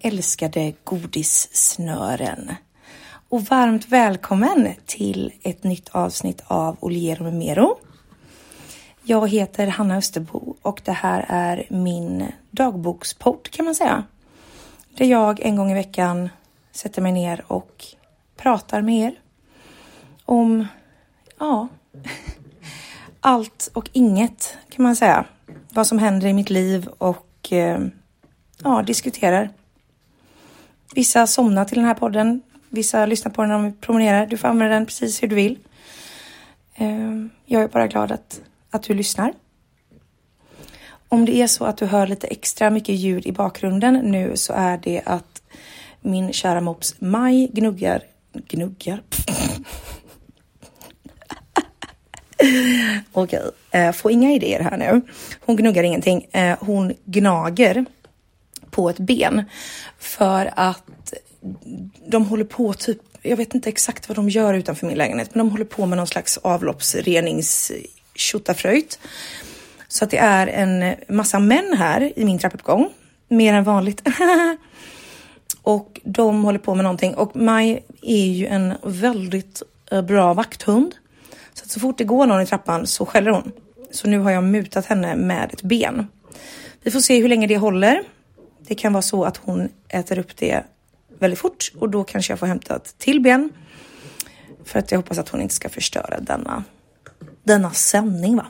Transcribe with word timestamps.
älskade 0.00 0.72
godissnören. 0.84 2.54
Och 3.28 3.42
varmt 3.42 3.88
välkommen 3.88 4.74
till 4.86 5.32
ett 5.42 5.64
nytt 5.64 5.88
avsnitt 5.88 6.42
av 6.46 6.76
Oliero 6.80 7.22
med 7.22 7.34
Mero. 7.34 7.78
Jag 9.02 9.28
heter 9.28 9.66
Hanna 9.66 9.96
Österbo 9.96 10.56
och 10.62 10.80
det 10.84 10.92
här 10.92 11.26
är 11.28 11.66
min 11.70 12.32
dagbokspodd 12.50 13.50
kan 13.50 13.64
man 13.64 13.74
säga. 13.74 14.04
Där 14.96 15.06
jag 15.06 15.40
en 15.40 15.56
gång 15.56 15.70
i 15.70 15.74
veckan 15.74 16.28
sätter 16.72 17.02
mig 17.02 17.12
ner 17.12 17.44
och 17.46 17.84
pratar 18.36 18.82
med 18.82 19.06
er 19.06 19.14
om, 20.24 20.66
ja, 21.38 21.68
allt 23.20 23.70
och 23.74 23.90
inget 23.92 24.56
kan 24.70 24.82
man 24.82 24.96
säga. 24.96 25.24
Vad 25.68 25.86
som 25.86 25.98
händer 25.98 26.28
i 26.28 26.32
mitt 26.32 26.50
liv 26.50 26.88
och 26.98 27.52
eh, 27.52 27.80
ja, 28.62 28.82
diskuterar. 28.82 29.50
Vissa 30.94 31.26
somnar 31.26 31.64
till 31.64 31.76
den 31.76 31.84
här 31.84 31.94
podden. 31.94 32.42
Vissa 32.68 33.06
lyssnar 33.06 33.32
på 33.32 33.42
den 33.42 33.50
när 33.50 33.62
de 33.62 33.72
promenerar. 33.72 34.26
Du 34.26 34.36
får 34.36 34.48
använda 34.48 34.74
den 34.74 34.86
precis 34.86 35.22
hur 35.22 35.28
du 35.28 35.34
vill. 35.34 35.58
Ehm, 36.74 37.30
jag 37.46 37.62
är 37.62 37.68
bara 37.68 37.86
glad 37.86 38.12
att, 38.12 38.40
att 38.70 38.82
du 38.82 38.94
lyssnar. 38.94 39.32
Om 41.08 41.24
det 41.24 41.36
är 41.36 41.46
så 41.46 41.64
att 41.64 41.76
du 41.76 41.86
hör 41.86 42.06
lite 42.06 42.26
extra 42.26 42.70
mycket 42.70 42.94
ljud 42.94 43.26
i 43.26 43.32
bakgrunden 43.32 43.94
nu 43.94 44.36
så 44.36 44.52
är 44.52 44.80
det 44.82 45.02
att 45.04 45.42
min 46.00 46.32
kära 46.32 46.60
mops 46.60 46.94
Maj 46.98 47.50
gnuggar, 47.52 48.02
gnuggar? 48.32 49.02
Okej, 53.12 53.40
okay. 53.70 53.92
få 53.92 54.10
inga 54.10 54.32
idéer 54.32 54.60
här 54.60 54.76
nu. 54.76 55.00
Hon 55.40 55.56
gnuggar 55.56 55.82
ingenting. 55.82 56.26
Eh, 56.32 56.56
hon 56.60 56.92
gnager 57.04 57.84
på 58.72 58.90
ett 58.90 58.98
ben 58.98 59.44
för 59.98 60.50
att 60.56 61.14
de 62.06 62.26
håller 62.26 62.44
på 62.44 62.72
typ, 62.72 62.98
jag 63.22 63.36
vet 63.36 63.54
inte 63.54 63.68
exakt 63.68 64.08
vad 64.08 64.16
de 64.16 64.28
gör 64.28 64.54
utanför 64.54 64.86
min 64.86 64.98
lägenhet, 64.98 65.34
men 65.34 65.46
de 65.46 65.50
håller 65.50 65.64
på 65.64 65.86
med 65.86 65.98
någon 65.98 66.06
slags 66.06 66.38
avloppsrenings 66.38 67.72
Så 69.88 70.04
att 70.04 70.10
det 70.10 70.18
är 70.18 70.46
en 70.46 70.94
massa 71.08 71.38
män 71.38 71.74
här 71.78 72.12
i 72.16 72.24
min 72.24 72.38
trappuppgång, 72.38 72.88
mer 73.28 73.54
än 73.54 73.64
vanligt. 73.64 74.02
och 75.62 76.00
de 76.04 76.44
håller 76.44 76.58
på 76.58 76.74
med 76.74 76.82
någonting 76.82 77.14
och 77.14 77.36
Maj 77.36 77.84
är 78.02 78.26
ju 78.26 78.46
en 78.46 78.74
väldigt 78.82 79.62
eh, 79.90 80.02
bra 80.02 80.34
vakthund. 80.34 80.94
Så 81.54 81.64
att 81.64 81.70
så 81.70 81.80
fort 81.80 81.98
det 81.98 82.04
går 82.04 82.26
någon 82.26 82.42
i 82.42 82.46
trappan 82.46 82.86
så 82.86 83.06
skäller 83.06 83.30
hon. 83.30 83.52
Så 83.90 84.08
nu 84.08 84.18
har 84.18 84.30
jag 84.30 84.44
mutat 84.44 84.86
henne 84.86 85.16
med 85.16 85.50
ett 85.52 85.62
ben. 85.62 86.06
Vi 86.82 86.90
får 86.90 87.00
se 87.00 87.22
hur 87.22 87.28
länge 87.28 87.46
det 87.46 87.56
håller. 87.56 88.02
Det 88.66 88.74
kan 88.74 88.92
vara 88.92 89.02
så 89.02 89.24
att 89.24 89.36
hon 89.36 89.68
äter 89.88 90.18
upp 90.18 90.36
det 90.36 90.64
väldigt 91.18 91.38
fort 91.38 91.72
och 91.78 91.88
då 91.88 92.04
kanske 92.04 92.32
jag 92.32 92.38
får 92.38 92.46
hämta 92.46 92.76
ett 92.76 92.98
till 92.98 93.20
ben. 93.20 93.50
För 94.64 94.78
att 94.78 94.90
jag 94.90 94.98
hoppas 94.98 95.18
att 95.18 95.28
hon 95.28 95.42
inte 95.42 95.54
ska 95.54 95.68
förstöra 95.68 96.20
denna, 96.20 96.64
denna 97.42 97.70
sändning. 97.70 98.36
Va? 98.36 98.46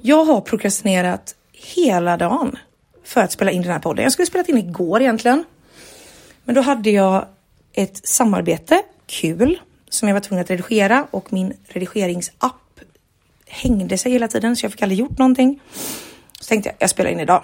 Jag 0.00 0.24
har 0.24 0.40
prokrastinerat 0.40 1.34
hela 1.52 2.16
dagen 2.16 2.58
för 3.04 3.20
att 3.20 3.32
spela 3.32 3.50
in 3.50 3.62
den 3.62 3.72
här 3.72 3.78
podden. 3.78 4.02
Jag 4.02 4.12
skulle 4.12 4.26
spelat 4.26 4.48
in 4.48 4.58
igår 4.58 5.00
egentligen. 5.00 5.44
Men 6.44 6.54
då 6.54 6.60
hade 6.60 6.90
jag 6.90 7.26
ett 7.72 8.06
samarbete, 8.06 8.82
kul, 9.06 9.60
som 9.88 10.08
jag 10.08 10.14
var 10.14 10.20
tvungen 10.20 10.44
att 10.44 10.50
redigera 10.50 11.06
och 11.10 11.32
min 11.32 11.52
redigeringsapp 11.64 12.80
hängde 13.46 13.98
sig 13.98 14.12
hela 14.12 14.28
tiden 14.28 14.56
så 14.56 14.64
jag 14.64 14.72
fick 14.72 14.82
aldrig 14.82 14.98
gjort 14.98 15.18
någonting. 15.18 15.60
Så 16.40 16.48
tänkte 16.48 16.68
jag, 16.68 16.76
jag 16.78 16.90
spelar 16.90 17.10
in 17.10 17.20
idag. 17.20 17.42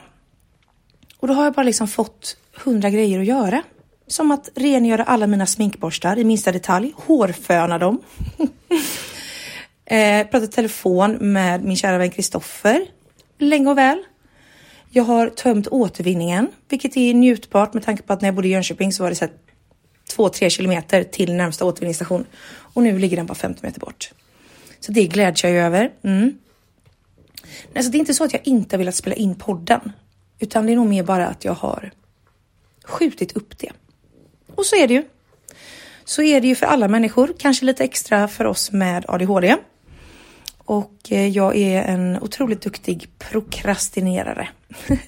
Och 1.17 1.29
då 1.29 1.35
har 1.35 1.45
jag 1.45 1.53
bara 1.53 1.63
liksom 1.63 1.89
fått 1.89 2.37
hundra 2.65 2.91
grejer 2.91 3.21
att 3.21 3.27
göra. 3.27 3.63
Som 4.07 4.31
att 4.31 4.51
rengöra 4.55 5.05
alla 5.05 5.27
mina 5.27 5.47
sminkborstar 5.47 6.19
i 6.19 6.25
minsta 6.25 6.53
detalj, 6.53 6.93
hårföna 6.97 7.79
dem. 7.79 8.03
eh, 9.87 10.27
prata 10.27 10.47
telefon 10.47 11.33
med 11.33 11.65
min 11.65 11.77
kära 11.77 11.99
vän 11.99 12.11
Kristoffer 12.11 12.87
länge 13.39 13.71
och 13.71 13.79
väl. 13.79 14.03
Jag 14.91 15.05
har 15.05 15.29
tömt 15.29 15.69
återvinningen, 15.69 16.49
vilket 16.69 16.97
är 16.97 17.15
njutbart 17.15 17.75
med 17.75 17.83
tanke 17.83 18.03
på 18.03 18.13
att 18.13 18.21
när 18.21 18.29
jag 18.29 18.35
bodde 18.35 18.49
i 18.49 18.51
Jönköping 18.51 18.93
så 18.93 19.03
var 19.03 19.11
det 19.11 19.17
så 19.17 19.27
två, 20.11 20.29
tre 20.29 20.51
kilometer 20.51 21.05
till 21.05 21.35
närmsta 21.35 21.65
återvinningsstation 21.65 22.27
och 22.47 22.83
nu 22.83 22.99
ligger 22.99 23.17
den 23.17 23.27
bara 23.27 23.35
50 23.35 23.61
meter 23.63 23.81
bort. 23.81 24.11
Så 24.81 24.93
det 24.93 25.07
gläds 25.07 25.45
jag 25.45 25.53
över. 25.53 25.91
Mm. 26.03 26.39
Alltså, 27.77 27.91
det 27.91 27.97
är 27.97 28.01
inte 28.01 28.15
så 28.15 28.25
att 28.25 28.33
jag 28.33 28.47
inte 28.47 28.77
har 28.77 28.79
velat 28.79 28.95
spela 28.95 29.17
in 29.17 29.35
podden, 29.35 29.93
utan 30.39 30.67
det 30.67 30.73
är 30.73 30.77
nog 30.77 30.87
mer 30.87 31.03
bara 31.03 31.27
att 31.27 31.45
jag 31.45 31.55
har 31.55 31.91
skjutit 32.85 33.33
upp 33.33 33.59
det. 33.59 33.73
Och 34.55 34.67
så 34.67 34.77
är 34.77 34.89
det 34.89 34.95
ju. 34.95 35.05
Så 36.05 36.23
är 36.23 36.41
det 36.41 36.49
ju 36.49 36.55
för 36.55 36.67
alla 36.67 36.89
människor, 36.89 37.35
kanske 37.39 37.65
lite 37.65 37.85
extra 37.85 38.29
för 38.29 38.45
oss 38.45 38.73
med 38.73 39.05
ADHD. 39.09 39.57
Och 40.59 40.95
eh, 41.09 41.29
jag 41.29 41.57
är 41.57 41.83
en 41.83 42.19
otroligt 42.23 42.63
duktig 42.63 43.09
prokrastinerare. 43.19 44.49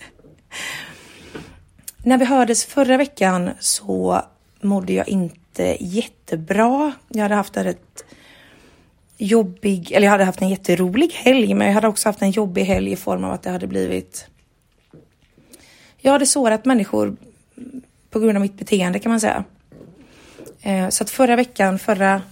När 2.05 2.19
vi 2.19 2.25
hördes 2.25 2.65
förra 2.65 2.97
veckan 2.97 3.51
så 3.59 4.23
mådde 4.61 4.93
jag 4.93 5.09
inte 5.09 5.77
jättebra. 5.81 6.93
Jag 7.09 7.23
hade 7.23 7.35
haft 7.35 7.57
en 7.57 7.65
rätt 7.65 8.05
jobbig, 9.17 9.93
eller 9.93 10.07
jag 10.07 10.13
hade 10.13 10.25
haft 10.25 10.43
en 10.43 10.49
jätterolig 10.49 11.13
helg, 11.13 11.55
men 11.55 11.67
jag 11.67 11.75
hade 11.75 11.89
också 11.89 12.09
haft 12.09 12.23
en 12.23 12.31
jobbig 12.31 12.65
helg 12.65 12.93
i 12.93 12.97
form 12.97 13.25
av 13.25 13.33
att 13.33 13.43
det 13.43 13.51
hade 13.51 13.67
blivit. 13.67 14.29
Jag 16.07 16.13
hade 16.13 16.27
sårat 16.27 16.65
människor 16.65 17.17
på 18.11 18.21
grund 18.21 18.37
av 18.37 18.43
mitt 18.43 18.59
beteende 18.59 18.99
kan 18.99 19.11
man 19.11 19.21
säga. 19.21 19.45
Eh, 20.63 20.89
så 20.89 21.05
att 21.05 21.11
förra 21.11 21.37
veckan, 21.37 21.79
förra 21.79 22.23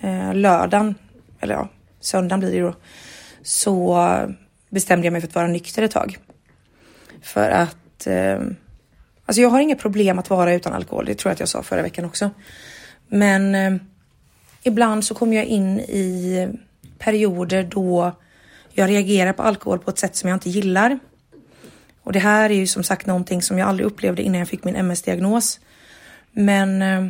eh, 0.00 0.34
lördagen, 0.34 0.94
eller 1.40 1.54
ja, 1.54 1.68
söndagen 2.00 2.40
blir 2.40 2.52
det 2.52 2.60
då, 2.60 2.74
så 3.42 4.08
bestämde 4.68 5.06
jag 5.06 5.12
mig 5.12 5.20
för 5.20 5.28
att 5.28 5.34
vara 5.34 5.46
nykter 5.46 5.82
ett 5.82 5.90
tag. 5.90 6.18
För 7.22 7.50
att 7.50 8.06
eh, 8.06 8.38
Alltså 9.26 9.42
jag 9.42 9.48
har 9.48 9.60
inga 9.60 9.76
problem 9.76 10.18
att 10.18 10.30
vara 10.30 10.54
utan 10.54 10.72
alkohol. 10.72 11.04
Det 11.04 11.14
tror 11.14 11.30
jag 11.30 11.34
att 11.34 11.40
jag 11.40 11.48
sa 11.48 11.62
förra 11.62 11.82
veckan 11.82 12.04
också. 12.04 12.30
Men 13.08 13.54
eh, 13.54 13.74
ibland 14.62 15.04
så 15.04 15.14
kommer 15.14 15.36
jag 15.36 15.44
in 15.44 15.80
i 15.80 16.48
perioder 16.98 17.62
då 17.62 18.12
jag 18.72 18.90
reagerar 18.90 19.32
på 19.32 19.42
alkohol 19.42 19.78
på 19.78 19.90
ett 19.90 19.98
sätt 19.98 20.16
som 20.16 20.28
jag 20.28 20.36
inte 20.36 20.50
gillar. 20.50 20.98
Och 22.04 22.12
det 22.12 22.18
här 22.18 22.50
är 22.50 22.54
ju 22.54 22.66
som 22.66 22.84
sagt 22.84 23.06
någonting 23.06 23.42
som 23.42 23.58
jag 23.58 23.68
aldrig 23.68 23.86
upplevde 23.86 24.22
innan 24.22 24.38
jag 24.38 24.48
fick 24.48 24.64
min 24.64 24.76
MS-diagnos. 24.76 25.60
Men 26.32 26.82
eh, 26.82 27.06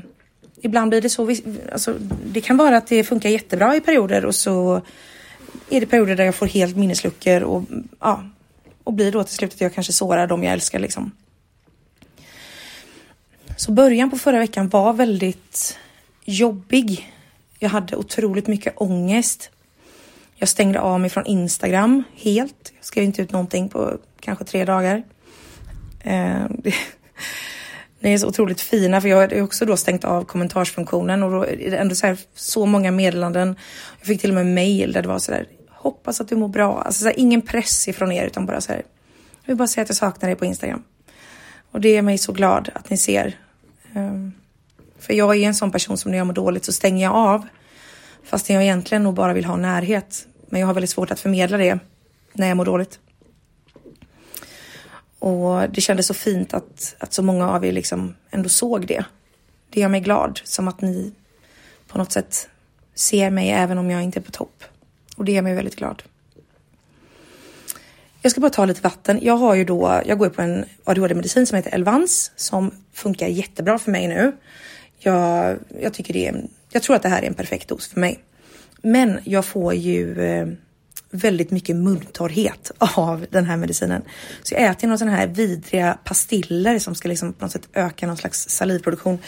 ibland 0.62 0.88
blir 0.88 1.00
det 1.00 1.10
så. 1.10 1.36
Alltså, 1.72 1.94
det 2.24 2.40
kan 2.40 2.56
vara 2.56 2.76
att 2.76 2.86
det 2.86 3.04
funkar 3.04 3.28
jättebra 3.28 3.76
i 3.76 3.80
perioder 3.80 4.24
och 4.24 4.34
så 4.34 4.82
är 5.70 5.80
det 5.80 5.86
perioder 5.86 6.16
där 6.16 6.24
jag 6.24 6.34
får 6.34 6.46
helt 6.46 6.76
minnesluckor 6.76 7.42
och 7.42 7.62
ja, 8.00 8.24
och 8.84 8.92
blir 8.92 9.12
då 9.12 9.24
till 9.24 9.34
slut 9.34 9.54
att 9.54 9.60
jag 9.60 9.74
kanske 9.74 9.92
sårar 9.92 10.26
dem 10.26 10.44
jag 10.44 10.52
älskar 10.52 10.78
liksom. 10.78 11.10
Så 13.56 13.72
början 13.72 14.10
på 14.10 14.18
förra 14.18 14.38
veckan 14.38 14.68
var 14.68 14.92
väldigt 14.92 15.78
jobbig. 16.24 17.12
Jag 17.58 17.70
hade 17.70 17.96
otroligt 17.96 18.46
mycket 18.46 18.72
ångest. 18.76 19.50
Jag 20.36 20.48
stängde 20.48 20.80
av 20.80 21.00
mig 21.00 21.10
från 21.10 21.26
Instagram 21.26 22.02
helt. 22.16 22.72
Jag 22.76 22.84
skrev 22.84 23.04
inte 23.04 23.22
ut 23.22 23.32
någonting 23.32 23.68
på 23.68 23.98
kanske 24.24 24.44
tre 24.44 24.64
dagar. 24.64 25.02
Eh, 26.00 26.44
ni 28.00 28.12
är 28.12 28.18
så 28.18 28.28
otroligt 28.28 28.60
fina 28.60 29.00
för 29.00 29.08
jag 29.08 29.20
hade 29.20 29.42
också 29.42 29.64
då 29.64 29.76
stängt 29.76 30.04
av 30.04 30.24
kommentarsfunktionen 30.24 31.22
och 31.22 31.30
då 31.30 31.46
är 31.46 31.70
det 31.70 31.76
ändå 31.76 31.94
så, 31.94 32.06
här, 32.06 32.18
så 32.34 32.66
många 32.66 32.90
meddelanden. 32.90 33.56
Jag 33.98 34.06
fick 34.06 34.20
till 34.20 34.30
och 34.30 34.34
med 34.34 34.46
mail 34.46 34.92
där 34.92 35.02
det 35.02 35.08
var 35.08 35.18
så 35.18 35.32
där 35.32 35.46
hoppas 35.84 36.20
att 36.20 36.28
du 36.28 36.36
mår 36.36 36.48
bra. 36.48 36.82
Alltså 36.82 37.02
så 37.02 37.06
här, 37.06 37.18
ingen 37.18 37.42
press 37.42 37.88
ifrån 37.88 38.12
er 38.12 38.26
utan 38.26 38.46
bara 38.46 38.60
så 38.60 38.72
här. 38.72 38.82
Jag 39.42 39.46
vill 39.46 39.56
bara 39.56 39.68
säga 39.68 39.82
att 39.82 39.88
jag 39.88 39.96
saknar 39.96 40.28
dig 40.28 40.36
på 40.36 40.44
Instagram. 40.44 40.82
Och 41.70 41.80
det 41.80 41.96
är 41.96 42.02
mig 42.02 42.18
så 42.18 42.32
glad 42.32 42.70
att 42.74 42.90
ni 42.90 42.96
ser. 42.96 43.38
Um, 43.94 44.32
för 44.98 45.14
jag 45.14 45.36
är 45.36 45.46
en 45.46 45.54
sån 45.54 45.70
person 45.70 45.96
som 45.96 46.10
när 46.10 46.18
jag 46.18 46.26
mår 46.26 46.34
dåligt 46.34 46.64
så 46.64 46.72
stänger 46.72 47.04
jag 47.04 47.14
av. 47.14 47.46
Fast 48.24 48.50
jag 48.50 48.62
egentligen 48.62 49.02
nog 49.02 49.14
bara 49.14 49.32
vill 49.32 49.44
ha 49.44 49.56
närhet. 49.56 50.26
Men 50.48 50.60
jag 50.60 50.66
har 50.66 50.74
väldigt 50.74 50.90
svårt 50.90 51.10
att 51.10 51.20
förmedla 51.20 51.56
det 51.56 51.78
när 52.32 52.48
jag 52.48 52.56
mår 52.56 52.64
dåligt. 52.64 52.98
Och 55.24 55.70
det 55.70 55.80
kändes 55.80 56.06
så 56.06 56.14
fint 56.14 56.54
att, 56.54 56.96
att 56.98 57.12
så 57.12 57.22
många 57.22 57.50
av 57.50 57.64
er 57.64 57.72
liksom 57.72 58.14
ändå 58.30 58.48
såg 58.48 58.86
det. 58.86 59.04
Det 59.70 59.80
gör 59.80 59.88
mig 59.88 60.00
glad, 60.00 60.40
som 60.44 60.68
att 60.68 60.80
ni 60.80 61.12
på 61.88 61.98
något 61.98 62.12
sätt 62.12 62.48
ser 62.94 63.30
mig 63.30 63.50
även 63.50 63.78
om 63.78 63.90
jag 63.90 64.02
inte 64.02 64.18
är 64.18 64.22
på 64.22 64.30
topp. 64.30 64.64
Och 65.16 65.24
det 65.24 65.32
gör 65.32 65.42
mig 65.42 65.54
väldigt 65.54 65.76
glad. 65.76 66.02
Jag 68.22 68.32
ska 68.32 68.40
bara 68.40 68.50
ta 68.50 68.64
lite 68.64 68.80
vatten. 68.80 69.18
Jag 69.22 69.36
har 69.36 69.54
ju 69.54 69.64
då, 69.64 70.02
jag 70.06 70.18
går 70.18 70.28
på 70.28 70.42
en 70.42 70.64
ADHD-medicin 70.84 71.46
som 71.46 71.56
heter 71.56 71.74
Elvans 71.74 72.32
som 72.36 72.70
funkar 72.92 73.26
jättebra 73.26 73.78
för 73.78 73.90
mig 73.90 74.08
nu. 74.08 74.32
Jag, 74.98 75.58
jag 75.80 75.94
tycker 75.94 76.14
det 76.14 76.26
är, 76.26 76.44
jag 76.70 76.82
tror 76.82 76.96
att 76.96 77.02
det 77.02 77.08
här 77.08 77.22
är 77.22 77.26
en 77.26 77.34
perfekt 77.34 77.68
dos 77.68 77.88
för 77.88 78.00
mig. 78.00 78.18
Men 78.82 79.20
jag 79.24 79.44
får 79.44 79.74
ju 79.74 80.22
eh, 80.22 80.46
väldigt 81.14 81.50
mycket 81.50 81.76
muntorrhet 81.76 82.70
av 82.78 83.26
den 83.30 83.44
här 83.44 83.56
medicinen. 83.56 84.02
Så 84.42 84.54
jag 84.54 84.62
äter 84.62 84.88
några 84.88 84.98
sådana 84.98 85.16
här 85.16 85.26
vidriga 85.26 85.98
pastiller 86.04 86.78
som 86.78 86.94
ska 86.94 87.08
liksom 87.08 87.32
på 87.32 87.44
något 87.44 87.52
sätt 87.52 87.68
öka 87.72 88.06
någon 88.06 88.16
slags 88.16 88.48
salivproduktion. 88.48 89.18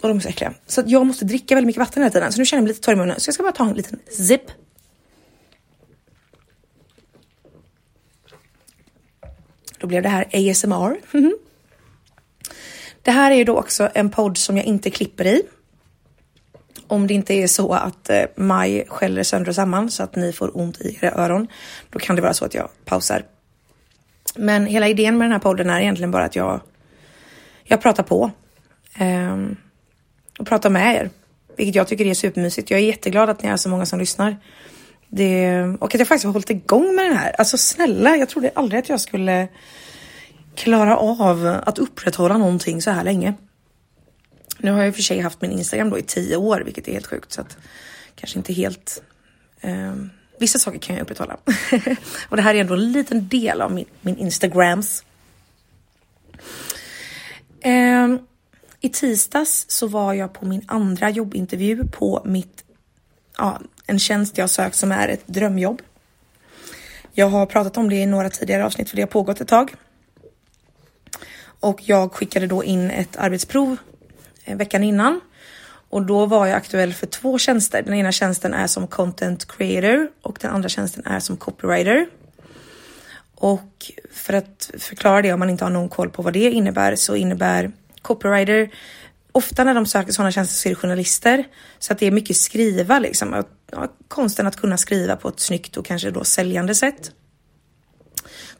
Och 0.00 0.08
de 0.08 0.16
är 0.16 0.20
så 0.20 0.28
äckliga. 0.28 0.54
Så 0.66 0.82
jag 0.86 1.06
måste 1.06 1.24
dricka 1.24 1.54
väldigt 1.54 1.66
mycket 1.66 1.80
vatten 1.80 2.02
hela 2.02 2.12
tiden. 2.12 2.32
Så 2.32 2.38
nu 2.38 2.44
känner 2.44 2.58
jag 2.58 2.64
mig 2.64 2.68
lite 2.68 2.80
torr 2.80 2.92
i 2.92 2.96
munnen. 2.96 3.20
Så 3.20 3.28
jag 3.28 3.34
ska 3.34 3.42
bara 3.42 3.52
ta 3.52 3.68
en 3.68 3.74
liten 3.74 3.98
zip. 4.10 4.42
Då 9.78 9.86
blev 9.86 10.02
det 10.02 10.08
här 10.08 10.24
ASMR. 10.32 11.16
Mhm. 11.16 11.38
Det 13.02 13.10
här 13.10 13.30
är 13.30 13.34
ju 13.34 13.44
då 13.44 13.56
också 13.58 13.88
en 13.94 14.10
podd 14.10 14.38
som 14.38 14.56
jag 14.56 14.66
inte 14.66 14.90
klipper 14.90 15.26
i. 15.26 15.42
Om 16.86 17.06
det 17.06 17.14
inte 17.14 17.34
är 17.34 17.46
så 17.46 17.72
att 17.72 18.10
eh, 18.10 18.22
Maj 18.36 18.84
skäller 18.88 19.22
sönder 19.22 19.48
och 19.48 19.54
samman 19.54 19.90
så 19.90 20.02
att 20.02 20.16
ni 20.16 20.32
får 20.32 20.56
ont 20.56 20.80
i 20.80 20.98
era 21.02 21.10
öron. 21.10 21.48
Då 21.90 21.98
kan 21.98 22.16
det 22.16 22.22
vara 22.22 22.34
så 22.34 22.44
att 22.44 22.54
jag 22.54 22.68
pausar. 22.84 23.22
Men 24.36 24.66
hela 24.66 24.88
idén 24.88 25.18
med 25.18 25.24
den 25.24 25.32
här 25.32 25.38
podden 25.38 25.70
är 25.70 25.80
egentligen 25.80 26.10
bara 26.10 26.24
att 26.24 26.36
jag, 26.36 26.60
jag 27.64 27.82
pratar 27.82 28.02
på. 28.02 28.30
Eh, 28.98 29.36
och 30.38 30.46
pratar 30.46 30.70
med 30.70 30.96
er. 30.96 31.10
Vilket 31.56 31.74
jag 31.74 31.88
tycker 31.88 32.06
är 32.06 32.14
supermysigt. 32.14 32.70
Jag 32.70 32.80
är 32.80 32.84
jätteglad 32.84 33.30
att 33.30 33.42
ni 33.42 33.48
är 33.48 33.56
så 33.56 33.68
många 33.68 33.86
som 33.86 33.98
lyssnar. 33.98 34.36
Det, 35.08 35.62
och 35.80 35.94
att 35.94 35.98
jag 35.98 36.08
faktiskt 36.08 36.24
har 36.24 36.32
hållit 36.32 36.50
igång 36.50 36.94
med 36.94 37.04
den 37.04 37.16
här. 37.16 37.32
Alltså 37.38 37.58
snälla, 37.58 38.16
jag 38.16 38.28
trodde 38.28 38.50
aldrig 38.54 38.78
att 38.78 38.88
jag 38.88 39.00
skulle 39.00 39.48
klara 40.54 40.96
av 40.96 41.60
att 41.66 41.78
upprätthålla 41.78 42.38
någonting 42.38 42.82
så 42.82 42.90
här 42.90 43.04
länge. 43.04 43.34
Nu 44.64 44.70
har 44.70 44.78
jag 44.78 44.88
i 44.88 44.90
och 44.90 44.94
för 44.94 45.02
sig 45.02 45.20
haft 45.20 45.40
min 45.40 45.52
Instagram 45.52 45.90
då 45.90 45.98
i 45.98 46.02
tio 46.02 46.36
år, 46.36 46.60
vilket 46.60 46.88
är 46.88 46.92
helt 46.92 47.06
sjukt. 47.06 47.32
Så 47.32 47.40
att 47.40 47.56
kanske 48.14 48.38
inte 48.38 48.52
helt... 48.52 49.02
Eh, 49.60 49.94
vissa 50.38 50.58
saker 50.58 50.78
kan 50.78 50.96
jag 50.96 51.02
upprätthålla. 51.02 51.36
och 52.28 52.36
det 52.36 52.42
här 52.42 52.54
är 52.54 52.60
ändå 52.60 52.74
en 52.74 52.92
liten 52.92 53.28
del 53.28 53.60
av 53.60 53.72
min, 53.72 53.84
min 54.00 54.16
Instagrams. 54.16 55.04
Eh, 57.60 58.16
I 58.80 58.88
tisdags 58.88 59.64
så 59.68 59.86
var 59.86 60.14
jag 60.14 60.32
på 60.32 60.46
min 60.46 60.64
andra 60.66 61.10
jobbintervju 61.10 61.84
på 61.84 62.22
mitt, 62.24 62.64
ja, 63.38 63.60
en 63.86 63.98
tjänst 63.98 64.38
jag 64.38 64.50
sökt 64.50 64.76
som 64.76 64.92
är 64.92 65.08
ett 65.08 65.26
drömjobb. 65.26 65.82
Jag 67.12 67.26
har 67.26 67.46
pratat 67.46 67.76
om 67.76 67.90
det 67.90 67.96
i 67.96 68.06
några 68.06 68.30
tidigare 68.30 68.64
avsnitt 68.64 68.88
för 68.90 68.96
det 68.96 69.02
har 69.02 69.06
pågått 69.06 69.40
ett 69.40 69.48
tag. 69.48 69.74
Och 71.60 71.80
jag 71.82 72.12
skickade 72.12 72.46
då 72.46 72.64
in 72.64 72.90
ett 72.90 73.16
arbetsprov 73.16 73.76
Eh, 74.44 74.56
veckan 74.56 74.84
innan 74.84 75.20
och 75.88 76.02
då 76.02 76.26
var 76.26 76.46
jag 76.46 76.56
aktuell 76.56 76.92
för 76.94 77.06
två 77.06 77.38
tjänster. 77.38 77.82
Den 77.82 77.94
ena 77.94 78.12
tjänsten 78.12 78.54
är 78.54 78.66
som 78.66 78.86
content 78.86 79.48
creator 79.48 80.08
och 80.22 80.38
den 80.40 80.50
andra 80.50 80.68
tjänsten 80.68 81.06
är 81.06 81.20
som 81.20 81.36
copywriter. 81.36 82.06
Och 83.34 83.92
för 84.12 84.32
att 84.32 84.70
förklara 84.78 85.22
det 85.22 85.32
om 85.32 85.38
man 85.38 85.50
inte 85.50 85.64
har 85.64 85.70
någon 85.70 85.88
koll 85.88 86.10
på 86.10 86.22
vad 86.22 86.32
det 86.32 86.50
innebär 86.50 86.96
så 86.96 87.16
innebär 87.16 87.72
copywriter 88.02 88.70
ofta 89.32 89.64
när 89.64 89.74
de 89.74 89.86
söker 89.86 90.12
sådana 90.12 90.32
tjänster 90.32 90.54
så 90.54 90.68
är 90.68 90.70
det 90.70 90.76
journalister 90.76 91.44
så 91.78 91.92
att 91.92 91.98
det 91.98 92.06
är 92.06 92.10
mycket 92.10 92.36
skriva 92.36 92.98
liksom. 92.98 93.44
Konsten 94.08 94.46
att 94.46 94.56
kunna 94.56 94.76
skriva 94.76 95.16
på 95.16 95.28
ett 95.28 95.40
snyggt 95.40 95.76
och 95.76 95.86
kanske 95.86 96.10
då 96.10 96.24
säljande 96.24 96.74
sätt. 96.74 97.12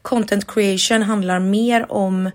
Content 0.01 0.47
creation 0.47 1.01
handlar 1.01 1.39
mer 1.39 1.91
om 1.91 2.31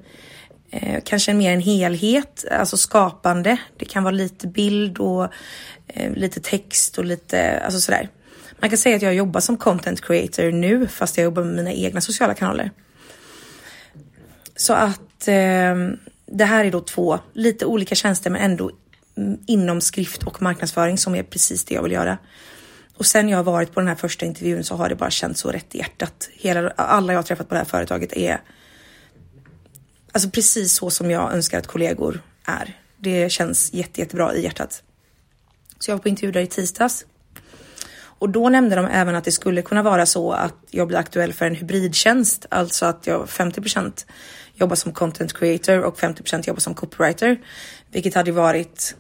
eh, 0.71 1.03
kanske 1.05 1.35
mer 1.35 1.53
en 1.53 1.61
helhet, 1.61 2.45
alltså 2.51 2.77
skapande. 2.77 3.57
Det 3.77 3.85
kan 3.85 4.05
vara 4.05 4.15
lite 4.15 4.47
bild 4.47 4.99
och 4.99 5.29
eh, 5.87 6.13
lite 6.13 6.41
text 6.41 6.99
och 6.99 7.05
lite, 7.05 7.61
alltså 7.61 7.81
sådär. 7.81 8.09
Man 8.59 8.71
kan 8.71 8.79
säga 8.79 8.97
att 8.97 9.03
jag 9.03 9.15
jobbar 9.15 9.41
som 9.41 9.57
content 9.57 10.01
creator 10.01 10.51
nu 10.53 10.87
fast 10.87 11.17
jag 11.17 11.25
jobbar 11.25 11.45
med 11.45 11.55
mina 11.55 11.73
egna 11.73 12.01
sociala 12.01 12.35
kanaler. 12.35 12.71
Så 14.57 14.73
att 14.73 15.29
eh, 15.29 15.75
det 16.27 16.45
här 16.45 16.65
är 16.65 16.71
då 16.71 16.81
två 16.81 17.19
lite 17.33 17.67
olika 17.67 17.95
tjänster 17.95 18.31
men 18.31 18.43
ändå 18.43 18.71
mm, 19.17 19.39
inom 19.47 19.81
skrift 19.81 20.23
och 20.23 20.43
marknadsföring 20.43 20.99
som 20.99 21.15
är 21.15 21.23
precis 21.23 21.65
det 21.65 21.75
jag 21.75 21.83
vill 21.83 21.93
göra. 21.93 22.19
Och 22.97 23.07
sen 23.07 23.29
jag 23.29 23.39
har 23.39 23.45
varit 23.45 23.75
på 23.75 23.81
den 23.81 23.89
här 23.89 23.95
första 23.95 24.27
intervjun 24.27 24.65
så 24.65 24.77
har 24.77 24.89
det 24.89 24.95
bara 24.95 25.11
känts 25.11 25.41
så 25.41 25.51
rätt 25.51 25.75
i 25.75 25.79
hjärtat. 25.79 26.31
Hela, 26.33 26.71
alla 26.71 27.13
jag 27.13 27.19
har 27.19 27.23
träffat 27.23 27.49
på 27.49 27.55
det 27.55 27.59
här 27.59 27.65
företaget 27.65 28.13
är 28.13 28.41
alltså 30.13 30.31
precis 30.31 30.73
så 30.73 30.91
som 30.91 31.11
jag 31.11 31.33
önskar 31.33 31.59
att 31.59 31.67
kollegor 31.67 32.23
är. 32.45 32.79
Det 32.97 33.33
känns 33.33 33.73
jätte, 33.73 34.01
jättebra 34.01 34.35
i 34.35 34.43
hjärtat. 34.43 34.83
Så 35.79 35.91
jag 35.91 35.97
var 35.97 36.03
på 36.03 36.09
intervju 36.09 36.33
där 36.33 36.41
i 36.41 36.47
tisdags. 36.47 37.07
Och 38.21 38.29
då 38.31 38.49
nämnde 38.49 38.77
de 38.77 38.87
även 38.87 39.15
att 39.15 39.25
det 39.25 39.33
skulle 39.33 39.63
kunna 39.63 39.83
vara 39.83 40.07
så 40.07 40.33
att 40.33 40.57
jag 40.71 40.89
blir 40.89 40.99
aktuell 40.99 41.33
för 41.33 41.47
en 41.47 41.55
hybridtjänst, 41.55 42.47
alltså 42.49 42.87
att 42.87 43.07
jag 43.07 43.27
50% 43.27 44.07
jobbar 44.55 44.77
som 44.77 44.93
content 44.93 45.33
creator 45.33 45.81
och 45.83 45.99
50% 45.99 46.49
jobbar 46.49 46.61
som 46.61 46.75
copywriter, 46.75 47.41
vilket 47.91 48.15
hade 48.15 48.33
varit 48.33 48.97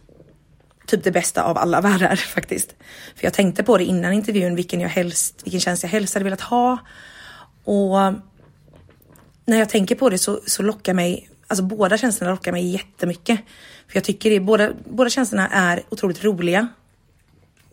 typ 0.87 1.05
det 1.05 1.11
bästa 1.11 1.43
av 1.43 1.59
alla 1.59 1.81
världar 1.91 2.17
faktiskt. 2.17 2.75
För 3.17 3.25
jag 3.25 3.33
tänkte 3.33 3.63
på 3.63 3.79
det 3.79 3.85
innan 3.85 4.13
intervjun, 4.13 4.57
vilken 4.57 4.81
jag 4.81 4.89
helst, 4.89 5.41
vilken 5.45 5.61
tjänst 5.61 5.83
jag 5.83 5.91
helst 5.91 6.15
hade 6.15 6.25
velat 6.25 6.41
ha. 6.41 6.79
Och 7.65 7.99
när 9.51 9.59
jag 9.59 9.69
tänker 9.69 9.95
på 9.95 10.11
det 10.11 10.19
så, 10.19 10.41
så 10.47 10.63
lockar 10.63 10.95
mig, 10.95 11.31
alltså 11.47 11.65
båda 11.65 11.99
tjänsterna 11.99 12.31
lockar 12.31 12.53
mig 12.53 12.67
jättemycket. 12.67 13.41
För 13.89 13.97
jag 13.97 14.05
tycker 14.05 14.31
det, 14.31 14.41
båda, 14.41 14.71
båda 14.85 15.11
tjänsterna 15.11 15.49
är 15.49 15.83
otroligt 15.89 16.25
roliga. 16.25 16.69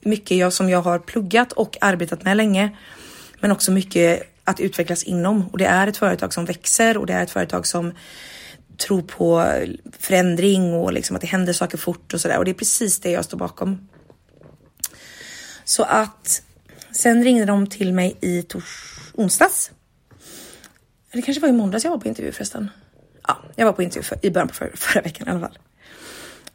Mycket 0.01 0.37
jag, 0.37 0.53
som 0.53 0.69
jag 0.69 0.81
har 0.81 0.99
pluggat 0.99 1.51
och 1.51 1.77
arbetat 1.81 2.23
med 2.23 2.37
länge. 2.37 2.77
Men 3.39 3.51
också 3.51 3.71
mycket 3.71 4.23
att 4.43 4.59
utvecklas 4.59 5.03
inom 5.03 5.47
och 5.47 5.57
det 5.57 5.65
är 5.65 5.87
ett 5.87 5.97
företag 5.97 6.33
som 6.33 6.45
växer 6.45 6.97
och 6.97 7.05
det 7.05 7.13
är 7.13 7.23
ett 7.23 7.31
företag 7.31 7.67
som 7.67 7.93
tror 8.77 9.01
på 9.01 9.53
förändring 9.99 10.73
och 10.73 10.93
liksom 10.93 11.15
att 11.15 11.21
det 11.21 11.27
händer 11.27 11.53
saker 11.53 11.77
fort 11.77 12.13
och 12.13 12.21
sådär 12.21 12.37
och 12.37 12.45
det 12.45 12.51
är 12.51 12.53
precis 12.53 12.99
det 12.99 13.11
jag 13.11 13.25
står 13.25 13.37
bakom. 13.37 13.87
Så 15.63 15.83
att 15.83 16.43
sen 16.91 17.23
ringde 17.23 17.45
de 17.45 17.67
till 17.67 17.93
mig 17.93 18.17
i 18.21 18.41
tors 18.41 18.99
onsdags 19.13 19.71
det 21.11 21.21
kanske 21.21 21.41
var 21.41 21.49
i 21.49 21.51
måndags 21.51 21.83
jag 21.83 21.91
var 21.91 21.97
på 21.97 22.07
intervju 22.07 22.31
förresten. 22.31 22.69
Ja, 23.27 23.37
jag 23.55 23.65
var 23.65 23.73
på 23.73 23.83
intervju 23.83 24.03
för, 24.03 24.25
i 24.25 24.31
början 24.31 24.47
på 24.47 24.53
för, 24.53 24.71
förra 24.75 25.01
veckan 25.01 25.27
i 25.27 25.31
alla 25.31 25.39
fall. 25.39 25.57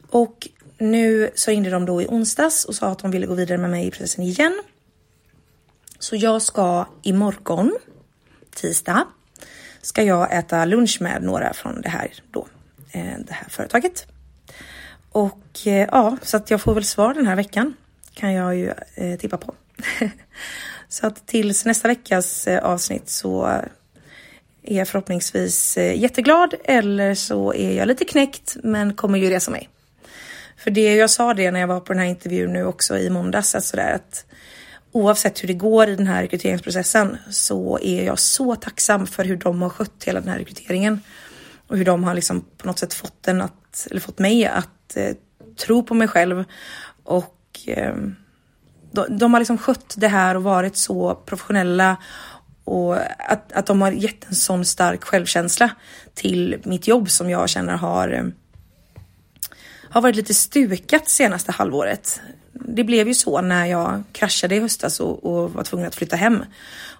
Och 0.08 0.48
nu 0.78 1.30
så 1.34 1.50
ringde 1.50 1.70
de 1.70 1.86
då 1.86 2.02
i 2.02 2.06
onsdags 2.06 2.64
och 2.64 2.74
sa 2.74 2.88
att 2.88 2.98
de 2.98 3.10
ville 3.10 3.26
gå 3.26 3.34
vidare 3.34 3.58
med 3.58 3.70
mig 3.70 3.86
i 3.86 3.90
processen 3.90 4.24
igen. 4.24 4.62
Så 5.98 6.16
jag 6.16 6.42
ska 6.42 6.86
imorgon, 7.02 7.78
tisdag, 8.54 9.06
ska 9.82 10.02
jag 10.02 10.38
äta 10.38 10.64
lunch 10.64 10.98
med 11.00 11.22
några 11.22 11.52
från 11.52 11.80
det 11.80 11.88
här 11.88 12.12
då, 12.30 12.46
eh, 12.92 13.18
det 13.26 13.32
här 13.32 13.48
företaget. 13.48 14.06
Och 15.12 15.66
eh, 15.66 15.88
ja, 15.92 16.16
så 16.22 16.36
att 16.36 16.50
jag 16.50 16.60
får 16.60 16.74
väl 16.74 16.84
svar 16.84 17.14
den 17.14 17.26
här 17.26 17.36
veckan 17.36 17.74
kan 18.14 18.32
jag 18.32 18.56
ju 18.56 18.72
eh, 18.94 19.18
tippa 19.18 19.36
på. 19.36 19.54
så 20.88 21.06
att 21.06 21.26
tills 21.26 21.64
nästa 21.64 21.88
veckas 21.88 22.46
eh, 22.46 22.64
avsnitt 22.64 23.08
så 23.08 23.62
är 24.62 24.78
jag 24.78 24.88
förhoppningsvis 24.88 25.76
eh, 25.76 26.00
jätteglad 26.00 26.54
eller 26.64 27.14
så 27.14 27.54
är 27.54 27.72
jag 27.72 27.88
lite 27.88 28.04
knäckt 28.04 28.56
men 28.62 28.94
kommer 28.94 29.18
ju 29.18 29.30
resa 29.30 29.50
mig. 29.50 29.68
För 30.56 30.70
det 30.70 30.94
jag 30.94 31.10
sa 31.10 31.34
det 31.34 31.50
när 31.50 31.60
jag 31.60 31.66
var 31.66 31.80
på 31.80 31.92
den 31.92 32.02
här 32.02 32.08
intervjun 32.08 32.52
nu 32.52 32.64
också 32.64 32.98
i 32.98 33.10
måndags 33.10 33.54
att 33.54 33.64
sådär 33.64 33.94
att 33.94 34.24
oavsett 34.92 35.42
hur 35.42 35.48
det 35.48 35.54
går 35.54 35.88
i 35.88 35.96
den 35.96 36.06
här 36.06 36.22
rekryteringsprocessen 36.22 37.18
så 37.30 37.78
är 37.82 38.04
jag 38.04 38.18
så 38.18 38.56
tacksam 38.56 39.06
för 39.06 39.24
hur 39.24 39.36
de 39.36 39.62
har 39.62 39.68
skött 39.68 40.04
hela 40.04 40.20
den 40.20 40.28
här 40.28 40.38
rekryteringen 40.38 41.00
och 41.66 41.76
hur 41.76 41.84
de 41.84 42.04
har 42.04 42.14
liksom 42.14 42.44
på 42.56 42.66
något 42.66 42.78
sätt 42.78 42.94
fått 42.94 43.22
den 43.22 43.40
att 43.40 43.86
eller 43.90 44.00
fått 44.00 44.18
mig 44.18 44.46
att 44.46 44.96
eh, 44.96 45.16
tro 45.56 45.82
på 45.82 45.94
mig 45.94 46.08
själv 46.08 46.44
och 47.04 47.60
eh, 47.66 47.94
de, 48.92 49.18
de 49.18 49.32
har 49.32 49.40
liksom 49.40 49.58
skött 49.58 49.94
det 49.96 50.08
här 50.08 50.34
och 50.34 50.42
varit 50.42 50.76
så 50.76 51.14
professionella 51.14 51.96
och 52.64 52.96
att, 53.18 53.52
att 53.52 53.66
de 53.66 53.82
har 53.82 53.92
gett 53.92 54.28
en 54.28 54.34
sån 54.34 54.64
stark 54.64 55.04
självkänsla 55.04 55.70
till 56.14 56.60
mitt 56.64 56.88
jobb 56.88 57.10
som 57.10 57.30
jag 57.30 57.48
känner 57.48 57.76
har, 57.76 58.08
eh, 58.08 58.24
har 59.88 60.00
varit 60.00 60.16
lite 60.16 60.34
stukat 60.34 61.08
senaste 61.08 61.52
halvåret. 61.52 62.20
Det 62.52 62.84
blev 62.84 63.08
ju 63.08 63.14
så 63.14 63.40
när 63.40 63.66
jag 63.66 64.02
kraschade 64.12 64.56
i 64.56 64.60
höstas 64.60 65.00
och, 65.00 65.24
och 65.24 65.52
var 65.52 65.62
tvungen 65.62 65.86
att 65.86 65.94
flytta 65.94 66.16
hem 66.16 66.44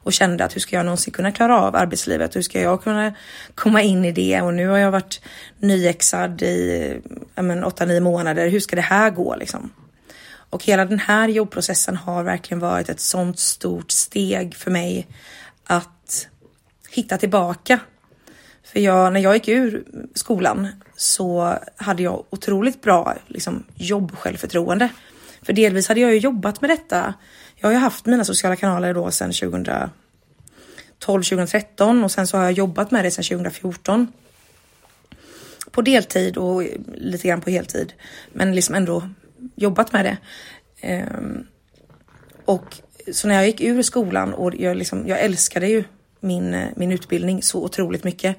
och 0.02 0.12
kände 0.12 0.44
att 0.44 0.56
hur 0.56 0.60
ska 0.60 0.76
jag 0.76 0.84
någonsin 0.84 1.12
kunna 1.12 1.32
klara 1.32 1.60
av 1.60 1.76
arbetslivet? 1.76 2.36
Hur 2.36 2.42
ska 2.42 2.60
jag 2.60 2.82
kunna 2.82 3.14
komma 3.54 3.82
in 3.82 4.04
i 4.04 4.12
det? 4.12 4.40
Och 4.40 4.54
nu 4.54 4.68
har 4.68 4.78
jag 4.78 4.90
varit 4.90 5.20
nyexad 5.58 6.42
i 6.42 7.00
8-9 7.36 8.00
månader. 8.00 8.48
Hur 8.48 8.60
ska 8.60 8.76
det 8.76 8.82
här 8.82 9.10
gå 9.10 9.36
liksom? 9.36 9.70
Och 10.52 10.64
hela 10.64 10.84
den 10.84 10.98
här 10.98 11.28
jobbprocessen 11.28 11.96
har 11.96 12.22
verkligen 12.22 12.60
varit 12.60 12.88
ett 12.88 13.00
sånt 13.00 13.38
stort 13.38 13.90
steg 13.90 14.54
för 14.54 14.70
mig 14.70 15.06
att 15.64 16.28
hitta 16.90 17.18
tillbaka. 17.18 17.80
För 18.64 18.80
jag, 18.80 19.12
när 19.12 19.20
jag 19.20 19.34
gick 19.34 19.48
ur 19.48 19.84
skolan 20.14 20.68
så 20.96 21.58
hade 21.76 22.02
jag 22.02 22.24
otroligt 22.30 22.82
bra 22.82 23.16
liksom, 23.26 23.64
jobb 23.74 24.16
självförtroende. 24.16 24.88
För 25.42 25.52
delvis 25.52 25.88
hade 25.88 26.00
jag 26.00 26.12
ju 26.12 26.18
jobbat 26.18 26.60
med 26.60 26.70
detta. 26.70 27.14
Jag 27.56 27.68
har 27.68 27.72
ju 27.72 27.78
haft 27.78 28.06
mina 28.06 28.24
sociala 28.24 28.56
kanaler 28.56 28.94
då 28.94 29.10
sedan 29.10 29.32
2012, 29.32 29.88
2013 30.98 32.04
och 32.04 32.10
sen 32.10 32.26
så 32.26 32.36
har 32.36 32.44
jag 32.44 32.52
jobbat 32.52 32.90
med 32.90 33.04
det 33.04 33.10
sedan 33.10 33.24
2014. 33.24 34.12
På 35.70 35.82
deltid 35.82 36.36
och 36.36 36.62
lite 36.94 37.28
grann 37.28 37.40
på 37.40 37.50
heltid, 37.50 37.92
men 38.32 38.54
liksom 38.54 38.74
ändå 38.74 39.08
jobbat 39.54 39.92
med 39.92 40.04
det. 40.04 40.16
Ehm, 40.80 41.46
och 42.44 42.76
så 43.12 43.28
när 43.28 43.34
jag 43.34 43.46
gick 43.46 43.60
ur 43.60 43.82
skolan 43.82 44.34
och 44.34 44.54
jag, 44.54 44.76
liksom, 44.76 45.06
jag 45.06 45.20
älskade 45.20 45.68
ju 45.68 45.84
min, 46.20 46.54
eh, 46.54 46.68
min 46.76 46.92
utbildning 46.92 47.42
så 47.42 47.64
otroligt 47.64 48.04
mycket. 48.04 48.36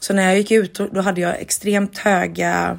Så 0.00 0.14
när 0.14 0.22
jag 0.22 0.36
gick 0.36 0.50
ut 0.50 0.74
då 0.74 1.00
hade 1.00 1.20
jag 1.20 1.40
extremt 1.40 1.98
höga 1.98 2.78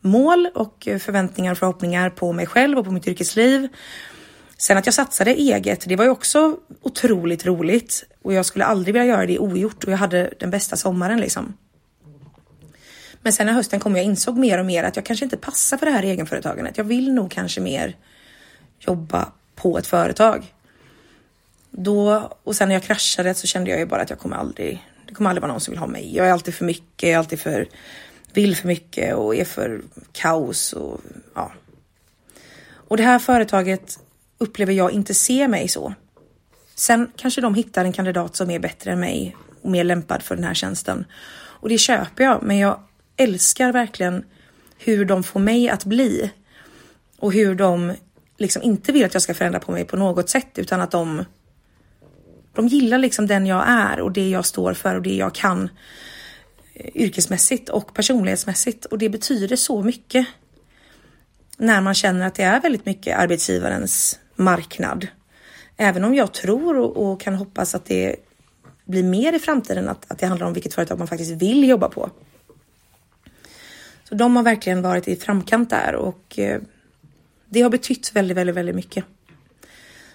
mål 0.00 0.48
och 0.54 0.88
förväntningar 1.00 1.52
och 1.52 1.58
förhoppningar 1.58 2.10
på 2.10 2.32
mig 2.32 2.46
själv 2.46 2.78
och 2.78 2.84
på 2.84 2.90
mitt 2.90 3.08
yrkesliv. 3.08 3.68
Sen 4.58 4.78
att 4.78 4.86
jag 4.86 4.94
satsade 4.94 5.30
eget, 5.30 5.88
det 5.88 5.96
var 5.96 6.04
ju 6.04 6.10
också 6.10 6.56
otroligt 6.82 7.46
roligt 7.46 8.04
och 8.22 8.32
jag 8.32 8.46
skulle 8.46 8.64
aldrig 8.64 8.94
vilja 8.94 9.06
göra 9.06 9.26
det 9.26 9.38
ogjort 9.38 9.84
och 9.84 9.92
jag 9.92 9.96
hade 9.96 10.34
den 10.38 10.50
bästa 10.50 10.76
sommaren 10.76 11.20
liksom. 11.20 11.56
Men 13.22 13.32
sen 13.32 13.46
när 13.46 13.52
hösten 13.52 13.80
kom 13.80 13.96
jag 13.96 14.04
insåg 14.04 14.38
mer 14.38 14.58
och 14.58 14.66
mer 14.66 14.84
att 14.84 14.96
jag 14.96 15.04
kanske 15.04 15.24
inte 15.24 15.36
passar 15.36 15.76
för 15.76 15.86
det 15.86 15.92
här 15.92 16.02
egenföretagandet. 16.02 16.76
Jag 16.76 16.84
vill 16.84 17.14
nog 17.14 17.30
kanske 17.30 17.60
mer 17.60 17.96
jobba 18.80 19.32
på 19.58 19.78
ett 19.78 19.86
företag. 19.86 20.54
Då, 21.70 22.30
och 22.44 22.56
sen 22.56 22.68
när 22.68 22.74
jag 22.74 22.82
kraschade 22.82 23.34
så 23.34 23.46
kände 23.46 23.70
jag 23.70 23.78
ju 23.78 23.86
bara 23.86 24.02
att 24.02 24.10
jag 24.10 24.18
kommer 24.18 24.36
aldrig, 24.36 24.86
det 25.06 25.14
kommer 25.14 25.30
aldrig 25.30 25.42
vara 25.42 25.52
någon 25.52 25.60
som 25.60 25.72
vill 25.72 25.78
ha 25.78 25.86
mig. 25.86 26.16
Jag 26.16 26.26
är 26.26 26.32
alltid 26.32 26.54
för 26.54 26.64
mycket, 26.64 27.02
jag 27.02 27.12
är 27.12 27.18
alltid 27.18 27.40
för, 27.40 27.68
vill 28.32 28.56
för 28.56 28.68
mycket 28.68 29.14
och 29.14 29.36
är 29.36 29.44
för 29.44 29.82
kaos 30.12 30.72
och 30.72 31.00
ja. 31.34 31.52
Och 32.88 32.96
det 32.96 33.02
här 33.02 33.18
företaget 33.18 33.98
upplever 34.38 34.72
jag 34.72 34.92
inte 34.92 35.14
ser 35.14 35.48
mig 35.48 35.68
så. 35.68 35.94
Sen 36.74 37.10
kanske 37.16 37.40
de 37.40 37.54
hittar 37.54 37.84
en 37.84 37.92
kandidat 37.92 38.36
som 38.36 38.50
är 38.50 38.58
bättre 38.58 38.92
än 38.92 39.00
mig 39.00 39.36
och 39.62 39.70
mer 39.70 39.84
lämpad 39.84 40.22
för 40.22 40.34
den 40.34 40.44
här 40.44 40.54
tjänsten. 40.54 41.04
Och 41.60 41.68
det 41.68 41.78
köper 41.78 42.24
jag, 42.24 42.42
men 42.42 42.58
jag 42.58 42.80
älskar 43.16 43.72
verkligen 43.72 44.24
hur 44.78 45.04
de 45.04 45.22
får 45.22 45.40
mig 45.40 45.68
att 45.68 45.84
bli. 45.84 46.30
Och 47.18 47.32
hur 47.32 47.54
de 47.54 47.94
liksom 48.38 48.62
inte 48.62 48.92
vill 48.92 49.04
att 49.04 49.14
jag 49.14 49.22
ska 49.22 49.34
förändra 49.34 49.60
på 49.60 49.72
mig 49.72 49.84
på 49.84 49.96
något 49.96 50.30
sätt 50.30 50.58
utan 50.58 50.80
att 50.80 50.90
de 50.90 51.24
de 52.52 52.68
gillar 52.68 52.98
liksom 52.98 53.26
den 53.26 53.46
jag 53.46 53.64
är 53.68 54.00
och 54.00 54.12
det 54.12 54.30
jag 54.30 54.46
står 54.46 54.74
för 54.74 54.94
och 54.94 55.02
det 55.02 55.14
jag 55.14 55.34
kan 55.34 55.68
eh, 56.74 56.90
yrkesmässigt 56.94 57.68
och 57.68 57.94
personlighetsmässigt 57.94 58.84
och 58.84 58.98
det 58.98 59.08
betyder 59.08 59.56
så 59.56 59.82
mycket. 59.82 60.26
När 61.56 61.80
man 61.80 61.94
känner 61.94 62.26
att 62.26 62.34
det 62.34 62.42
är 62.42 62.60
väldigt 62.60 62.86
mycket 62.86 63.18
arbetsgivarens 63.18 64.18
marknad. 64.34 65.06
Även 65.76 66.04
om 66.04 66.14
jag 66.14 66.32
tror 66.32 66.78
och, 66.78 66.96
och 66.96 67.20
kan 67.20 67.34
hoppas 67.34 67.74
att 67.74 67.84
det 67.84 68.16
blir 68.84 69.02
mer 69.02 69.32
i 69.32 69.38
framtiden 69.38 69.88
att, 69.88 70.10
att 70.10 70.18
det 70.18 70.26
handlar 70.26 70.46
om 70.46 70.52
vilket 70.52 70.74
företag 70.74 70.98
man 70.98 71.08
faktiskt 71.08 71.42
vill 71.42 71.68
jobba 71.68 71.88
på. 71.88 72.10
Så 74.08 74.14
de 74.14 74.36
har 74.36 74.42
verkligen 74.42 74.82
varit 74.82 75.08
i 75.08 75.16
framkant 75.16 75.70
där 75.70 75.94
och 75.94 76.38
eh, 76.38 76.60
det 77.48 77.62
har 77.62 77.70
betytt 77.70 78.10
väldigt, 78.14 78.36
väldigt, 78.36 78.56
väldigt 78.56 78.74
mycket. 78.74 79.04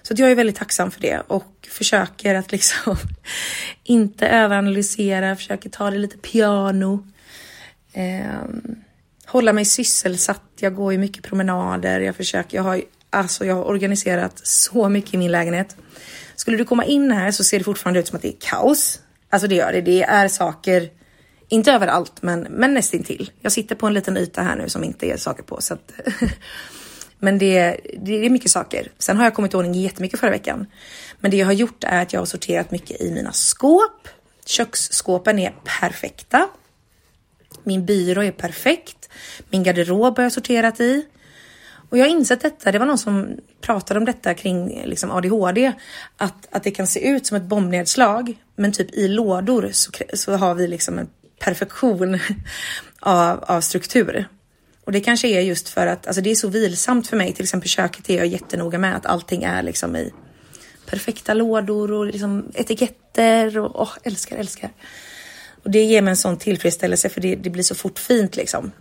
Så 0.02 0.14
jag 0.18 0.32
är 0.32 0.36
väldigt 0.36 0.56
tacksam 0.56 0.92
för 0.92 1.02
det 1.02 1.20
och 1.28 1.68
försöker 1.70 2.36
att 2.36 2.52
liksom 2.52 2.98
inte 3.84 4.28
överanalysera, 4.28 5.36
försöker 5.36 5.70
ta 5.70 5.92
det 5.92 5.98
lite 5.98 6.18
piano. 6.18 7.08
Eh, 7.94 8.44
hålla 9.26 9.54
mig 9.54 9.66
sysselsatt. 9.66 10.42
Jag 10.60 10.76
går 10.76 10.92
ju 10.92 10.98
mycket 10.98 11.24
promenader. 11.24 12.00
Jag 12.00 12.16
försöker, 12.16 12.58
jag 12.58 12.64
har, 12.64 12.82
alltså 13.10 13.46
jag 13.46 13.56
har 13.56 13.64
organiserat 13.64 14.42
så 14.44 14.90
mycket 14.90 15.14
i 15.14 15.18
min 15.18 15.32
lägenhet. 15.32 15.76
Skulle 16.36 16.58
du 16.58 16.66
komma 16.66 16.86
in 16.86 17.12
här 17.12 17.32
så 17.32 17.44
ser 17.44 17.58
det 17.58 17.64
fortfarande 17.64 18.00
ut 18.00 18.08
som 18.08 18.16
att 18.16 18.22
det 18.22 18.28
är 18.28 18.38
kaos. 18.40 19.00
Alltså 19.30 19.48
det 19.48 19.56
gör 19.56 19.72
det. 19.72 19.82
Det 19.82 20.04
är 20.04 20.28
saker, 20.28 20.90
inte 21.48 21.72
överallt, 21.72 22.22
men, 22.22 22.42
men 22.42 22.74
nästintill. 22.74 23.32
Jag 23.42 23.52
sitter 23.52 23.76
på 23.76 23.88
en 23.88 23.94
liten 23.94 24.18
yta 24.18 24.42
här 24.42 24.56
nu 24.56 24.70
som 24.70 24.84
inte 24.84 25.08
är 25.08 25.18
saker 25.18 25.44
på. 25.44 25.62
Så 25.62 25.74
att 25.74 25.92
Men 27.24 27.38
det, 27.38 27.78
det 27.98 28.26
är 28.26 28.30
mycket 28.30 28.52
saker. 28.52 28.92
Sen 29.00 29.18
har 29.18 29.24
jag 29.24 29.34
kommit 29.34 29.54
i 29.54 29.58
ordning 29.58 29.74
jättemycket 29.74 30.20
förra 30.20 30.30
veckan. 30.30 30.66
Men 31.20 31.32
det 31.32 31.38
jag 31.38 31.46
har 31.46 31.54
gjort 31.54 31.84
är 31.84 32.02
att 32.02 32.14
jag 32.14 32.22
har 32.22 32.26
sorterat 32.26 32.72
mycket 32.72 33.02
i 33.02 33.12
mina 33.12 33.32
skåp. 33.32 34.08
Köksskåpen 34.46 35.40
är 35.40 35.54
perfekta. 35.80 36.50
Min 37.64 37.86
byrå 37.86 38.24
är 38.24 38.32
perfekt. 38.32 39.10
Min 39.50 39.64
garderob 39.64 40.18
har 40.18 40.24
jag 40.24 40.32
sorterat 40.32 40.80
i. 40.80 41.06
Och 41.90 41.98
jag 41.98 42.06
har 42.06 42.10
insett 42.10 42.42
detta, 42.42 42.72
det 42.72 42.80
var 42.80 42.86
någon 42.86 42.98
som 42.98 43.38
pratade 43.62 43.98
om 43.98 44.06
detta 44.06 44.34
kring 44.34 44.84
liksom 44.86 45.12
ADHD, 45.12 45.74
att, 46.18 46.48
att 46.52 46.64
det 46.64 46.72
kan 46.72 46.88
se 46.88 47.10
ut 47.10 47.26
som 47.26 47.38
ett 47.38 47.44
bombnedslag, 47.44 48.36
men 48.56 48.72
typ 48.72 48.94
i 48.94 49.08
lådor 49.08 49.70
så, 49.72 49.92
så 50.14 50.36
har 50.36 50.56
vi 50.56 50.68
liksom 50.68 51.00
en 51.00 51.10
perfektion 51.40 52.20
av, 53.00 53.44
av 53.44 53.62
struktur. 53.62 54.28
Och 54.86 54.92
det 54.92 55.02
kanske 55.02 55.28
är 55.28 55.42
just 55.42 55.70
för 55.70 55.88
att 55.88 56.08
alltså 56.08 56.22
det 56.22 56.32
är 56.32 56.36
så 56.36 56.48
vilsamt 56.48 57.08
för 57.08 57.18
mig. 57.18 57.34
Till 57.34 57.44
exempel 57.44 57.70
köket 57.70 58.10
är 58.10 58.18
jag 58.18 58.28
jättenoga 58.28 58.78
med 58.78 58.96
att 58.96 59.06
allting 59.06 59.44
är 59.44 59.64
liksom 59.64 59.96
i 59.96 60.14
perfekta 60.86 61.34
lådor 61.34 61.92
och 61.92 62.06
liksom 62.06 62.52
etiketter 62.54 63.58
och 63.58 63.82
oh, 63.82 63.92
älskar, 64.04 64.38
älskar. 64.38 64.70
Och 65.64 65.72
det 65.72 65.84
ger 65.84 66.02
mig 66.02 66.12
en 66.12 66.18
sån 66.18 66.38
tillfredsställelse 66.38 67.10
för 67.10 67.22
det, 67.22 67.36
det 67.36 67.50
blir 67.50 67.64
så 67.64 67.76
fort 67.76 68.00
fint 68.00 68.36
liksom. 68.36 68.72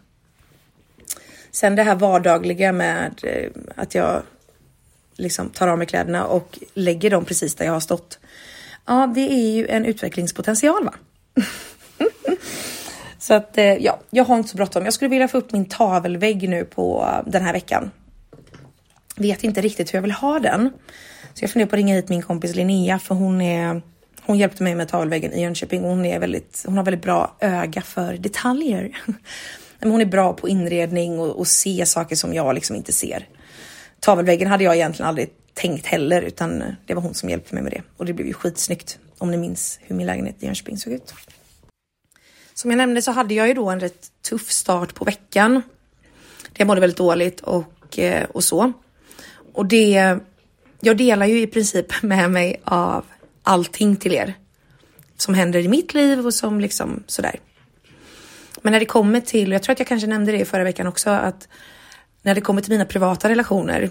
Sen 1.51 1.77
det 1.77 1.83
här 1.83 1.95
vardagliga 1.95 2.73
med 2.73 3.21
eh, 3.23 3.51
att 3.75 3.95
jag 3.95 4.23
liksom 5.17 5.51
tar 5.51 5.69
av 5.69 5.79
mig 5.79 5.87
kläderna 5.87 6.25
och 6.25 6.59
lägger 6.75 7.11
dem 7.11 7.25
precis 7.25 7.55
där 7.55 7.65
jag 7.65 7.73
har 7.73 7.81
stått. 7.81 8.19
Ja, 8.87 9.13
det 9.15 9.33
är 9.33 9.53
ju 9.53 9.67
en 9.67 9.85
utvecklingspotential 9.85 10.85
va? 10.85 10.95
Så 13.23 13.35
att 13.35 13.59
eh, 13.59 13.65
ja, 13.65 14.01
jag 14.11 14.25
har 14.25 14.37
inte 14.37 14.49
så 14.49 14.57
bråttom. 14.57 14.85
Jag 14.85 14.95
skulle 14.95 15.09
vilja 15.09 15.29
få 15.29 15.39
upp 15.39 15.53
min 15.53 15.65
tavelvägg 15.65 16.49
nu 16.49 16.65
på 16.65 17.09
eh, 17.09 17.31
den 17.31 17.43
här 17.43 17.53
veckan. 17.53 17.91
Vet 19.17 19.45
inte 19.45 19.61
riktigt 19.61 19.93
hur 19.93 19.97
jag 19.97 20.03
vill 20.03 20.13
ha 20.13 20.39
den. 20.39 20.71
Så 21.35 21.45
jag 21.45 21.51
funderar 21.51 21.71
på 21.71 21.75
att 21.75 21.79
ringa 21.79 21.95
hit 21.95 22.09
min 22.09 22.23
kompis 22.23 22.55
Linnea 22.55 22.99
för 22.99 23.15
hon 23.15 23.41
är 23.41 23.83
hon 24.23 24.39
hjälpte 24.39 24.63
mig 24.63 24.75
med 24.75 24.89
tavelväggen 24.89 25.33
i 25.33 25.43
Jönköping 25.43 25.85
och 25.85 25.91
hon 25.91 26.05
är 26.05 26.19
väldigt, 26.19 26.63
hon 26.67 26.77
har 26.77 26.85
väldigt 26.85 27.03
bra 27.03 27.37
öga 27.41 27.83
för 27.83 28.17
detaljer. 28.17 28.99
Men 29.79 29.91
hon 29.91 30.01
är 30.01 30.07
bra 30.07 30.33
på 30.33 30.49
inredning 30.49 31.19
och, 31.19 31.39
och 31.39 31.47
se 31.47 31.87
saker 31.87 32.17
som 32.17 32.35
jag 32.35 32.55
liksom 32.55 32.77
inte 32.77 32.93
ser. 32.93 33.29
Tavelväggen 34.01 34.49
hade 34.49 34.65
jag 34.65 34.75
egentligen 34.75 35.09
aldrig 35.09 35.29
tänkt 35.55 35.87
heller 35.87 36.23
utan 36.23 36.65
det 36.87 36.95
var 36.95 37.03
hon 37.03 37.15
som 37.15 37.31
hjälpte 37.31 37.55
mig 37.55 37.63
med 37.63 37.73
det 37.73 37.83
och 37.97 38.07
det 38.07 38.13
blev 38.13 38.27
ju 38.27 38.35
skitsnyggt 38.35 38.99
om 39.19 39.31
ni 39.31 39.37
minns 39.37 39.79
hur 39.83 39.97
min 39.97 40.07
lägenhet 40.07 40.37
i 40.41 40.47
Jönköping 40.47 40.79
såg 40.79 40.93
ut. 40.93 41.15
Som 42.55 42.71
jag 42.71 42.79
nämnde 42.79 43.03
så 43.03 43.11
hade 43.11 43.35
jag 43.35 43.49
ju 43.49 43.55
då 43.55 43.71
en 43.71 43.81
rätt 43.81 44.09
tuff 44.29 44.51
start 44.51 44.95
på 44.95 45.05
veckan. 45.05 45.63
Jag 46.55 46.67
mådde 46.67 46.81
väldigt 46.81 46.99
dåligt 46.99 47.41
och, 47.41 47.99
eh, 47.99 48.25
och 48.25 48.45
så. 48.45 48.73
Och 49.53 49.67
det, 49.67 50.19
jag 50.81 50.97
delar 50.97 51.27
ju 51.27 51.41
i 51.41 51.47
princip 51.47 51.87
med 52.03 52.31
mig 52.31 52.61
av 52.65 53.05
allting 53.43 53.97
till 53.97 54.13
er 54.13 54.35
som 55.17 55.35
händer 55.35 55.61
i 55.61 55.69
mitt 55.69 55.95
liv 55.95 56.27
och 56.27 56.35
som 56.35 56.61
liksom 56.61 57.03
sådär. 57.07 57.41
Men 58.63 58.73
när 58.73 58.81
det 58.81 58.87
kommer 58.87 59.21
till, 59.21 59.53
jag 59.53 59.63
tror 59.63 59.73
att 59.73 59.79
jag 59.79 59.89
kanske 59.89 60.07
nämnde 60.07 60.33
det 60.33 60.39
i 60.39 60.45
förra 60.45 60.65
veckan 60.65 60.87
också, 60.87 61.11
att 61.11 61.49
när 62.23 62.35
det 62.35 62.41
kommer 62.41 62.63
till 62.63 62.73
mina 62.73 62.85
privata 62.85 63.29
relationer 63.29 63.91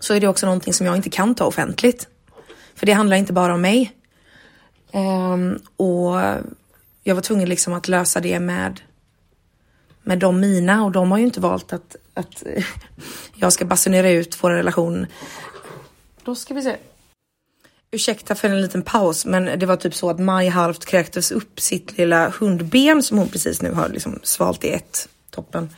så 0.00 0.14
är 0.14 0.20
det 0.20 0.28
också 0.28 0.46
någonting 0.46 0.72
som 0.72 0.86
jag 0.86 0.96
inte 0.96 1.10
kan 1.10 1.34
ta 1.34 1.44
offentligt. 1.44 2.08
För 2.74 2.86
det 2.86 2.92
handlar 2.92 3.16
inte 3.16 3.32
bara 3.32 3.54
om 3.54 3.60
mig. 3.60 3.92
Um, 4.92 5.62
och 5.76 6.20
jag 7.02 7.14
var 7.14 7.22
tvungen 7.22 7.48
liksom 7.48 7.72
att 7.72 7.88
lösa 7.88 8.20
det 8.20 8.40
med 8.40 8.80
med 10.02 10.18
de 10.18 10.40
mina 10.40 10.84
och 10.84 10.92
de 10.92 11.10
har 11.10 11.18
ju 11.18 11.24
inte 11.24 11.40
valt 11.40 11.72
att, 11.72 11.96
att 12.14 12.42
jag 13.34 13.52
ska 13.52 13.64
basunera 13.64 14.10
ut 14.10 14.44
vår 14.44 14.50
relation. 14.50 15.06
Då 16.24 16.34
ska 16.34 16.54
vi 16.54 16.62
se. 16.62 16.76
Ursäkta 17.90 18.34
för 18.34 18.48
en 18.48 18.62
liten 18.62 18.82
paus, 18.82 19.26
men 19.26 19.58
det 19.58 19.66
var 19.66 19.76
typ 19.76 19.94
så 19.94 20.10
att 20.10 20.18
Maj 20.18 20.48
halvt 20.48 20.84
kräktes 20.84 21.30
upp 21.30 21.60
sitt 21.60 21.98
lilla 21.98 22.28
hundben 22.28 23.02
som 23.02 23.18
hon 23.18 23.28
precis 23.28 23.62
nu 23.62 23.72
har 23.72 23.88
liksom 23.88 24.20
svalt 24.22 24.64
i 24.64 24.70
ett, 24.70 25.08
toppen. 25.30 25.70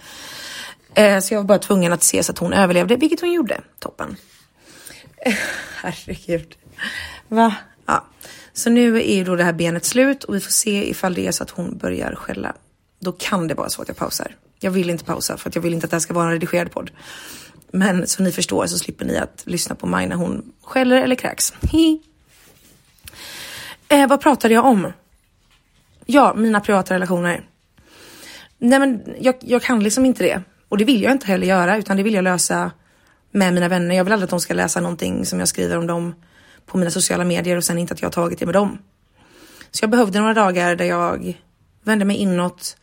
Eh, 0.95 1.21
så 1.21 1.35
jag 1.35 1.39
var 1.39 1.45
bara 1.45 1.59
tvungen 1.59 1.93
att 1.93 2.03
se 2.03 2.23
så 2.23 2.33
att 2.33 2.39
hon 2.39 2.53
överlevde, 2.53 2.97
vilket 2.97 3.21
hon 3.21 3.33
gjorde, 3.33 3.61
toppen. 3.79 4.17
herregud. 5.83 6.55
Va? 7.29 7.55
Ja. 7.87 8.05
Så 8.55 8.71
nu 8.71 8.97
är 8.97 9.17
ju 9.17 9.25
då 9.25 9.37
det 9.37 9.45
här 9.45 9.53
benet 9.53 9.85
slut 9.85 10.25
och 10.25 10.35
vi 10.35 10.41
får 10.41 10.51
se 10.51 10.91
ifall 10.91 11.15
det 11.15 11.27
är 11.27 11.33
så 11.33 11.43
att 11.43 11.51
hon 11.51 11.79
börjar 11.79 12.15
skälla. 12.15 12.55
Då 13.01 13.13
kan 13.13 13.49
det 13.49 13.55
vara 13.55 13.69
så 13.69 13.83
att 13.83 13.89
jag 13.89 13.97
pausar. 13.97 14.37
Jag 14.61 14.71
vill 14.71 14.91
inte 14.91 15.05
pausa 15.05 15.37
för 15.37 15.49
att 15.49 15.55
jag 15.55 15.63
vill 15.63 15.75
inte 15.75 15.85
att 15.85 15.91
det 15.91 15.95
här 15.95 16.01
ska 16.01 16.15
vara 16.15 16.27
en 16.27 16.33
redigerad 16.33 16.71
podd. 16.71 16.91
Men 17.71 18.07
så 18.07 18.23
ni 18.23 18.33
förstår 18.33 18.67
så 18.67 18.79
slipper 18.79 19.05
ni 19.05 19.19
att 19.19 19.43
lyssna 19.47 19.75
på 19.75 19.87
mig 19.87 20.07
när 20.07 20.17
hon 20.17 20.53
skäller 20.63 21.03
eller 21.03 21.17
kräks. 21.17 21.53
eh, 23.89 24.09
vad 24.09 24.21
pratade 24.21 24.55
jag 24.55 24.65
om? 24.65 24.93
Ja, 26.07 26.35
mina 26.35 26.61
privata 26.61 26.95
relationer. 26.95 27.45
Nej, 28.59 28.79
men 28.79 29.15
jag, 29.21 29.35
jag 29.41 29.63
kan 29.63 29.83
liksom 29.83 30.05
inte 30.07 30.25
det. 30.25 30.43
Och 30.69 30.79
det 30.79 30.85
vill 30.85 31.03
jag 31.03 31.13
inte 31.13 31.27
heller 31.27 31.47
göra 31.47 31.77
utan 31.77 31.97
det 31.97 32.03
vill 32.03 32.15
jag 32.15 32.25
lösa 32.25 32.71
med 33.31 33.55
mina 33.55 33.69
vänner. 33.69 33.95
Jag 33.95 34.05
vill 34.05 34.13
aldrig 34.13 34.25
att 34.25 34.31
de 34.31 34.41
ska 34.41 34.55
läsa 34.55 34.81
någonting 34.81 35.27
som 35.27 35.39
jag 35.39 35.49
skriver 35.49 35.79
om 35.79 35.87
dem 35.87 36.15
på 36.67 36.79
mina 36.79 36.91
sociala 36.91 37.25
medier 37.25 37.57
och 37.57 37.65
sen 37.65 37.79
inte 37.79 37.95
att 37.95 38.03
jag 38.03 38.07
har 38.07 38.13
tagit 38.13 38.39
det 38.39 38.47
med 38.47 38.55
dem. 38.55 38.79
Så 39.71 39.83
jag 39.83 39.91
behövde 39.91 40.21
några 40.21 40.35
dagar 40.35 40.77
där 40.77 40.85
jag 40.85 41.41
vände 41.83 42.05
mig 42.05 42.17
inåt 42.17 42.77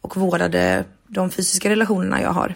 och 0.00 0.16
vårdade 0.16 0.84
de 1.06 1.30
fysiska 1.30 1.70
relationerna 1.70 2.22
jag 2.22 2.30
har. 2.30 2.54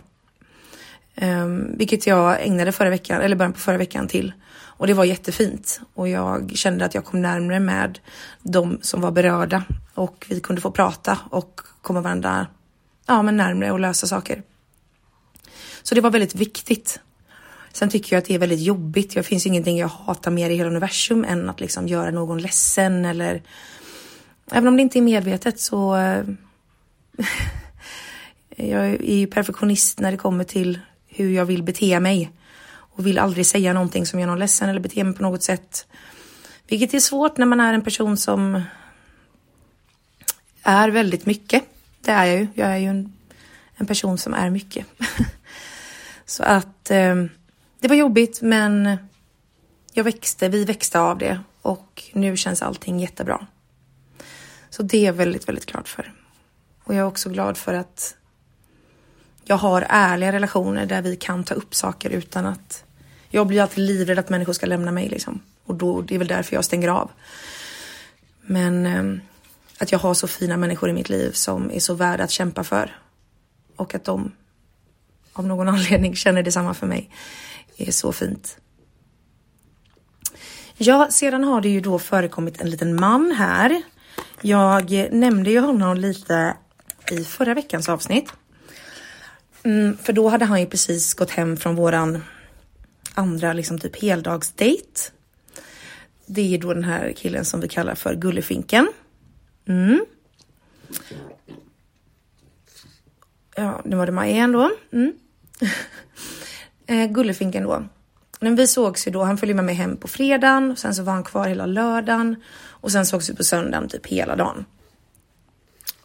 Um, 1.23 1.77
vilket 1.77 2.07
jag 2.07 2.47
ägnade 2.47 2.73
förra 2.73 2.91
veckan, 2.91 3.21
eller 3.21 3.37
början 3.37 3.53
på 3.53 3.61
förra 3.61 3.79
veckan 3.79 4.09
till. 4.09 4.33
Och 4.79 4.87
det 4.87 4.95
var 4.95 5.05
jättefint. 5.05 5.81
Och 5.95 6.09
jag 6.09 6.53
kände 6.55 6.85
att 6.85 6.95
jag 6.95 7.05
kom 7.05 7.23
närmare 7.23 7.61
med 7.61 7.99
de 8.43 8.79
som 8.83 9.01
var 9.01 9.11
berörda. 9.11 9.65
Och 9.95 10.27
vi 10.29 10.41
kunde 10.41 10.63
få 10.63 10.71
prata 10.71 11.19
och 11.31 11.61
komma 11.83 12.01
varandra 12.01 12.47
ja, 13.07 13.23
men 13.23 13.37
närmare 13.37 13.73
och 13.73 13.81
lösa 13.81 14.07
saker. 14.07 14.43
Så 15.83 15.95
det 15.95 16.01
var 16.01 16.11
väldigt 16.11 16.35
viktigt. 16.35 17.01
Sen 17.77 17.91
tycker 17.91 18.17
jag 18.17 18.21
att 18.21 18.29
det 18.29 18.35
är 18.35 18.39
väldigt 18.39 18.61
jobbigt. 18.61 19.15
Det 19.15 19.23
finns 19.23 19.47
ingenting 19.47 19.79
jag 19.79 19.89
hatar 19.89 20.31
mer 20.31 20.51
i 20.51 20.57
hela 20.57 20.71
universum 20.71 21.25
än 21.25 21.51
att 21.51 21.61
liksom 21.61 21.89
göra 21.89 22.11
någon 22.11 22.39
ledsen 22.39 23.05
eller 23.05 23.43
även 24.51 24.69
om 24.69 24.77
det 24.77 24.83
inte 24.83 24.99
är 24.99 25.03
medvetet 25.03 25.61
så 25.61 25.97
eh, 25.97 26.25
jag 28.57 28.87
är 28.87 29.17
ju 29.17 29.27
perfektionist 29.27 30.01
när 30.01 30.11
det 30.11 30.17
kommer 30.17 30.45
till 30.45 30.81
hur 31.07 31.31
jag 31.31 31.45
vill 31.45 31.63
bete 31.63 32.01
mig 32.01 32.31
och 32.69 33.07
vill 33.07 33.19
aldrig 33.19 33.47
säga 33.47 33.73
någonting 33.73 34.07
som 34.07 34.21
gör 34.21 34.27
någon 34.27 34.39
ledsen 34.39 34.69
eller 34.69 34.81
bete 34.81 35.05
mig 35.05 35.15
på 35.15 35.23
något 35.23 35.43
sätt. 35.43 35.87
Vilket 36.69 36.95
är 36.95 37.01
svårt 37.01 37.37
när 37.37 37.47
man 37.47 37.61
är 37.61 37.75
en 37.75 37.83
person 37.83 38.17
som 38.17 38.63
är 40.63 40.89
väldigt 40.89 41.27
mycket. 41.27 41.65
Det 42.01 42.11
är 42.11 42.27
jag 42.27 42.39
ju. 42.39 42.47
Jag 42.55 42.69
är 42.69 42.77
ju 42.77 42.87
en, 42.87 43.13
en 43.77 43.87
person 43.87 44.19
som 44.19 44.35
är 44.35 44.51
mycket. 44.51 44.87
Så 46.27 46.43
att 46.43 46.91
eh, 46.91 47.15
det 47.81 47.89
var 47.89 47.97
jobbigt 47.97 48.43
men 48.43 48.99
jag 49.93 50.05
växte, 50.05 50.49
vi 50.49 50.65
växte 50.65 51.01
av 51.01 51.19
det 51.19 51.41
och 51.63 52.03
nu 52.13 52.37
känns 52.37 52.63
allting 52.63 53.01
jättebra. 53.01 53.47
Så 54.71 54.83
det 54.83 54.99
är 54.99 55.05
jag 55.05 55.13
väldigt, 55.13 55.49
väldigt 55.49 55.67
glad 55.67 55.89
för. 55.89 56.13
Och 56.85 56.95
jag 56.95 57.01
är 57.01 57.07
också 57.07 57.31
glad 57.31 57.57
för 57.57 57.75
att 57.75 58.17
jag 59.45 59.57
har 59.57 59.87
ärliga 59.89 60.33
relationer 60.33 60.87
där 60.87 61.03
vi 61.03 61.17
kan 61.17 61.45
ta 61.45 61.55
upp 61.55 61.75
saker 61.75 62.11
utan 62.11 62.47
att 62.47 62.85
jag 63.29 63.47
blir 63.47 63.63
alltid 63.63 63.85
livrädd 63.85 64.19
att 64.19 64.29
människor 64.29 64.53
ska 64.53 64.67
lämna 64.67 64.93
mig 64.93 65.09
liksom. 65.09 65.41
Och 65.65 65.75
då, 65.75 66.03
det 66.03 66.15
är 66.15 66.19
väl 66.19 66.29
därför 66.29 66.57
jag 66.57 66.65
stänger 66.65 66.89
av. 66.89 67.11
Men 68.43 68.87
eh, 68.87 69.23
att 69.79 69.93
jag 69.93 69.99
har 69.99 70.15
så 70.15 70.29
fina 70.29 70.57
människor 70.57 70.91
i 70.91 70.93
mitt 70.93 71.09
liv 71.09 71.33
som 71.33 71.71
är 71.71 71.81
så 71.81 71.95
värda 71.95 72.25
att 72.25 72.31
kämpa 72.31 72.65
för. 72.65 72.97
Och 73.77 73.95
att 73.95 74.05
de 74.05 74.33
av 75.33 75.47
någon 75.47 75.69
anledning 75.75 76.17
känner 76.17 76.43
detsamma 76.43 76.75
för 76.75 76.87
mig 76.87 77.11
det 77.77 77.89
är 77.89 77.93
så 77.93 78.13
fint. 78.13 78.59
Ja, 80.77 81.11
sedan 81.11 81.45
har 81.45 81.61
det 81.61 81.69
ju 81.69 81.81
då 81.81 81.99
förekommit 81.99 82.61
en 82.61 82.71
liten 82.71 83.01
man 83.01 83.33
här. 83.33 83.83
Jag 84.41 84.91
nämnde 85.13 85.51
ju 85.51 85.61
honom 85.61 85.97
lite 85.97 86.57
i 87.11 87.25
förra 87.25 87.55
veckans 87.55 87.89
avsnitt. 87.89 88.33
Mm, 89.63 89.99
för 89.99 90.13
då 90.13 90.29
hade 90.29 90.45
han 90.45 90.61
ju 90.61 90.67
precis 90.67 91.15
gått 91.15 91.31
hem 91.31 91.57
från 91.57 91.75
våran 91.75 92.25
andra 93.15 93.53
liksom 93.53 93.79
typ 93.79 94.03
heldagsdejt. 94.03 95.13
Det 96.27 96.55
är 96.55 96.59
då 96.59 96.75
den 96.75 96.85
här 96.85 97.13
killen 97.17 97.45
som 97.45 97.61
vi 97.61 97.69
kallar 97.69 97.95
för 97.95 98.15
Gullefinken. 98.15 98.89
Mm. 99.69 100.07
Ja, 103.55 103.83
nu 103.85 103.97
var 103.97 104.07
det 104.07 104.13
Maja 104.13 104.33
igen 104.33 104.53
då. 104.53 104.71
Mm. 104.93 105.13
eh, 106.87 107.07
Gullefinken 107.07 107.63
då. 107.63 107.85
Men 108.41 108.57
vi 108.57 108.67
sågs 108.67 109.07
ju 109.07 109.11
då, 109.11 109.23
han 109.23 109.39
följde 109.39 109.55
med 109.55 109.65
mig 109.65 109.75
hem 109.75 109.97
på 109.97 110.09
fredagen, 110.09 110.71
och 110.71 110.79
sen 110.79 110.95
så 110.95 111.03
var 111.03 111.13
han 111.13 111.25
kvar 111.25 111.49
hela 111.49 111.67
lördagen 111.67 112.37
och 112.69 112.93
sen 112.93 113.07
sågs 113.07 113.31
vi 113.31 113.35
på 113.35 113.45
söndagen 113.45 113.89
typ 113.89 114.07
hela 114.07 114.37
dagen. 114.37 114.65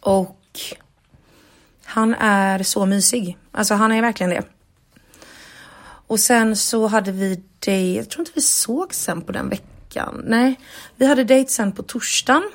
Och 0.00 0.38
han 1.84 2.14
är 2.14 2.62
så 2.62 2.86
mysig. 2.86 3.38
Alltså 3.52 3.74
han 3.74 3.92
är 3.92 4.02
verkligen 4.02 4.30
det. 4.30 4.42
Och 6.06 6.20
sen 6.20 6.56
så 6.56 6.86
hade 6.86 7.12
vi 7.12 7.42
dejt, 7.58 7.98
jag 7.98 8.10
tror 8.10 8.20
inte 8.20 8.32
vi 8.34 8.40
såg 8.40 8.94
sen 8.94 9.22
på 9.22 9.32
den 9.32 9.48
veckan. 9.48 10.22
Nej, 10.26 10.60
vi 10.96 11.06
hade 11.06 11.24
dejt 11.24 11.50
sen 11.50 11.72
på 11.72 11.82
torsdagen. 11.82 12.50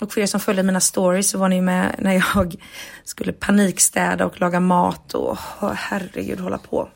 Och 0.00 0.12
för 0.12 0.20
er 0.20 0.26
som 0.26 0.40
följde 0.40 0.62
mina 0.62 0.80
stories 0.80 1.30
så 1.30 1.38
var 1.38 1.48
ni 1.48 1.60
med 1.60 1.94
när 1.98 2.12
jag 2.12 2.54
skulle 3.04 3.32
panikstäda 3.32 4.26
och 4.26 4.40
laga 4.40 4.60
mat 4.60 5.14
och 5.14 5.38
oh, 5.60 5.72
herregud 5.72 6.40
hålla 6.40 6.58
på. 6.58 6.88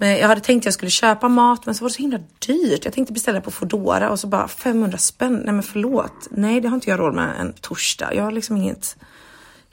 Men 0.00 0.18
jag 0.18 0.28
hade 0.28 0.40
tänkt 0.40 0.62
att 0.62 0.64
jag 0.64 0.74
skulle 0.74 0.90
köpa 0.90 1.28
mat 1.28 1.66
men 1.66 1.74
så 1.74 1.84
var 1.84 1.88
det 1.88 1.94
så 1.94 2.02
himla 2.02 2.18
dyrt. 2.46 2.84
Jag 2.84 2.94
tänkte 2.94 3.12
beställa 3.12 3.40
på 3.40 3.50
Foodora 3.50 4.10
och 4.10 4.20
så 4.20 4.26
bara 4.26 4.48
500 4.48 4.98
spänn. 4.98 5.42
Nej 5.44 5.54
men 5.54 5.62
förlåt. 5.62 6.28
Nej 6.30 6.60
det 6.60 6.68
har 6.68 6.74
inte 6.74 6.90
jag 6.90 7.00
råd 7.00 7.14
med 7.14 7.40
en 7.40 7.52
torsdag. 7.52 8.14
Jag 8.14 8.24
har 8.24 8.32
liksom 8.32 8.56
inget 8.56 8.96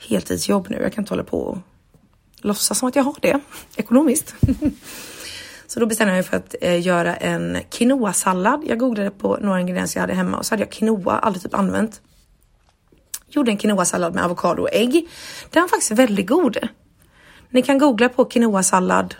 heltidsjobb 0.08 0.66
nu. 0.70 0.82
Jag 0.82 0.92
kan 0.92 1.02
inte 1.02 1.12
hålla 1.12 1.24
på 1.24 1.40
och 1.40 1.58
låtsas 2.36 2.78
som 2.78 2.88
att 2.88 2.96
jag 2.96 3.02
har 3.02 3.16
det 3.20 3.40
ekonomiskt. 3.76 4.34
Så 5.66 5.80
då 5.80 5.86
bestämde 5.86 6.14
jag 6.14 6.16
mig 6.16 6.22
för 6.22 6.36
att 6.36 6.54
eh, 6.60 6.86
göra 6.86 7.16
en 7.16 7.58
quinoa-sallad. 7.70 8.64
Jag 8.66 8.78
googlade 8.78 9.10
på 9.10 9.38
några 9.40 9.60
ingredienser 9.60 10.00
jag 10.00 10.02
hade 10.02 10.14
hemma 10.14 10.38
och 10.38 10.46
så 10.46 10.52
hade 10.52 10.62
jag 10.62 10.70
quinoa, 10.70 11.18
aldrig 11.18 11.42
typ 11.42 11.54
använt. 11.54 12.00
Gjorde 13.28 13.50
en 13.50 13.58
quinoa-sallad 13.58 14.14
med 14.14 14.24
avokado 14.24 14.62
och 14.62 14.68
ägg. 14.72 15.08
Den 15.50 15.62
var 15.62 15.68
faktiskt 15.68 15.90
väldigt 15.90 16.26
god. 16.26 16.58
Ni 17.50 17.62
kan 17.62 17.78
googla 17.78 18.08
på 18.08 18.24
quinoa-sallad, 18.24 19.14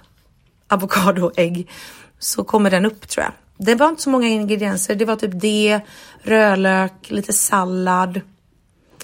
avokado 0.68 1.26
och 1.26 1.38
ägg 1.38 1.68
så 2.18 2.44
kommer 2.44 2.70
den 2.70 2.86
upp 2.86 3.08
tror 3.08 3.24
jag. 3.24 3.32
Det 3.58 3.74
var 3.74 3.88
inte 3.88 4.02
så 4.02 4.10
många 4.10 4.28
ingredienser. 4.28 4.94
Det 4.94 5.04
var 5.04 5.16
typ 5.16 5.30
det, 5.34 5.80
rödlök, 6.22 7.10
lite 7.10 7.32
sallad, 7.32 8.20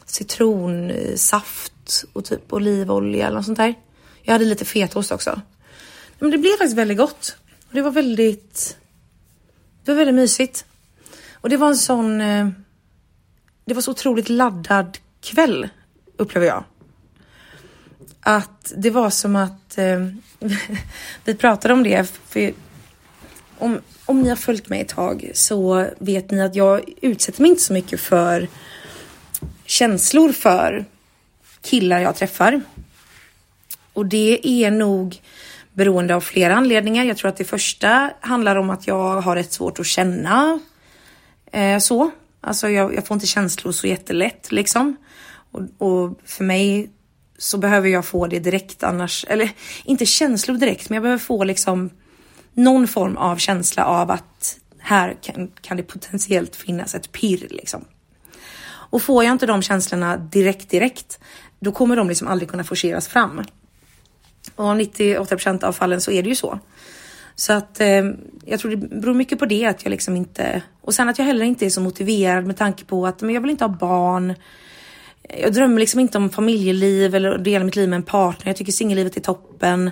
citronsaft 0.07 2.05
och 2.12 2.25
typ 2.25 2.53
olivolja 2.53 3.27
eller 3.27 3.37
något 3.37 3.46
sånt 3.46 3.59
där. 3.59 3.75
Jag 4.22 4.33
hade 4.33 4.44
lite 4.44 4.64
fetaost 4.64 5.12
också. 5.12 5.40
Men 6.18 6.31
det 6.31 6.38
blev 6.38 6.51
faktiskt 6.51 6.77
väldigt 6.77 6.98
gott. 6.98 7.37
Det 7.70 7.83
var 7.83 7.90
väldigt, 7.90 8.77
det 9.85 9.90
var 9.90 9.98
väldigt 9.98 10.14
mysigt. 10.14 10.64
Och 11.33 11.48
det 11.48 11.57
var 11.57 11.68
en 11.68 11.77
sån, 11.77 12.20
eh, 12.20 12.48
det 13.64 13.75
var 13.75 13.83
så 13.83 13.90
otroligt 13.90 14.29
laddad 14.29 14.98
kväll 15.20 15.68
upplever 16.16 16.46
jag. 16.46 16.64
Att 18.24 18.72
det 18.76 18.90
var 18.90 19.11
som 19.11 19.37
att 19.37 19.78
eh, 19.78 20.06
vi 21.24 21.35
pratade 21.35 21.74
om 21.74 21.82
det. 21.82 22.11
För 22.28 22.52
om, 23.58 23.80
om 24.06 24.22
ni 24.22 24.28
har 24.28 24.37
följt 24.37 24.68
mig 24.68 24.80
ett 24.80 24.88
tag 24.88 25.30
så 25.35 25.87
vet 25.98 26.30
ni 26.30 26.42
att 26.42 26.54
jag 26.54 26.82
utsätter 27.02 27.42
mig 27.42 27.50
inte 27.50 27.62
så 27.62 27.72
mycket 27.72 28.00
för 28.00 28.48
känslor 29.64 30.32
för 30.32 30.85
killar 31.62 32.00
jag 32.00 32.16
träffar. 32.16 32.61
Och 33.92 34.06
det 34.06 34.48
är 34.48 34.70
nog 34.70 35.20
beroende 35.72 36.14
av 36.14 36.20
flera 36.20 36.54
anledningar. 36.54 37.04
Jag 37.04 37.16
tror 37.16 37.28
att 37.28 37.37
det 37.37 37.44
första 37.44 38.11
handlar 38.20 38.56
om 38.56 38.70
att 38.70 38.87
jag 38.87 39.20
har 39.20 39.37
rätt 39.37 39.52
svårt 39.52 39.80
att 39.80 39.87
känna 39.87 40.61
eh, 41.52 41.78
så. 41.78 42.11
Alltså 42.40 42.68
jag, 42.68 42.94
jag, 42.94 43.06
får 43.06 43.14
inte 43.14 43.26
känslor 43.26 43.72
så 43.72 43.87
jättelätt 43.87 44.52
liksom. 44.52 44.96
Och, 45.50 45.62
och, 45.78 46.20
för 46.24 46.44
mig 46.44 46.90
så 47.42 47.59
behöver 47.59 47.88
jag 47.88 48.05
få 48.05 48.26
det 48.26 48.38
direkt 48.38 48.83
annars, 48.83 49.24
eller 49.28 49.50
inte 49.85 50.07
känslor 50.07 50.57
direkt, 50.57 50.88
men 50.88 50.96
jag 50.96 51.02
behöver 51.02 51.18
få 51.18 51.44
liksom 51.44 51.90
någon 52.52 52.88
form 52.88 53.16
av 53.16 53.37
känsla 53.37 53.85
av 53.85 54.11
att 54.11 54.59
här 54.78 55.16
kan, 55.22 55.50
kan 55.61 55.76
det 55.76 55.83
potentiellt 55.83 56.57
finnas 56.57 56.94
ett 56.94 57.12
pirr 57.12 57.46
liksom. 57.50 57.85
Och 58.64 59.02
får 59.02 59.24
jag 59.24 59.33
inte 59.33 59.46
de 59.46 59.62
känslorna 59.62 60.16
direkt 60.16 60.70
direkt, 60.70 61.18
då 61.61 61.72
kommer 61.72 61.96
de 61.96 62.09
liksom 62.09 62.28
aldrig 62.28 62.50
kunna 62.50 62.64
forceras 62.64 63.09
fram. 63.09 63.42
Och 64.57 64.64
98% 64.64 65.64
av 65.64 65.72
fallen 65.72 66.00
så 66.00 66.11
är 66.11 66.22
det 66.22 66.28
ju 66.28 66.35
så. 66.35 66.59
Så 67.35 67.52
att 67.52 67.81
eh, 67.81 68.05
jag 68.44 68.61
tror 68.61 68.70
det 68.70 68.76
beror 68.76 69.14
mycket 69.14 69.38
på 69.38 69.46
det 69.46 69.66
att 69.66 69.85
jag 69.85 69.90
liksom 69.90 70.16
inte 70.16 70.62
och 70.81 70.94
sen 70.94 71.09
att 71.09 71.18
jag 71.18 71.26
heller 71.26 71.44
inte 71.44 71.66
är 71.66 71.70
så 71.70 71.81
motiverad 71.81 72.46
med 72.46 72.57
tanke 72.57 72.85
på 72.85 73.07
att 73.07 73.22
men 73.22 73.35
jag 73.35 73.40
vill 73.40 73.50
inte 73.50 73.64
ha 73.64 73.76
barn. 73.76 74.35
Jag 75.28 75.52
drömmer 75.52 75.80
liksom 75.80 76.00
inte 76.00 76.18
om 76.18 76.30
familjeliv 76.30 77.14
eller 77.14 77.38
dela 77.38 77.64
mitt 77.64 77.76
liv 77.76 77.88
med 77.88 77.96
en 77.96 78.02
partner. 78.02 78.46
Jag 78.46 78.56
tycker 78.56 78.72
singellivet 78.72 79.16
är 79.16 79.20
toppen. 79.20 79.90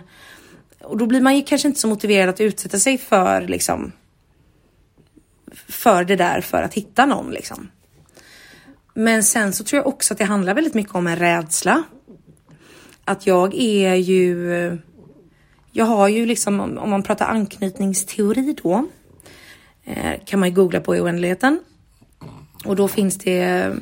Och 0.81 0.97
då 0.99 1.07
blir 1.07 1.21
man 1.21 1.37
ju 1.37 1.43
kanske 1.43 1.69
inte 1.69 1.81
så 1.81 1.89
motiverad 1.89 2.29
att 2.29 2.41
utsätta 2.41 2.79
sig 2.79 2.99
för 2.99 3.41
liksom 3.41 3.93
för 5.69 6.05
det 6.05 6.17
där 6.17 6.41
för 6.41 6.63
att 6.63 6.75
hitta 6.75 7.07
någon 7.07 7.31
liksom. 7.31 7.69
Men 8.95 9.25
sen 9.25 9.53
så 9.53 9.65
tror 9.65 9.79
jag 9.79 9.87
också 9.87 10.15
att 10.15 10.19
det 10.19 10.25
handlar 10.25 10.55
väldigt 10.55 10.75
mycket 10.75 10.95
om 10.95 11.07
en 11.07 11.17
rädsla 11.17 11.83
att 13.05 13.27
jag 13.27 13.55
är 13.55 13.95
ju, 13.95 14.79
jag 15.73 15.85
har 15.85 16.09
ju 16.09 16.27
liksom, 16.27 16.61
om 16.61 16.91
man 16.91 17.03
pratar 17.03 17.27
anknytningsteori 17.27 18.57
då, 18.63 18.87
eh, 19.85 20.25
kan 20.25 20.41
man 20.41 20.49
ju 20.49 20.55
googla 20.55 20.81
på 20.81 20.97
i 20.97 21.01
oändligheten. 21.01 21.61
Och 22.65 22.77
då 22.77 22.89
finns 22.89 23.19
det 23.19 23.73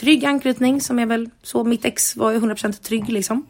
trygg 0.00 0.24
anknytning 0.24 0.80
som 0.80 0.98
är 0.98 1.06
väl 1.06 1.30
så, 1.42 1.64
mitt 1.64 1.84
ex 1.84 2.16
var 2.16 2.32
ju 2.32 2.38
100% 2.38 2.82
trygg 2.82 3.08
liksom. 3.08 3.46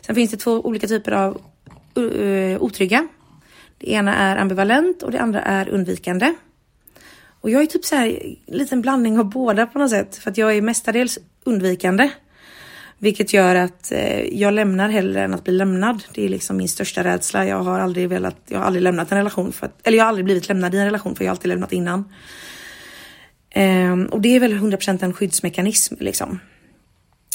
Sen 0.00 0.14
finns 0.14 0.30
det 0.30 0.36
två 0.36 0.60
olika 0.60 0.86
typer 0.86 1.12
av 1.12 1.40
uh, 1.98 2.62
otrygga. 2.62 3.08
Det 3.78 3.90
ena 3.90 4.16
är 4.16 4.36
ambivalent 4.36 5.02
och 5.02 5.10
det 5.10 5.20
andra 5.20 5.42
är 5.42 5.68
undvikande. 5.68 6.34
Och 7.40 7.50
jag 7.50 7.62
är 7.62 7.66
typ 7.66 7.84
så 7.84 7.96
här 7.96 8.36
en 8.46 8.58
liten 8.58 8.80
blandning 8.80 9.18
av 9.18 9.24
båda 9.24 9.66
på 9.66 9.78
något 9.78 9.90
sätt 9.90 10.16
för 10.16 10.30
att 10.30 10.38
jag 10.38 10.56
är 10.56 10.62
mestadels 10.62 11.18
undvikande. 11.44 12.10
Vilket 12.98 13.32
gör 13.32 13.54
att 13.54 13.92
eh, 13.92 14.20
jag 14.20 14.54
lämnar 14.54 14.88
hellre 14.88 15.22
än 15.24 15.34
att 15.34 15.44
bli 15.44 15.52
lämnad. 15.52 16.02
Det 16.14 16.24
är 16.24 16.28
liksom 16.28 16.56
min 16.56 16.68
största 16.68 17.04
rädsla. 17.04 17.46
Jag 17.46 17.62
har 17.62 17.80
aldrig 17.80 18.08
velat, 18.08 18.36
jag 18.46 18.58
har 18.58 18.66
aldrig 18.66 18.82
lämnat 18.82 19.12
en 19.12 19.18
relation 19.18 19.52
för 19.52 19.66
att, 19.66 19.86
eller 19.86 19.98
jag 19.98 20.04
har 20.04 20.08
aldrig 20.08 20.24
blivit 20.24 20.48
lämnad 20.48 20.74
i 20.74 20.78
en 20.78 20.84
relation 20.84 21.16
för 21.16 21.24
jag 21.24 21.30
har 21.30 21.34
alltid 21.34 21.48
lämnat 21.48 21.72
innan. 21.72 22.04
Eh, 23.50 24.02
och 24.02 24.20
det 24.20 24.36
är 24.36 24.40
väl 24.40 24.52
100% 24.52 25.04
en 25.04 25.12
skyddsmekanism 25.12 25.94
liksom. 25.98 26.38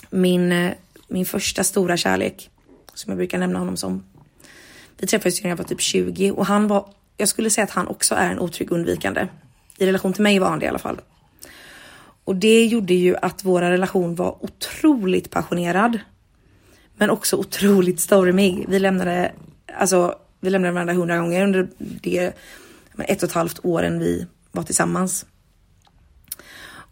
Min, 0.10 0.52
eh, 0.52 0.72
min 1.08 1.26
första 1.26 1.64
stora 1.64 1.98
kärlek, 1.98 2.50
som 2.94 3.12
jag 3.12 3.18
brukar 3.18 3.38
nämna 3.38 3.60
honom 3.60 3.78
som. 3.78 4.04
Vi 4.98 5.08
träffades 5.08 5.44
när 5.44 5.50
jag 5.50 5.58
var 5.58 5.66
typ 5.66 5.82
20 5.82 6.32
och 6.32 6.46
han 6.46 6.68
var, 6.68 6.90
jag 7.18 7.28
skulle 7.28 7.50
säga 7.50 7.64
att 7.64 7.72
han 7.72 7.88
också 7.88 8.16
är 8.16 8.32
en 8.32 8.40
otrygg 8.40 8.72
undvikande. 8.72 9.28
I 9.78 9.86
relation 9.86 10.14
till 10.14 10.24
mig 10.24 10.40
var 10.40 10.50
han 10.50 10.60
det 10.60 10.66
i 10.66 10.70
alla 10.70 10.80
fall. 10.80 11.02
Och 12.24 12.36
det 12.36 12.66
gjorde 12.66 12.94
ju 12.94 13.16
att 13.16 13.44
vår 13.44 13.62
relation 13.62 14.16
var 14.16 14.44
otroligt 14.44 15.30
passionerad. 15.30 16.00
Men 16.98 17.10
också 17.10 17.38
otroligt 17.38 18.00
stormig. 18.00 18.66
Vi 18.68 18.80
lämnade, 18.80 19.32
alltså, 19.80 20.16
vi 20.40 20.50
lämnade 20.50 20.74
varandra 20.74 20.94
hundra 20.94 21.18
gånger 21.18 21.44
under 21.44 21.68
det 21.78 22.34
ett 22.98 23.24
och 23.24 23.30
ett 23.30 23.36
halvt 23.36 23.60
åren 23.64 24.00
vi 24.00 24.28
var 24.52 24.64
tillsammans. 24.64 25.26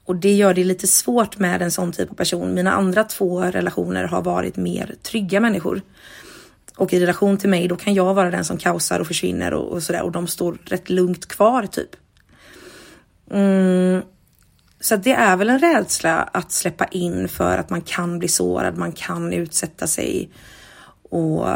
Och 0.06 0.16
det 0.16 0.34
gör 0.34 0.54
det 0.54 0.64
lite 0.64 0.88
svårt 0.88 1.40
med 1.40 1.62
en 1.62 1.72
sån 1.72 1.92
typ 1.92 2.12
av 2.12 2.16
person. 2.16 2.54
Mina 2.54 2.72
andra 2.72 3.04
två 3.04 3.42
relationer 3.42 4.04
har 4.04 4.22
varit 4.22 4.56
mer 4.56 4.96
trygga 5.02 5.40
människor. 5.40 5.82
Och 6.78 6.94
i 6.94 7.00
relation 7.00 7.38
till 7.38 7.50
mig, 7.50 7.68
då 7.68 7.76
kan 7.76 7.94
jag 7.94 8.14
vara 8.14 8.32
den 8.32 8.46
som 8.46 8.58
kaosar 8.58 9.00
och 9.00 9.08
försvinner 9.08 9.54
och, 9.54 9.72
och 9.72 9.84
sådär 9.84 10.02
och 10.02 10.12
de 10.12 10.28
står 10.28 10.58
rätt 10.66 10.90
lugnt 10.90 11.26
kvar 11.26 11.66
typ. 11.66 11.90
Mm, 13.32 14.02
så 14.80 14.96
det 14.96 15.14
är 15.14 15.38
väl 15.38 15.50
en 15.50 15.60
rädsla 15.60 16.30
att 16.34 16.52
släppa 16.52 16.86
in 16.86 17.28
för 17.28 17.58
att 17.58 17.70
man 17.70 17.82
kan 17.82 18.20
bli 18.20 18.28
sårad, 18.28 18.78
man 18.78 18.92
kan 18.92 19.34
utsätta 19.34 19.88
sig. 19.88 20.30
Och, 21.10 21.48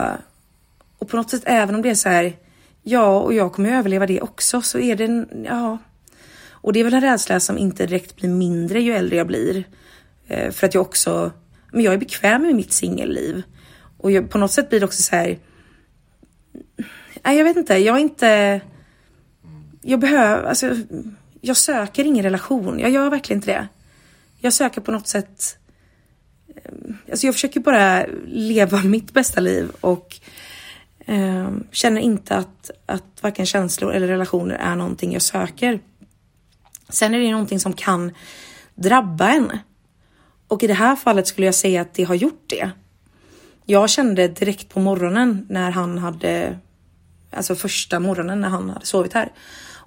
och 0.98 1.10
på 1.10 1.18
något 1.18 1.30
sätt, 1.30 1.44
även 1.46 1.76
om 1.76 1.82
det 1.82 1.90
är 1.90 1.96
så 1.96 2.10
här, 2.10 2.36
ja, 2.84 3.20
och 3.20 3.34
jag 3.34 3.54
kommer 3.54 3.72
överleva 3.72 4.06
det 4.06 4.22
också, 4.22 4.62
så 4.62 4.80
är 4.80 4.96
det, 4.96 5.26
ja. 5.46 5.78
Och 6.68 6.74
det 6.74 6.80
är 6.80 6.84
väl 6.84 6.94
en 6.94 7.02
rädsla 7.02 7.40
som 7.40 7.58
inte 7.58 7.86
direkt 7.86 8.16
blir 8.16 8.30
mindre 8.30 8.82
ju 8.82 8.94
äldre 8.94 9.18
jag 9.18 9.28
blir. 9.28 9.64
Eh, 10.28 10.52
för 10.52 10.68
att 10.68 10.74
jag 10.74 10.82
också, 10.82 11.32
men 11.72 11.84
jag 11.84 11.94
är 11.94 11.98
bekväm 11.98 12.42
med 12.42 12.56
mitt 12.56 12.72
singelliv. 12.72 13.44
Och 13.98 14.12
jag, 14.12 14.30
på 14.30 14.38
något 14.38 14.52
sätt 14.52 14.70
blir 14.70 14.80
det 14.80 14.86
också 14.86 15.04
så 15.04 15.16
här, 15.16 15.40
nej 17.24 17.38
jag 17.38 17.44
vet 17.44 17.58
inte, 17.58 17.78
jag 17.78 17.96
är 17.96 18.00
inte, 18.00 18.62
jag 19.82 20.00
behöver, 20.00 20.44
alltså 20.44 20.76
jag 21.42 21.58
söker 21.58 22.06
ingen 22.06 22.24
relation. 22.24 22.80
Jag 22.80 22.92
gör 22.92 23.10
verkligen 23.10 23.38
inte 23.38 23.52
det. 23.52 23.68
Jag 24.40 24.54
söker 24.54 24.82
på 24.82 24.92
något 24.92 25.08
sätt. 25.08 25.58
Eh, 26.56 26.72
alltså 27.10 27.28
jag 27.28 27.36
försöker 27.36 27.60
bara 27.60 28.06
leva 28.26 28.78
mitt 28.84 29.14
bästa 29.14 29.42
liv 29.42 29.70
och 29.82 30.20
eh, 31.06 31.52
känner 31.72 32.02
inte 32.02 32.36
att, 32.36 32.72
att 32.86 33.24
varken 33.24 33.46
känslor 33.46 33.94
eller 33.94 34.08
relationer 34.08 34.56
är 34.56 34.76
någonting 34.76 35.14
jag 35.14 35.22
söker. 35.22 35.80
Sen 36.90 37.14
är 37.14 37.20
det 37.20 37.32
någonting 37.32 37.60
som 37.60 37.74
kan 37.74 38.12
drabba 38.76 39.30
en. 39.30 39.60
Och 40.48 40.64
i 40.64 40.68
det 40.68 40.74
här 40.74 40.96
fallet 40.96 41.28
skulle 41.28 41.48
jag 41.48 41.56
säga 41.56 41.82
att 41.82 41.94
det 41.94 42.04
har 42.04 42.16
gjort 42.16 42.44
det. 42.48 42.72
Jag 43.66 43.90
kände 43.90 44.28
direkt 44.28 44.70
på 44.70 44.80
morgonen 44.80 45.46
när 45.50 45.72
han 45.72 45.98
hade, 45.98 46.60
alltså 47.32 47.56
första 47.56 48.00
morgonen 48.00 48.42
när 48.42 48.50
han 48.50 48.70
hade 48.70 48.86
sovit 48.86 49.14
här 49.14 49.32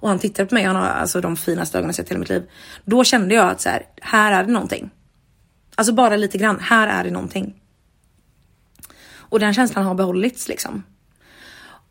och 0.01 0.09
han 0.09 0.19
tittade 0.19 0.49
på 0.49 0.55
mig, 0.55 0.63
han 0.63 0.75
har 0.75 0.87
alltså 0.87 1.21
de 1.21 1.37
finaste 1.37 1.77
ögonen 1.77 1.89
jag 1.89 1.95
sett 1.95 2.05
i 2.05 2.09
hela 2.09 2.19
mitt 2.19 2.29
liv. 2.29 2.49
Då 2.85 3.03
kände 3.03 3.35
jag 3.35 3.49
att 3.49 3.61
så 3.61 3.69
här, 3.69 3.85
här 4.01 4.31
är 4.31 4.43
det 4.43 4.51
någonting. 4.51 4.89
Alltså 5.75 5.93
bara 5.93 6.15
lite 6.15 6.37
grann, 6.37 6.59
här 6.59 6.87
är 6.87 7.03
det 7.03 7.11
någonting. 7.11 7.61
Och 9.13 9.39
den 9.39 9.53
känslan 9.53 9.85
har 9.85 9.95
behållits 9.95 10.47
liksom. 10.47 10.83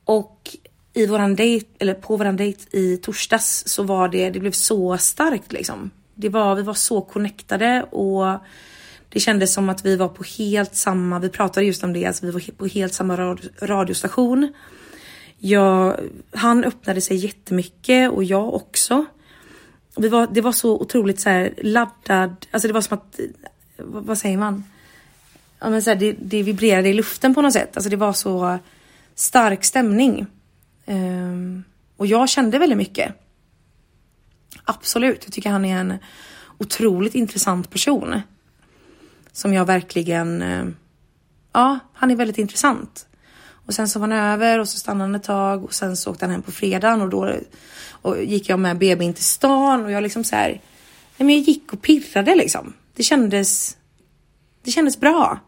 Och 0.05 0.57
i 0.95 1.07
våran 1.07 1.37
dejt, 1.37 1.67
eller 1.79 1.95
på 1.95 2.17
våran 2.17 2.37
dejt 2.37 2.77
i 2.77 2.97
torsdags 2.97 3.63
så 3.67 3.83
var 3.83 4.09
det, 4.09 4.31
det 4.31 4.41
blev 4.41 4.53
så 4.53 4.99
starkt 4.99 5.53
liksom. 5.53 5.91
Det 6.15 6.29
var, 6.29 6.55
vi 6.55 6.63
var 6.63 6.75
så 6.75 7.01
connectade 7.01 7.83
och 7.83 8.39
det 9.09 9.21
kändes 9.21 9.53
som 9.55 9.69
att 9.69 9.85
vi 9.85 9.97
var 9.97 10.09
på 10.09 10.25
helt 10.39 10.75
samma, 10.75 11.19
vi 11.19 11.29
pratade 11.29 11.67
just 11.67 11.85
om 11.85 11.93
det, 11.93 12.07
alltså 12.07 12.27
vi 12.27 12.33
var 12.33 12.43
på 12.57 12.67
helt 12.67 12.95
samma 12.95 13.17
radiostation. 13.63 14.53
Jag, 15.39 16.01
han 16.33 16.65
öppnade 16.65 17.01
sig 17.01 17.17
jättemycket 17.17 18.11
och 18.11 18.25
jag 18.25 18.55
också. 18.55 19.05
Vi 19.97 20.09
var, 20.09 20.29
det 20.31 20.41
var 20.41 20.53
så 20.53 20.79
otroligt 20.79 21.21
så 21.21 21.31
här 21.31 21.55
laddad, 21.63 22.47
alltså 22.51 22.69
det 22.69 22.75
var 22.75 22.81
som 22.81 22.99
att, 22.99 23.21
vad, 23.77 24.05
vad 24.05 24.19
säger 24.19 24.39
man? 24.39 24.65
Ja, 25.59 25.71
men 25.71 25.83
så 25.83 25.91
här, 25.91 25.97
det, 25.97 26.13
det 26.13 26.43
vibrerade 26.43 26.89
i 26.89 26.93
luften 26.93 27.35
på 27.35 27.43
något 27.43 27.53
sätt. 27.53 27.77
Alltså 27.77 27.91
det 27.91 27.97
var 27.97 28.13
så 28.13 28.59
stark 29.15 29.65
stämning. 29.65 30.27
Um, 30.91 31.65
och 31.97 32.07
jag 32.07 32.29
kände 32.29 32.59
väldigt 32.59 32.79
mycket. 32.79 33.15
Absolut, 34.65 35.25
jag 35.25 35.33
tycker 35.33 35.51
han 35.51 35.65
är 35.65 35.77
en 35.77 35.95
otroligt 36.59 37.15
intressant 37.15 37.71
person. 37.71 38.21
Som 39.33 39.55
jag 39.55 39.65
verkligen, 39.65 40.43
uh, 40.43 40.69
ja, 41.53 41.79
han 41.93 42.11
är 42.11 42.17
väldigt 42.17 42.39
intressant. 42.39 43.07
Och 43.67 43.75
sen 43.75 43.89
så 43.89 43.99
var 43.99 44.09
han 44.09 44.19
över 44.19 44.59
och 44.59 44.69
så 44.69 44.79
stannade 44.79 45.05
han 45.05 45.15
ett 45.15 45.23
tag 45.23 45.65
och 45.65 45.75
sen 45.75 45.97
så 45.97 46.11
åkte 46.11 46.25
han 46.25 46.33
hem 46.33 46.43
på 46.43 46.53
fredagen 46.53 47.03
och 47.03 47.09
då 47.09 47.35
och 47.91 48.23
gick 48.23 48.49
jag 48.49 48.59
med 48.59 48.79
BB 48.79 49.05
in 49.05 49.15
till 49.15 49.25
stan 49.25 49.85
och 49.85 49.91
jag 49.91 50.03
liksom 50.03 50.25
så 50.25 50.37
här, 50.37 50.49
nej 50.49 51.27
men 51.27 51.29
jag 51.29 51.39
gick 51.39 51.73
och 51.73 51.83
pirrade 51.83 52.35
liksom. 52.35 52.73
Det 52.95 53.03
kändes, 53.03 53.77
det 54.63 54.71
kändes 54.71 55.01
bra. 55.01 55.39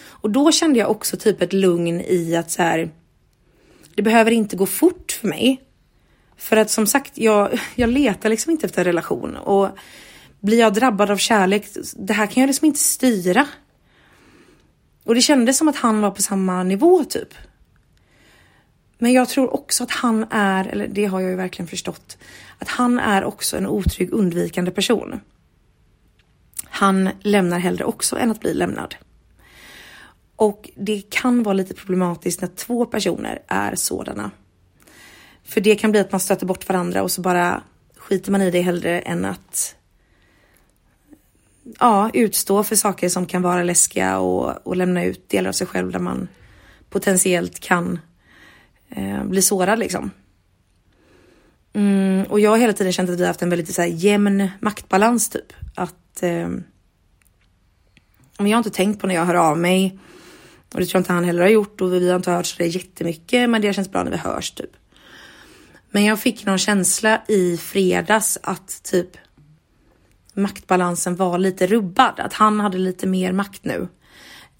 Och 0.00 0.30
då 0.30 0.52
kände 0.52 0.78
jag 0.78 0.90
också 0.90 1.16
typ 1.16 1.42
ett 1.42 1.52
lugn 1.52 2.00
i 2.00 2.36
att 2.36 2.50
så 2.50 2.62
här, 2.62 2.90
det 3.98 4.02
behöver 4.02 4.30
inte 4.30 4.56
gå 4.56 4.66
fort 4.66 5.12
för 5.12 5.28
mig. 5.28 5.62
För 6.36 6.56
att 6.56 6.70
som 6.70 6.86
sagt, 6.86 7.18
jag, 7.18 7.60
jag 7.74 7.90
letar 7.90 8.28
liksom 8.28 8.50
inte 8.50 8.66
efter 8.66 8.80
en 8.80 8.84
relation 8.84 9.36
och 9.36 9.68
blir 10.40 10.58
jag 10.58 10.74
drabbad 10.74 11.10
av 11.10 11.16
kärlek, 11.16 11.66
det 11.96 12.12
här 12.12 12.26
kan 12.26 12.40
jag 12.40 12.46
liksom 12.46 12.66
inte 12.66 12.78
styra. 12.78 13.46
Och 15.04 15.14
det 15.14 15.20
kändes 15.20 15.58
som 15.58 15.68
att 15.68 15.76
han 15.76 16.00
var 16.00 16.10
på 16.10 16.22
samma 16.22 16.62
nivå 16.62 17.04
typ. 17.04 17.34
Men 18.98 19.12
jag 19.12 19.28
tror 19.28 19.54
också 19.54 19.84
att 19.84 19.90
han 19.90 20.26
är, 20.30 20.64
eller 20.66 20.88
det 20.88 21.04
har 21.04 21.20
jag 21.20 21.30
ju 21.30 21.36
verkligen 21.36 21.68
förstått, 21.68 22.18
att 22.58 22.68
han 22.68 22.98
är 22.98 23.24
också 23.24 23.56
en 23.56 23.66
otrygg 23.66 24.12
undvikande 24.12 24.70
person. 24.70 25.20
Han 26.64 27.10
lämnar 27.22 27.58
hellre 27.58 27.84
också 27.84 28.18
än 28.18 28.30
att 28.30 28.40
bli 28.40 28.54
lämnad. 28.54 28.94
Och 30.38 30.70
det 30.76 31.02
kan 31.10 31.42
vara 31.42 31.52
lite 31.52 31.74
problematiskt 31.74 32.40
när 32.40 32.48
två 32.48 32.86
personer 32.86 33.42
är 33.46 33.74
sådana. 33.74 34.30
För 35.44 35.60
det 35.60 35.76
kan 35.76 35.90
bli 35.90 36.00
att 36.00 36.12
man 36.12 36.20
stöter 36.20 36.46
bort 36.46 36.68
varandra 36.68 37.02
och 37.02 37.10
så 37.10 37.20
bara 37.20 37.62
skiter 37.96 38.32
man 38.32 38.42
i 38.42 38.50
det 38.50 38.60
hellre 38.60 39.00
än 39.00 39.24
att 39.24 39.76
ja, 41.78 42.10
utstå 42.14 42.64
för 42.64 42.76
saker 42.76 43.08
som 43.08 43.26
kan 43.26 43.42
vara 43.42 43.62
läskiga 43.62 44.18
och, 44.18 44.66
och 44.66 44.76
lämna 44.76 45.04
ut 45.04 45.28
delar 45.28 45.48
av 45.48 45.52
sig 45.52 45.66
själv 45.66 45.92
där 45.92 45.98
man 45.98 46.28
potentiellt 46.90 47.60
kan 47.60 47.98
eh, 48.88 49.24
bli 49.24 49.42
sårad 49.42 49.78
liksom. 49.78 50.10
Mm, 51.72 52.24
och 52.24 52.40
jag 52.40 52.50
har 52.50 52.58
hela 52.58 52.72
tiden 52.72 52.92
känt 52.92 53.10
att 53.10 53.16
vi 53.16 53.22
har 53.22 53.28
haft 53.28 53.42
en 53.42 53.50
väldigt 53.50 53.74
så 53.74 53.82
här, 53.82 53.88
jämn 53.88 54.50
maktbalans 54.60 55.28
typ. 55.28 55.52
Att 55.74 56.22
eh, 56.22 56.48
jag 58.38 58.48
har 58.48 58.58
inte 58.58 58.70
tänkt 58.70 59.00
på 59.00 59.06
när 59.06 59.14
jag 59.14 59.24
hör 59.24 59.34
av 59.34 59.58
mig 59.58 59.98
och 60.74 60.80
det 60.80 60.86
tror 60.86 60.98
jag 60.98 61.00
inte 61.00 61.12
han 61.12 61.24
heller 61.24 61.42
har 61.42 61.48
gjort 61.48 61.80
och 61.80 61.92
vi 61.92 62.08
har 62.08 62.16
inte 62.16 62.30
hört 62.30 62.46
så 62.46 62.54
det 62.58 62.66
jättemycket 62.66 63.50
men 63.50 63.62
det 63.62 63.72
känns 63.72 63.90
bra 63.90 64.04
när 64.04 64.10
vi 64.10 64.16
hörs 64.16 64.50
typ. 64.50 64.70
Men 65.90 66.04
jag 66.04 66.20
fick 66.20 66.46
någon 66.46 66.58
känsla 66.58 67.22
i 67.28 67.56
fredags 67.56 68.38
att 68.42 68.82
typ 68.82 69.16
maktbalansen 70.34 71.16
var 71.16 71.38
lite 71.38 71.66
rubbad. 71.66 72.20
Att 72.20 72.32
han 72.32 72.60
hade 72.60 72.78
lite 72.78 73.06
mer 73.06 73.32
makt 73.32 73.64
nu. 73.64 73.88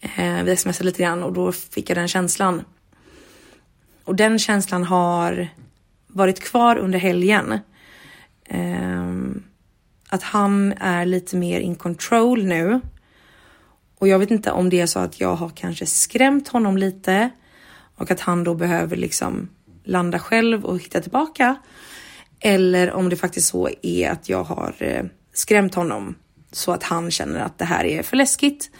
Eh, 0.01 0.42
vi 0.42 0.57
smsade 0.57 0.85
lite 0.85 1.03
grann 1.03 1.23
och 1.23 1.33
då 1.33 1.53
fick 1.53 1.90
jag 1.90 1.97
den 1.97 2.09
känslan. 2.09 2.64
Och 4.05 4.14
den 4.14 4.38
känslan 4.38 4.85
har 4.85 5.49
varit 6.07 6.40
kvar 6.40 6.77
under 6.77 6.99
helgen. 6.99 7.59
Eh, 8.44 9.14
att 10.09 10.23
han 10.23 10.73
är 10.73 11.07
lite 11.07 11.37
mer 11.37 11.61
in 11.61 11.77
control 11.77 12.44
nu. 12.44 12.81
Och 13.98 14.08
jag 14.08 14.18
vet 14.18 14.30
inte 14.30 14.50
om 14.50 14.70
det 14.70 14.80
är 14.80 14.87
så 14.87 14.98
att 14.98 15.20
jag 15.20 15.34
har 15.34 15.48
kanske 15.48 15.87
skrämt 15.87 16.48
honom 16.48 16.76
lite 16.76 17.30
och 17.96 18.11
att 18.11 18.20
han 18.20 18.44
då 18.44 18.54
behöver 18.54 18.96
liksom 18.96 19.48
landa 19.84 20.18
själv 20.18 20.64
och 20.64 20.78
hitta 20.78 21.00
tillbaka. 21.00 21.56
Eller 22.40 22.92
om 22.92 23.08
det 23.08 23.16
faktiskt 23.16 23.48
så 23.48 23.68
är 23.82 24.11
att 24.11 24.28
jag 24.28 24.44
har 24.44 24.74
eh, 24.78 25.04
skrämt 25.32 25.74
honom 25.74 26.14
så 26.52 26.72
att 26.72 26.82
han 26.82 27.11
känner 27.11 27.40
att 27.40 27.58
det 27.58 27.64
här 27.64 27.84
är 27.84 28.02
för 28.02 28.16
läskigt. 28.16 28.70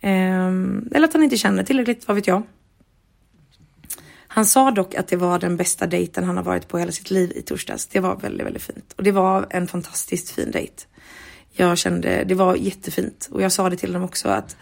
Ehm, 0.00 0.88
eller 0.94 1.08
att 1.08 1.12
han 1.12 1.22
inte 1.22 1.36
känner 1.36 1.62
tillräckligt, 1.62 2.08
vad 2.08 2.14
vet 2.14 2.26
jag. 2.26 2.42
Han 4.30 4.46
sa 4.46 4.70
dock 4.70 4.94
att 4.94 5.08
det 5.08 5.16
var 5.16 5.38
den 5.38 5.56
bästa 5.56 5.86
dejten 5.86 6.24
han 6.24 6.36
har 6.36 6.44
varit 6.44 6.68
på 6.68 6.78
hela 6.78 6.92
sitt 6.92 7.10
liv 7.10 7.32
i 7.34 7.42
torsdags. 7.42 7.86
Det 7.86 8.00
var 8.00 8.16
väldigt, 8.16 8.46
väldigt 8.46 8.62
fint. 8.62 8.92
Och 8.96 9.02
det 9.02 9.12
var 9.12 9.46
en 9.50 9.68
fantastiskt 9.68 10.30
fin 10.30 10.50
dejt. 10.50 10.74
Jag 11.60 11.78
kände, 11.78 12.24
det 12.24 12.34
var 12.34 12.56
jättefint. 12.56 13.28
Och 13.32 13.42
jag 13.42 13.52
sa 13.52 13.70
det 13.70 13.76
till 13.76 13.92
dem 13.92 14.02
också 14.02 14.28
att 14.28 14.56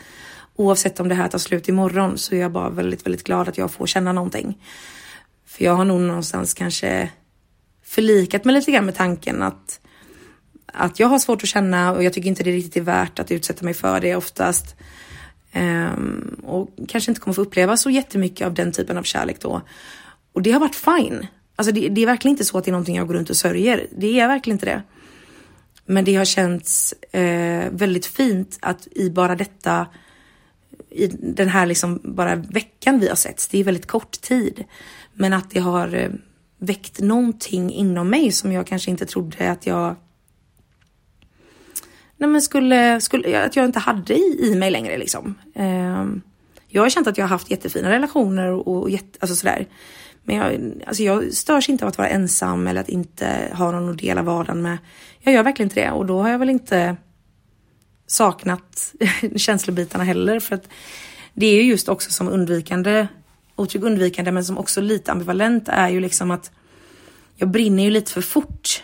oavsett 0.55 1.01
om 1.01 1.09
det 1.09 1.15
här 1.15 1.29
tar 1.29 1.39
slut 1.39 1.69
imorgon 1.69 2.19
så 2.19 2.35
är 2.35 2.39
jag 2.39 2.53
bara 2.53 2.71
väldigt, 2.71 3.07
väldigt 3.07 3.25
glad 3.25 3.49
att 3.49 3.59
jag 3.59 3.71
får 3.71 3.87
känna 3.87 4.13
någonting. 4.13 4.59
För 5.47 5.65
jag 5.65 5.75
har 5.75 5.85
nog 5.85 6.01
någonstans 6.01 6.55
kanske 6.55 7.11
förlikat 7.85 8.45
mig 8.45 8.55
lite 8.55 8.73
grann 8.73 8.85
med 8.85 8.95
tanken 8.95 9.43
att, 9.43 9.81
att 10.67 11.01
jag 11.01 11.09
har 11.09 11.19
svårt 11.19 11.43
att 11.43 11.49
känna 11.49 11.93
och 11.93 12.05
jag 12.05 12.13
tycker 12.13 12.29
inte 12.29 12.43
det 12.43 12.53
riktigt 12.53 12.77
är 12.77 12.81
värt 12.81 13.19
att 13.19 13.31
utsätta 13.31 13.65
mig 13.65 13.75
för 13.75 14.01
det 14.01 14.17
oftast. 14.17 14.77
Um, 15.55 16.41
och 16.45 16.71
kanske 16.89 17.11
inte 17.11 17.21
kommer 17.21 17.35
få 17.35 17.43
uppleva 17.43 17.77
så 17.77 17.91
jättemycket 17.91 18.47
av 18.47 18.55
den 18.55 18.73
typen 18.73 18.99
av 18.99 19.03
kärlek 19.03 19.41
då. 19.41 19.63
Och 20.33 20.43
det 20.43 20.53
har 20.53 20.61
varit 20.61 20.77
fine. 20.77 21.27
Alltså 21.57 21.73
det, 21.73 21.89
det, 21.89 22.03
är 22.03 22.07
verkligen 22.07 22.33
inte 22.33 22.45
så 22.45 22.59
att 22.59 22.65
det 22.65 22.71
är 22.71 22.73
någonting 22.73 22.97
jag 22.97 23.07
går 23.07 23.15
runt 23.15 23.31
och 23.31 23.37
sörjer. 23.37 23.87
Det 23.99 24.21
är 24.21 24.29
verkligen 24.29 24.55
inte 24.55 24.67
det. 24.67 24.83
Men 25.87 26.05
det 26.05 26.15
har 26.15 26.25
känts 26.25 26.93
eh, 27.13 27.71
väldigt 27.71 28.07
fint 28.07 28.59
att 28.63 28.89
i 28.91 29.11
bara 29.11 29.35
detta, 29.35 29.87
i 30.91 31.07
den 31.07 31.49
här 31.49 31.67
liksom 31.67 32.01
bara 32.05 32.35
veckan 32.35 33.01
vi 33.01 33.09
har 33.09 33.17
sett, 33.17 33.49
det 33.51 33.59
är 33.59 33.65
väldigt 33.65 33.87
kort 33.87 34.21
tid, 34.21 34.65
men 35.13 35.33
att 35.33 35.51
det 35.51 35.61
har 35.61 35.95
eh, 35.95 36.11
väckt 36.59 37.01
någonting 37.01 37.73
inom 37.73 38.09
mig 38.09 38.33
som 38.33 38.53
jag 38.53 38.67
kanske 38.67 38.91
inte 38.91 39.07
trodde 39.07 39.51
att 39.51 39.67
jag 39.67 39.97
nej 42.17 42.31
men 42.31 42.43
skulle, 42.43 43.01
skulle, 43.01 43.45
att 43.45 43.57
jag 43.57 43.65
inte 43.65 43.79
hade 43.79 44.15
i, 44.15 44.39
i 44.43 44.55
mig 44.55 44.71
längre 44.71 44.99
liksom. 44.99 45.35
Eh, 45.55 46.07
jag 46.69 46.83
har 46.83 46.91
känt 46.91 47.07
att 47.07 47.19
jag 47.19 47.25
har 47.25 47.29
haft 47.29 47.51
jättefina 47.51 47.91
relationer 47.91 48.49
och, 48.49 48.69
och 48.69 48.91
jätte, 48.91 49.19
alltså 49.21 49.37
sådär. 49.37 49.67
Men 50.27 50.37
jag, 50.37 50.73
alltså 50.87 51.03
jag 51.03 51.33
störs 51.33 51.69
inte 51.69 51.85
av 51.85 51.89
att 51.89 51.99
vara 51.99 52.09
ensam 52.09 52.67
eller 52.67 52.81
att 52.81 52.89
inte 52.89 53.53
ha 53.53 53.71
någon 53.71 53.91
att 53.91 53.99
dela 53.99 54.23
vardagen 54.23 54.63
med. 54.63 54.79
Jag 55.19 55.35
gör 55.35 55.43
verkligen 55.43 55.67
inte 55.67 55.81
det 55.81 55.91
och 55.91 56.07
då 56.07 56.23
har 56.23 56.29
jag 56.29 56.39
väl 56.39 56.51
inte 56.51 56.97
saknat 58.07 58.95
känslobitarna 59.37 60.05
heller 60.05 60.41
för 60.41 60.55
att 60.55 60.69
det 61.35 61.47
är 61.47 61.55
ju 61.55 61.63
just 61.63 61.89
också 61.89 62.11
som 62.11 62.29
undvikande, 62.29 63.07
otrygg 63.57 63.85
undvikande 63.85 64.33
men 64.33 64.45
som 64.45 64.59
också 64.59 64.81
lite 64.81 65.13
ambivalent 65.13 65.69
är 65.69 65.89
ju 65.89 66.01
liksom 66.01 66.31
att 66.31 66.51
jag 67.37 67.49
brinner 67.49 67.83
ju 67.83 67.91
lite 67.91 68.13
för 68.13 68.23
fort. 68.23 68.83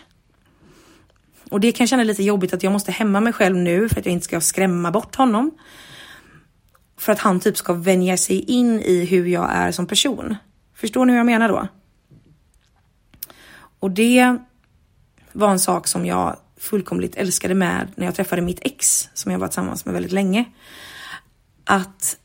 Och 1.50 1.60
det 1.60 1.72
kan 1.72 1.86
kännas 1.86 2.06
lite 2.06 2.22
jobbigt 2.22 2.54
att 2.54 2.62
jag 2.62 2.72
måste 2.72 2.92
hämma 2.92 3.20
mig 3.20 3.32
själv 3.32 3.56
nu 3.56 3.88
för 3.88 4.00
att 4.00 4.06
jag 4.06 4.12
inte 4.12 4.24
ska 4.24 4.40
skrämma 4.40 4.90
bort 4.90 5.14
honom. 5.14 5.50
För 6.96 7.12
att 7.12 7.18
han 7.18 7.40
typ 7.40 7.56
ska 7.56 7.72
vänja 7.72 8.16
sig 8.16 8.40
in 8.40 8.80
i 8.80 9.04
hur 9.04 9.26
jag 9.26 9.50
är 9.52 9.72
som 9.72 9.86
person. 9.86 10.36
Förstår 10.82 11.04
ni 11.04 11.12
hur 11.12 11.18
jag 11.18 11.26
menar 11.26 11.48
då? 11.48 11.68
Och 13.78 13.90
det 13.90 14.36
var 15.32 15.50
en 15.50 15.58
sak 15.58 15.86
som 15.86 16.06
jag 16.06 16.36
fullkomligt 16.58 17.16
älskade 17.16 17.54
med 17.54 17.92
när 17.96 18.06
jag 18.06 18.14
träffade 18.14 18.42
mitt 18.42 18.58
ex 18.62 19.08
som 19.14 19.32
jag 19.32 19.38
var 19.38 19.48
tillsammans 19.48 19.84
med 19.84 19.94
väldigt 19.94 20.12
länge. 20.12 20.44
Att 21.64 22.18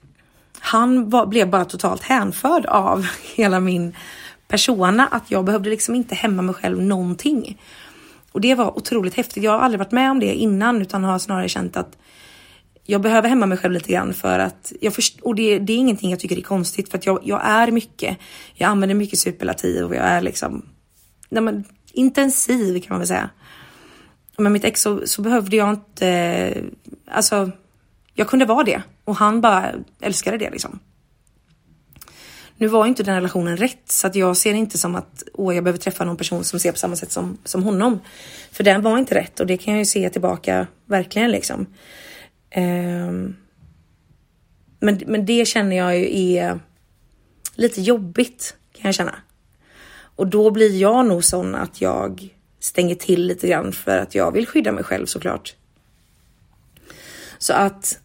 han 0.59 1.09
var, 1.09 1.25
blev 1.25 1.49
bara 1.49 1.65
totalt 1.65 2.03
hänförd 2.03 2.65
av 2.65 3.07
hela 3.35 3.59
min 3.59 3.95
persona, 4.47 5.07
att 5.07 5.31
jag 5.31 5.45
behövde 5.45 5.69
liksom 5.69 5.95
inte 5.95 6.15
hämma 6.15 6.41
mig 6.41 6.55
själv 6.55 6.81
någonting. 6.81 7.61
Och 8.31 8.41
det 8.41 8.55
var 8.55 8.77
otroligt 8.77 9.15
häftigt. 9.15 9.43
Jag 9.43 9.51
har 9.51 9.59
aldrig 9.59 9.79
varit 9.79 9.91
med 9.91 10.11
om 10.11 10.19
det 10.19 10.33
innan 10.33 10.81
utan 10.81 11.03
har 11.03 11.19
snarare 11.19 11.49
känt 11.49 11.77
att 11.77 11.97
jag 12.89 13.01
behöver 13.01 13.29
hämma 13.29 13.45
mig 13.45 13.57
själv 13.57 13.73
lite 13.73 13.91
grann 13.91 14.13
för 14.13 14.39
att 14.39 14.73
jag 14.81 14.93
först 14.93 15.19
och 15.21 15.35
det, 15.35 15.59
det 15.59 15.73
är 15.73 15.77
ingenting 15.77 16.09
jag 16.09 16.19
tycker 16.19 16.37
är 16.37 16.41
konstigt 16.41 16.91
för 16.91 16.97
att 16.97 17.05
jag, 17.05 17.19
jag 17.23 17.41
är 17.45 17.71
mycket. 17.71 18.17
Jag 18.53 18.67
använder 18.67 18.95
mycket 18.95 19.19
superlativ 19.19 19.85
och 19.85 19.95
jag 19.95 20.03
är 20.03 20.21
liksom 20.21 20.65
nej 21.29 21.43
men, 21.43 21.63
intensiv 21.91 22.81
kan 22.81 22.87
man 22.89 22.99
väl 22.99 23.07
säga. 23.07 23.29
Med 24.37 24.51
mitt 24.51 24.63
ex 24.63 24.81
så, 24.81 25.07
så 25.07 25.21
behövde 25.21 25.55
jag 25.55 25.69
inte, 25.69 26.57
alltså 27.11 27.51
jag 28.13 28.27
kunde 28.27 28.45
vara 28.45 28.63
det 28.63 28.81
och 29.03 29.15
han 29.15 29.41
bara 29.41 29.71
älskade 30.01 30.37
det 30.37 30.49
liksom. 30.49 30.79
Nu 32.57 32.67
var 32.67 32.85
inte 32.85 33.03
den 33.03 33.15
relationen 33.15 33.57
rätt 33.57 33.91
så 33.91 34.07
att 34.07 34.15
jag 34.15 34.37
ser 34.37 34.53
inte 34.53 34.77
som 34.77 34.95
att 34.95 35.23
åh, 35.33 35.55
jag 35.55 35.63
behöver 35.63 35.79
träffa 35.79 36.05
någon 36.05 36.17
person 36.17 36.43
som 36.43 36.59
ser 36.59 36.71
på 36.71 36.77
samma 36.77 36.95
sätt 36.95 37.11
som, 37.11 37.37
som 37.43 37.63
honom. 37.63 37.99
För 38.51 38.63
den 38.63 38.81
var 38.81 38.97
inte 38.97 39.15
rätt 39.15 39.39
och 39.39 39.47
det 39.47 39.57
kan 39.57 39.73
jag 39.73 39.79
ju 39.79 39.85
se 39.85 40.09
tillbaka 40.09 40.67
verkligen 40.85 41.31
liksom. 41.31 41.67
Ehm, 42.49 43.35
men, 44.79 45.01
men 45.07 45.25
det 45.25 45.47
känner 45.47 45.75
jag 45.75 45.97
ju 45.99 46.35
är 46.35 46.59
lite 47.55 47.81
jobbigt 47.81 48.55
kan 48.73 48.87
jag 48.87 48.95
känna. 48.95 49.15
Och 50.15 50.27
då 50.27 50.51
blir 50.51 50.81
jag 50.81 51.05
nog 51.05 51.23
sån 51.23 51.55
att 51.55 51.81
jag 51.81 52.35
stänger 52.59 52.95
till 52.95 53.27
lite 53.27 53.47
grann 53.47 53.71
för 53.71 53.97
att 53.97 54.15
jag 54.15 54.31
vill 54.31 54.47
skydda 54.47 54.71
mig 54.71 54.83
själv 54.83 55.05
såklart. 55.05 55.55
Så 57.37 57.53
att 57.53 57.99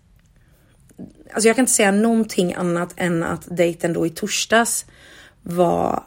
alltså 1.32 1.48
jag 1.48 1.56
kan 1.56 1.62
inte 1.62 1.72
säga 1.72 1.90
någonting 1.90 2.54
annat 2.54 2.94
än 2.96 3.22
att 3.22 3.56
dejten 3.56 3.92
då 3.92 4.06
i 4.06 4.10
torsdags 4.10 4.86
var 5.42 6.04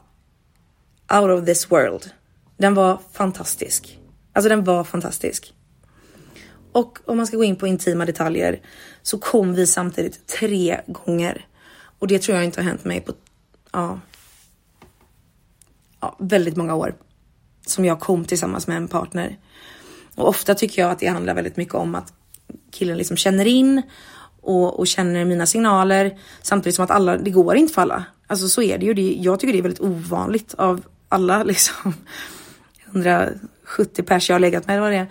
out 1.14 1.40
of 1.42 1.46
this 1.46 1.72
world. 1.72 2.10
Den 2.58 2.74
var 2.74 3.00
fantastisk. 3.14 4.00
Alltså 4.34 4.50
den 4.50 4.64
var 4.64 4.84
fantastisk. 4.84 5.54
Och 6.76 7.00
om 7.06 7.18
man 7.18 7.28
ska 7.28 7.38
gå 7.38 7.44
in 7.44 7.56
på 7.56 7.68
intima 7.68 8.06
detaljer 8.06 8.60
så 9.02 9.18
kom 9.18 9.54
vi 9.54 9.68
samtidigt 9.68 10.28
tre 10.28 10.82
gånger. 10.88 11.46
Och 12.00 12.08
det 12.08 12.20
tror 12.20 12.38
jag 12.38 12.46
inte 12.46 12.62
har 12.62 12.70
hänt 12.70 12.86
mig 12.86 13.02
på 13.02 13.14
ja, 13.72 14.00
ja, 16.02 16.16
väldigt 16.20 16.56
många 16.56 16.76
år. 16.76 16.96
Som 17.66 17.86
jag 17.86 18.00
kom 18.00 18.26
tillsammans 18.26 18.68
med 18.68 18.78
en 18.78 18.88
partner. 18.88 19.38
Och 20.16 20.28
ofta 20.28 20.56
tycker 20.56 20.82
jag 20.82 20.92
att 20.92 21.00
det 21.00 21.08
handlar 21.08 21.34
väldigt 21.34 21.58
mycket 21.58 21.76
om 21.76 21.96
att 21.96 22.14
killen 22.72 22.98
liksom 22.98 23.18
känner 23.18 23.48
in 23.48 23.82
och, 24.42 24.80
och, 24.80 24.88
känner 24.88 25.26
mina 25.26 25.46
signaler 25.46 26.20
samtidigt 26.42 26.76
som 26.76 26.86
att 26.86 26.92
alla, 26.92 27.18
det 27.18 27.32
går 27.32 27.56
inte 27.56 27.74
för 27.74 27.82
alla. 27.82 28.06
Alltså 28.28 28.48
så 28.48 28.62
är 28.62 28.78
det 28.78 28.86
ju. 28.86 28.94
Det, 28.94 29.16
jag 29.22 29.40
tycker 29.40 29.54
det 29.54 29.60
är 29.60 29.64
väldigt 29.64 29.82
ovanligt 29.82 30.54
av 30.54 30.82
alla 31.10 31.44
liksom 31.54 31.94
170 32.86 34.04
pers 34.04 34.30
jag 34.30 34.36
har 34.36 34.40
legat 34.40 34.68
med, 34.68 34.74
eller 34.74 34.82
vad 34.82 34.92
det 34.92 34.98
är, 34.98 35.08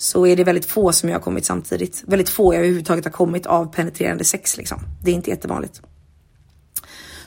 så 0.00 0.26
är 0.26 0.36
det 0.36 0.44
väldigt 0.44 0.66
få 0.66 0.92
som 0.92 1.08
jag 1.08 1.16
har 1.16 1.22
kommit 1.22 1.44
samtidigt. 1.44 2.02
Väldigt 2.06 2.28
få 2.28 2.54
jag 2.54 2.58
överhuvudtaget 2.58 3.04
har 3.04 3.12
kommit 3.12 3.46
av 3.46 3.72
penetrerande 3.72 4.24
sex 4.24 4.56
liksom. 4.56 4.80
Det 5.02 5.10
är 5.10 5.14
inte 5.14 5.30
jättevanligt. 5.30 5.82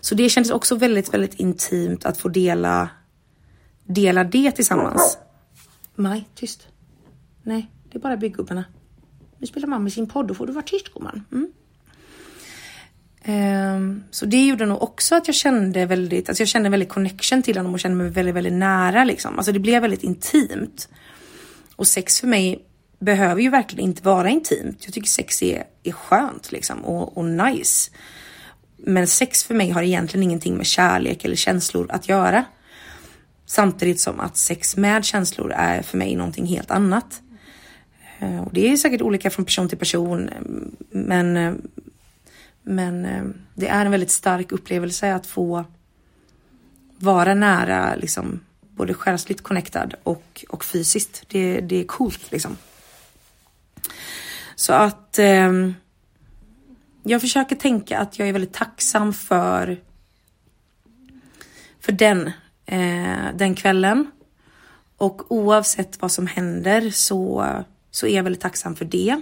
Så 0.02 0.16
det 0.16 0.30
kändes 0.30 0.52
också 0.52 0.76
väldigt, 0.76 1.14
väldigt 1.14 1.34
intimt 1.34 2.06
att 2.06 2.18
få 2.18 2.30
dela, 2.30 2.90
dela 3.84 4.24
det 4.24 4.52
tillsammans. 4.52 5.18
Maj, 5.96 6.28
tyst. 6.36 6.68
Nej, 7.44 7.72
det 7.92 7.98
är 7.98 8.02
bara 8.02 8.18
byggubbarna. 8.18 8.66
Nu 9.38 9.48
spelar 9.48 9.68
mamma 9.68 9.90
sin 9.90 10.08
podd, 10.10 10.28
då 10.28 10.34
får 10.34 10.48
du 10.48 10.54
vara 10.54 10.66
tyst 10.66 10.94
gumman. 10.94 11.26
Mm. 11.32 11.52
Um, 13.26 14.04
så 14.12 14.26
det 14.26 14.48
gjorde 14.48 14.66
nog 14.66 14.84
också 14.84 15.16
att 15.16 15.28
jag 15.28 15.36
kände 15.36 15.86
väldigt, 15.86 16.30
alltså 16.30 16.42
jag 16.42 16.48
kände 16.48 16.70
väldigt 16.70 16.90
connection 16.90 17.44
till 17.44 17.58
honom 17.58 17.74
och 17.74 17.80
kände 17.80 17.98
mig 17.98 18.10
väldigt, 18.10 18.36
väldigt 18.36 18.54
nära 18.54 19.04
liksom. 19.04 19.38
Alltså 19.38 19.52
det 19.52 19.60
blev 19.60 19.82
väldigt 19.82 20.04
intimt. 20.04 20.90
Och 21.82 21.88
sex 21.88 22.20
för 22.20 22.28
mig 22.28 22.66
behöver 23.00 23.42
ju 23.42 23.50
verkligen 23.50 23.90
inte 23.90 24.04
vara 24.04 24.30
intimt. 24.30 24.78
Jag 24.86 24.94
tycker 24.94 25.08
sex 25.08 25.44
är, 25.44 25.64
är 25.84 25.92
skönt 25.92 26.52
liksom 26.52 26.86
och, 26.86 27.18
och 27.18 27.26
nice. 27.26 27.92
Men 28.78 29.08
sex 29.08 29.44
för 29.44 29.56
mig 29.56 29.70
har 29.70 29.84
egentligen 29.84 30.24
ingenting 30.24 30.58
med 30.58 30.66
kärlek 30.66 31.26
eller 31.26 31.36
känslor 31.36 31.92
att 31.92 32.10
göra. 32.10 32.46
Samtidigt 33.46 34.00
som 34.00 34.20
att 34.20 34.38
sex 34.38 34.78
med 34.78 35.06
känslor 35.06 35.52
är 35.52 35.82
för 35.82 35.98
mig 35.98 36.16
någonting 36.16 36.46
helt 36.46 36.72
annat. 36.72 37.22
Eh, 38.20 38.42
och 38.42 38.54
det 38.54 38.72
är 38.72 38.78
säkert 38.78 39.02
olika 39.02 39.30
från 39.30 39.46
person 39.46 39.70
till 39.70 39.78
person, 39.78 40.30
men, 40.92 41.38
eh, 41.38 41.54
men 42.64 43.06
eh, 43.06 43.24
det 43.54 43.68
är 43.68 43.86
en 43.86 43.92
väldigt 43.92 44.12
stark 44.12 44.52
upplevelse 44.52 45.16
att 45.16 45.28
få 45.28 45.66
vara 46.98 47.34
nära, 47.34 47.96
liksom, 47.96 48.40
både 48.76 48.94
själsligt 48.94 49.44
connectad 49.44 49.96
och, 50.04 50.46
och 50.50 50.66
fysiskt. 50.66 51.24
Det, 51.28 51.62
det 51.62 51.76
är 51.76 51.84
coolt 51.84 52.32
liksom. 52.32 52.58
Så 54.56 54.74
att 54.74 55.20
eh, 55.20 55.52
jag 57.04 57.22
försöker 57.22 57.56
tänka 57.56 58.00
att 58.00 58.20
jag 58.20 58.28
är 58.28 58.34
väldigt 58.34 58.54
tacksam 58.54 59.14
för, 59.14 59.82
för 61.80 61.92
den, 61.92 62.32
eh, 62.66 63.26
den 63.36 63.56
kvällen. 63.56 64.12
Och 64.98 65.32
oavsett 65.32 66.02
vad 66.02 66.12
som 66.12 66.28
händer 66.28 66.90
så 66.90 67.46
så 67.92 68.08
är 68.08 68.16
jag 68.16 68.24
väldigt 68.24 68.42
tacksam 68.42 68.76
för 68.76 68.86
det. 68.86 69.22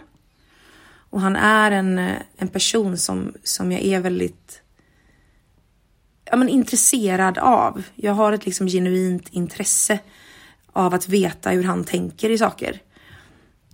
Och 1.09 1.21
han 1.21 1.35
är 1.35 1.71
en, 1.71 1.99
eh, 1.99 2.21
en 2.37 2.47
person 2.47 2.97
som, 2.97 3.33
som 3.43 3.71
jag 3.71 3.81
är 3.81 3.99
väldigt 3.99 4.61
ja, 6.31 6.35
men 6.35 6.49
intresserad 6.49 7.37
av. 7.37 7.83
Jag 7.95 8.13
har 8.13 8.33
ett 8.33 8.45
liksom 8.45 8.67
genuint 8.67 9.29
intresse 9.29 9.99
av 10.73 10.93
att 10.93 11.07
veta 11.07 11.49
hur 11.49 11.63
han 11.63 11.83
tänker 11.83 12.29
i 12.29 12.37
saker. 12.37 12.81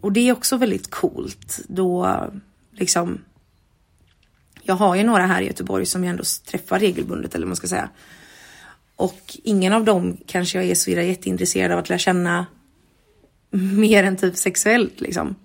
Och 0.01 0.11
det 0.11 0.29
är 0.29 0.33
också 0.33 0.57
väldigt 0.57 0.89
coolt 0.89 1.59
då 1.67 2.19
liksom 2.71 3.19
Jag 4.63 4.75
har 4.75 4.95
ju 4.95 5.03
några 5.03 5.25
här 5.25 5.41
i 5.41 5.47
Göteborg 5.47 5.85
som 5.85 6.03
jag 6.03 6.11
ändå 6.11 6.23
träffar 6.45 6.79
regelbundet 6.79 7.35
eller 7.35 7.45
vad 7.45 7.49
man 7.49 7.55
ska 7.55 7.67
säga. 7.67 7.89
Och 8.95 9.37
ingen 9.43 9.73
av 9.73 9.85
dem 9.85 10.17
kanske 10.25 10.57
jag 10.57 10.65
är 10.65 10.75
så 10.75 10.89
jätteintresserad 10.89 11.71
av 11.71 11.79
att 11.79 11.89
lära 11.89 11.99
känna 11.99 12.45
mer 13.49 14.03
än 14.03 14.17
typ 14.17 14.35
sexuellt 14.35 15.01
liksom. 15.01 15.35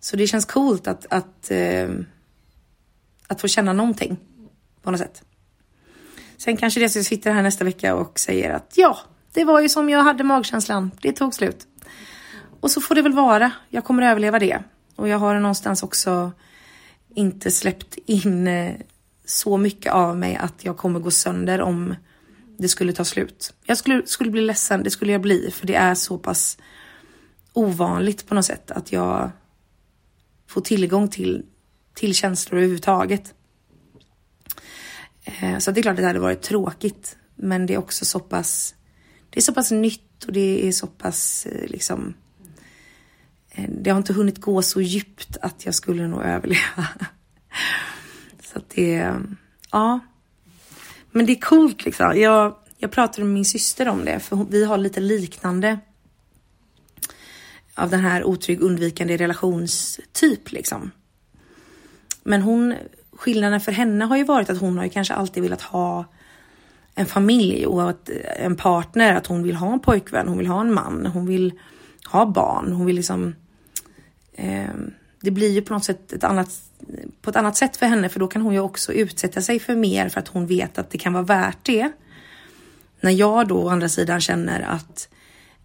Så 0.00 0.16
det 0.16 0.26
känns 0.26 0.44
coolt 0.44 0.86
att, 0.86 1.06
att, 1.06 1.50
att, 1.50 1.96
att 3.26 3.40
få 3.40 3.48
känna 3.48 3.72
någonting 3.72 4.16
på 4.82 4.90
något 4.90 5.00
sätt. 5.00 5.25
Sen 6.38 6.56
kanske 6.56 6.80
det 6.80 6.88
så 6.88 7.04
sitter 7.04 7.32
här 7.32 7.42
nästa 7.42 7.64
vecka 7.64 7.94
och 7.94 8.18
säger 8.18 8.50
att 8.50 8.72
ja, 8.76 8.98
det 9.32 9.44
var 9.44 9.60
ju 9.60 9.68
som 9.68 9.90
jag 9.90 10.02
hade 10.02 10.24
magkänslan. 10.24 10.90
Det 11.00 11.12
tog 11.12 11.34
slut. 11.34 11.66
Och 12.60 12.70
så 12.70 12.80
får 12.80 12.94
det 12.94 13.02
väl 13.02 13.12
vara. 13.12 13.50
Jag 13.68 13.84
kommer 13.84 14.02
att 14.02 14.10
överleva 14.10 14.38
det. 14.38 14.62
Och 14.96 15.08
jag 15.08 15.18
har 15.18 15.34
någonstans 15.34 15.82
också 15.82 16.32
inte 17.14 17.50
släppt 17.50 17.98
in 18.06 18.48
eh, 18.48 18.74
så 19.24 19.56
mycket 19.56 19.92
av 19.92 20.18
mig 20.18 20.36
att 20.36 20.64
jag 20.64 20.76
kommer 20.76 21.00
gå 21.00 21.10
sönder 21.10 21.60
om 21.60 21.94
det 22.58 22.68
skulle 22.68 22.92
ta 22.92 23.04
slut. 23.04 23.54
Jag 23.64 23.78
skulle, 23.78 24.06
skulle 24.06 24.30
bli 24.30 24.42
ledsen, 24.42 24.82
det 24.82 24.90
skulle 24.90 25.12
jag 25.12 25.20
bli, 25.20 25.50
för 25.50 25.66
det 25.66 25.74
är 25.74 25.94
så 25.94 26.18
pass 26.18 26.58
ovanligt 27.52 28.28
på 28.28 28.34
något 28.34 28.44
sätt 28.44 28.70
att 28.70 28.92
jag 28.92 29.30
får 30.46 30.60
tillgång 30.60 31.08
till, 31.08 31.42
till 31.94 32.14
känslor 32.14 32.58
överhuvudtaget. 32.58 33.34
Eh, 35.26 35.58
så 35.58 35.70
det 35.70 35.80
är 35.80 35.82
klart 35.82 35.92
att 35.92 36.00
det 36.00 36.06
hade 36.06 36.18
varit 36.18 36.42
tråkigt, 36.42 37.16
men 37.34 37.66
det 37.66 37.74
är 37.74 37.78
också 37.78 38.04
så 38.04 38.20
pass, 38.20 38.74
det 39.30 39.40
är 39.40 39.42
så 39.42 39.54
pass 39.54 39.70
nytt 39.70 40.24
och 40.26 40.32
det 40.32 40.68
är 40.68 40.72
så 40.72 40.86
pass 40.86 41.46
eh, 41.46 41.68
liksom, 41.68 42.14
eh, 43.50 43.64
det 43.68 43.90
har 43.90 43.98
inte 43.98 44.12
hunnit 44.12 44.40
gå 44.40 44.62
så 44.62 44.80
djupt 44.80 45.36
att 45.42 45.66
jag 45.66 45.74
skulle 45.74 46.08
nog 46.08 46.22
överleva. 46.22 46.88
Så 48.42 48.58
att 48.58 48.70
det, 48.70 49.14
ja. 49.72 50.00
Men 51.10 51.26
det 51.26 51.32
är 51.32 51.40
coolt 51.40 51.84
liksom. 51.84 52.12
Jag, 52.16 52.56
jag 52.78 52.90
pratade 52.90 53.24
med 53.24 53.34
min 53.34 53.44
syster 53.44 53.88
om 53.88 54.04
det, 54.04 54.20
för 54.20 54.46
vi 54.50 54.64
har 54.64 54.78
lite 54.78 55.00
liknande 55.00 55.78
av 57.74 57.90
den 57.90 58.00
här 58.00 58.24
otrygg 58.24 58.60
undvikande 58.60 59.16
relationstyp 59.16 60.52
liksom. 60.52 60.90
Men 62.22 62.42
hon, 62.42 62.74
skillnaden 63.16 63.60
för 63.60 63.72
henne 63.72 64.04
har 64.04 64.16
ju 64.16 64.24
varit 64.24 64.50
att 64.50 64.58
hon 64.58 64.76
har 64.76 64.84
ju 64.84 64.90
kanske 64.90 65.14
alltid 65.14 65.42
velat 65.42 65.62
ha 65.62 66.04
en 66.94 67.06
familj 67.06 67.66
och 67.66 67.90
att, 67.90 68.08
eh, 68.08 68.44
en 68.44 68.56
partner, 68.56 69.14
att 69.14 69.26
hon 69.26 69.42
vill 69.42 69.56
ha 69.56 69.72
en 69.72 69.80
pojkvän, 69.80 70.28
hon 70.28 70.38
vill 70.38 70.46
ha 70.46 70.60
en 70.60 70.74
man, 70.74 71.06
hon 71.06 71.26
vill 71.26 71.52
ha 72.06 72.26
barn, 72.26 72.72
hon 72.72 72.86
vill 72.86 72.96
liksom 72.96 73.34
eh, 74.34 74.74
det 75.20 75.30
blir 75.30 75.50
ju 75.50 75.62
på 75.62 75.72
något 75.72 75.84
sätt 75.84 76.12
ett 76.12 76.24
annat, 76.24 76.50
på 77.22 77.30
ett 77.30 77.36
annat 77.36 77.56
sätt 77.56 77.76
för 77.76 77.86
henne 77.86 78.08
för 78.08 78.20
då 78.20 78.28
kan 78.28 78.42
hon 78.42 78.54
ju 78.54 78.60
också 78.60 78.92
utsätta 78.92 79.42
sig 79.42 79.58
för 79.58 79.76
mer 79.76 80.08
för 80.08 80.20
att 80.20 80.28
hon 80.28 80.46
vet 80.46 80.78
att 80.78 80.90
det 80.90 80.98
kan 80.98 81.12
vara 81.12 81.24
värt 81.24 81.58
det. 81.62 81.92
När 83.00 83.10
jag 83.10 83.48
då 83.48 83.62
å 83.62 83.68
andra 83.68 83.88
sidan 83.88 84.20
känner 84.20 84.60
att 84.60 85.08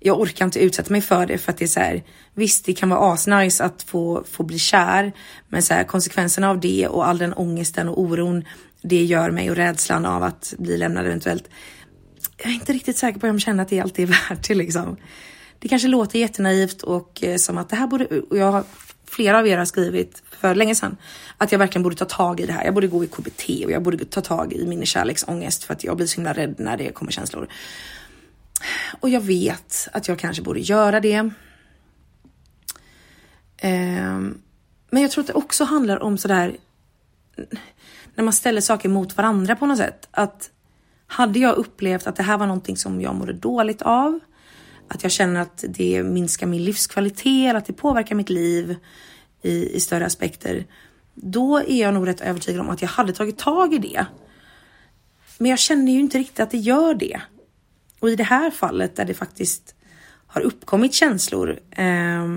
jag 0.03 0.19
orkar 0.19 0.45
inte 0.45 0.59
utsätta 0.59 0.91
mig 0.91 1.01
för 1.01 1.25
det 1.25 1.37
för 1.37 1.51
att 1.51 1.57
det 1.57 1.65
är 1.65 1.67
så 1.67 1.79
här, 1.79 2.03
visst 2.33 2.65
det 2.65 2.73
kan 2.73 2.89
vara 2.89 3.13
asnice 3.13 3.63
att 3.63 3.83
få, 3.83 4.23
få 4.31 4.43
bli 4.43 4.59
kär, 4.59 5.11
men 5.49 5.61
så 5.61 5.73
här, 5.73 5.83
konsekvenserna 5.83 6.49
av 6.49 6.59
det 6.59 6.87
och 6.87 7.07
all 7.07 7.17
den 7.17 7.33
ångesten 7.33 7.89
och 7.89 7.99
oron 7.99 8.45
det 8.81 9.03
gör 9.03 9.31
mig 9.31 9.49
och 9.49 9.55
rädslan 9.55 10.05
av 10.05 10.23
att 10.23 10.53
bli 10.57 10.77
lämnad 10.77 11.05
eventuellt. 11.05 11.49
Jag 12.37 12.51
är 12.51 12.53
inte 12.53 12.73
riktigt 12.73 12.97
säker 12.97 13.19
på 13.19 13.27
om 13.27 13.33
jag 13.33 13.41
känner 13.41 13.63
att 13.63 13.69
det 13.69 13.79
alltid 13.79 14.09
är 14.09 14.29
värt 14.29 14.47
det 14.47 14.55
liksom. 14.55 14.97
Det 15.59 15.67
kanske 15.67 15.87
låter 15.87 16.19
jättenaivt 16.19 16.81
och 16.81 17.23
eh, 17.23 17.37
som 17.37 17.57
att 17.57 17.69
det 17.69 17.75
här 17.75 17.87
borde, 17.87 18.05
och 18.05 18.37
jag 18.37 18.51
har 18.51 18.63
flera 19.05 19.39
av 19.39 19.47
er 19.47 19.57
har 19.57 19.65
skrivit 19.65 20.23
för 20.29 20.55
länge 20.55 20.75
sedan 20.75 20.97
att 21.37 21.51
jag 21.51 21.59
verkligen 21.59 21.83
borde 21.83 21.95
ta 21.95 22.05
tag 22.05 22.39
i 22.39 22.45
det 22.45 22.53
här. 22.53 22.65
Jag 22.65 22.73
borde 22.73 22.87
gå 22.87 23.03
i 23.03 23.07
KBT 23.07 23.65
och 23.65 23.71
jag 23.71 23.81
borde 23.81 24.05
ta 24.05 24.21
tag 24.21 24.53
i 24.53 24.65
min 24.65 24.85
kärleksångest 24.85 25.63
för 25.63 25.73
att 25.73 25.83
jag 25.83 25.97
blir 25.97 26.07
så 26.07 26.15
himla 26.15 26.33
rädd 26.33 26.55
när 26.57 26.77
det 26.77 26.93
kommer 26.93 27.11
känslor. 27.11 27.47
Och 28.99 29.09
jag 29.09 29.21
vet 29.21 29.87
att 29.93 30.07
jag 30.07 30.19
kanske 30.19 30.43
borde 30.43 30.59
göra 30.59 30.99
det. 30.99 31.29
Ehm, 33.57 34.41
men 34.89 35.01
jag 35.01 35.11
tror 35.11 35.23
att 35.23 35.27
det 35.27 35.33
också 35.33 35.63
handlar 35.63 36.03
om 36.03 36.17
sådär 36.17 36.57
när 38.15 38.23
man 38.23 38.33
ställer 38.33 38.61
saker 38.61 38.89
mot 38.89 39.17
varandra 39.17 39.55
på 39.55 39.65
något 39.65 39.77
sätt. 39.77 40.07
Att 40.11 40.51
hade 41.07 41.39
jag 41.39 41.55
upplevt 41.55 42.07
att 42.07 42.15
det 42.15 42.23
här 42.23 42.37
var 42.37 42.47
någonting 42.47 42.77
som 42.77 43.01
jag 43.01 43.15
mådde 43.15 43.33
dåligt 43.33 43.81
av, 43.81 44.19
att 44.87 45.03
jag 45.03 45.11
känner 45.11 45.41
att 45.41 45.63
det 45.69 46.03
minskar 46.03 46.47
min 46.47 46.63
livskvalitet 46.63 47.49
eller 47.49 47.59
att 47.59 47.65
det 47.65 47.73
påverkar 47.73 48.15
mitt 48.15 48.29
liv 48.29 48.75
i, 49.41 49.75
i 49.75 49.79
större 49.79 50.05
aspekter. 50.05 50.65
Då 51.13 51.57
är 51.57 51.81
jag 51.81 51.93
nog 51.93 52.07
rätt 52.07 52.21
övertygad 52.21 52.61
om 52.61 52.69
att 52.69 52.81
jag 52.81 52.89
hade 52.89 53.13
tagit 53.13 53.37
tag 53.37 53.73
i 53.73 53.77
det. 53.77 54.05
Men 55.37 55.49
jag 55.49 55.59
känner 55.59 55.91
ju 55.91 55.99
inte 55.99 56.17
riktigt 56.17 56.39
att 56.39 56.51
det 56.51 56.57
gör 56.57 56.93
det. 56.93 57.21
Och 58.01 58.09
i 58.09 58.15
det 58.15 58.23
här 58.23 58.51
fallet 58.51 58.95
där 58.95 59.05
det 59.05 59.13
faktiskt 59.13 59.75
har 60.27 60.41
uppkommit 60.41 60.93
känslor. 60.93 61.59
Eh, 61.71 62.27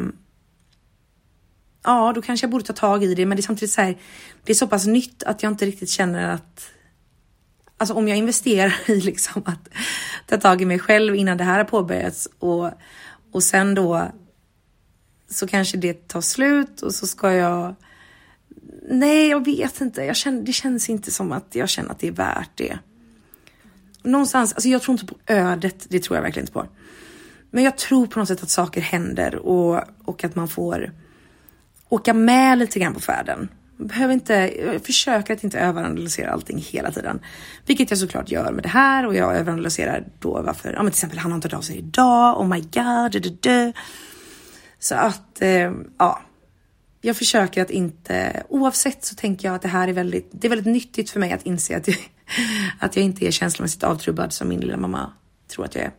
ja, 1.84 2.12
då 2.14 2.22
kanske 2.22 2.44
jag 2.44 2.50
borde 2.50 2.64
ta 2.64 2.72
tag 2.72 3.04
i 3.04 3.14
det, 3.14 3.26
men 3.26 3.36
det 3.36 3.40
är 3.40 3.42
samtidigt 3.42 3.72
så 3.72 3.80
här. 3.80 3.98
Det 4.44 4.52
är 4.52 4.54
så 4.54 4.66
pass 4.66 4.86
nytt 4.86 5.22
att 5.22 5.42
jag 5.42 5.52
inte 5.52 5.66
riktigt 5.66 5.90
känner 5.90 6.34
att 6.34 6.70
alltså 7.76 7.94
om 7.94 8.08
jag 8.08 8.18
investerar 8.18 8.74
i 8.90 9.00
liksom 9.00 9.42
att 9.46 9.68
ta 10.26 10.36
tag 10.36 10.62
i 10.62 10.64
mig 10.64 10.78
själv 10.78 11.14
innan 11.14 11.36
det 11.36 11.44
här 11.44 11.58
har 11.58 11.64
påbörjats 11.64 12.28
och, 12.38 12.70
och 13.32 13.42
sen 13.42 13.74
då 13.74 14.08
så 15.30 15.46
kanske 15.46 15.76
det 15.76 16.08
tar 16.08 16.20
slut 16.20 16.82
och 16.82 16.94
så 16.94 17.06
ska 17.06 17.32
jag 17.32 17.74
Nej, 18.88 19.28
jag 19.28 19.44
vet 19.44 19.80
inte. 19.80 20.02
Jag 20.02 20.16
känner, 20.16 20.42
det 20.42 20.52
känns 20.52 20.88
inte 20.88 21.10
som 21.10 21.32
att 21.32 21.54
jag 21.54 21.68
känner 21.68 21.90
att 21.90 21.98
det 21.98 22.08
är 22.08 22.12
värt 22.12 22.50
det. 22.54 22.78
Någonstans, 24.04 24.52
alltså 24.52 24.68
jag 24.68 24.82
tror 24.82 24.92
inte 24.92 25.14
på 25.14 25.18
ödet, 25.26 25.86
det 25.88 26.02
tror 26.02 26.16
jag 26.16 26.22
verkligen 26.22 26.42
inte 26.42 26.52
på. 26.52 26.66
Men 27.50 27.64
jag 27.64 27.78
tror 27.78 28.06
på 28.06 28.18
något 28.18 28.28
sätt 28.28 28.42
att 28.42 28.50
saker 28.50 28.80
händer 28.80 29.34
och, 29.34 29.80
och 30.04 30.24
att 30.24 30.34
man 30.34 30.48
får 30.48 30.92
åka 31.88 32.14
med 32.14 32.58
lite 32.58 32.78
grann 32.78 32.94
på 32.94 33.00
färden 33.00 33.48
behöver 33.76 34.14
inte, 34.14 34.34
jag 34.64 34.84
försöker 34.86 35.34
att 35.34 35.44
inte 35.44 35.58
överanalysera 35.58 36.30
allting 36.30 36.58
hela 36.58 36.90
tiden. 36.90 37.20
Vilket 37.66 37.90
jag 37.90 37.98
såklart 37.98 38.30
gör 38.30 38.52
med 38.52 38.62
det 38.62 38.68
här 38.68 39.06
och 39.06 39.14
jag 39.14 39.36
överanalyserar 39.36 40.04
då 40.18 40.42
varför, 40.42 40.72
ja 40.72 40.82
men 40.82 40.92
till 40.92 40.98
exempel 40.98 41.18
han 41.18 41.30
har 41.30 41.36
inte 41.36 41.48
hört 41.48 41.54
av 41.58 41.60
sig 41.60 41.78
idag, 41.78 42.40
oh 42.40 42.48
my 42.48 42.60
god, 42.60 43.12
du, 43.12 43.18
du, 43.18 43.38
du. 43.40 43.72
Så 44.78 44.94
att, 44.94 45.42
eh, 45.42 45.72
ja. 45.98 46.20
Jag 47.00 47.16
försöker 47.16 47.62
att 47.62 47.70
inte, 47.70 48.42
oavsett 48.48 49.04
så 49.04 49.14
tänker 49.14 49.48
jag 49.48 49.54
att 49.54 49.62
det 49.62 49.68
här 49.68 49.88
är 49.88 49.92
väldigt, 49.92 50.28
det 50.32 50.46
är 50.46 50.48
väldigt 50.48 50.72
nyttigt 50.72 51.10
för 51.10 51.20
mig 51.20 51.32
att 51.32 51.42
inse 51.42 51.76
att 51.76 51.88
jag, 51.88 51.96
att 52.78 52.96
jag 52.96 53.04
inte 53.04 53.26
är 53.26 53.30
känslomässigt 53.30 53.82
avtrubbad 53.82 54.32
som 54.32 54.48
min 54.48 54.60
lilla 54.60 54.76
mamma 54.76 55.12
tror 55.48 55.64
att 55.64 55.74
jag 55.74 55.84
är. 55.84 55.92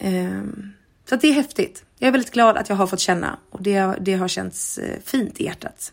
Um, 0.00 0.72
så 1.08 1.16
det 1.16 1.28
är 1.28 1.32
häftigt. 1.32 1.84
Jag 1.98 2.08
är 2.08 2.12
väldigt 2.12 2.32
glad 2.32 2.56
att 2.56 2.68
jag 2.68 2.76
har 2.76 2.86
fått 2.86 3.00
känna 3.00 3.38
och 3.50 3.62
det, 3.62 3.96
det 4.00 4.14
har 4.14 4.28
känts 4.28 4.78
eh, 4.78 5.00
fint 5.04 5.40
i 5.40 5.44
hjärtat. 5.44 5.92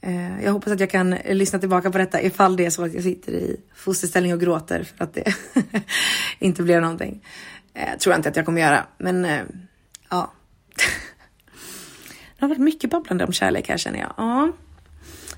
Ehm, 0.00 0.40
jag 0.42 0.52
hoppas 0.52 0.72
att 0.72 0.80
jag 0.80 0.90
kan 0.90 1.10
lyssna 1.10 1.58
tillbaka 1.58 1.90
på 1.90 1.98
detta 1.98 2.22
ifall 2.22 2.56
det 2.56 2.66
är 2.66 2.70
så 2.70 2.84
att 2.84 2.94
jag 2.94 3.02
sitter 3.02 3.32
i 3.32 3.56
fosterställning 3.74 4.32
och 4.32 4.40
gråter 4.40 4.84
för 4.84 5.04
att 5.04 5.14
det 5.14 5.34
inte 6.38 6.62
blev 6.62 6.80
någonting. 6.80 7.24
Eh, 7.74 7.98
tror 7.98 8.12
jag 8.12 8.18
inte 8.18 8.28
att 8.28 8.36
jag 8.36 8.44
kommer 8.44 8.60
göra, 8.60 8.86
men 8.98 9.24
eh, 9.24 9.42
ja. 10.10 10.32
det 12.36 12.40
har 12.40 12.48
varit 12.48 12.60
mycket 12.60 12.90
babblande 12.90 13.24
om 13.24 13.32
kärlek 13.32 13.68
här 13.68 13.76
känner 13.76 13.98
jag. 13.98 14.14
Ja. 14.16 14.52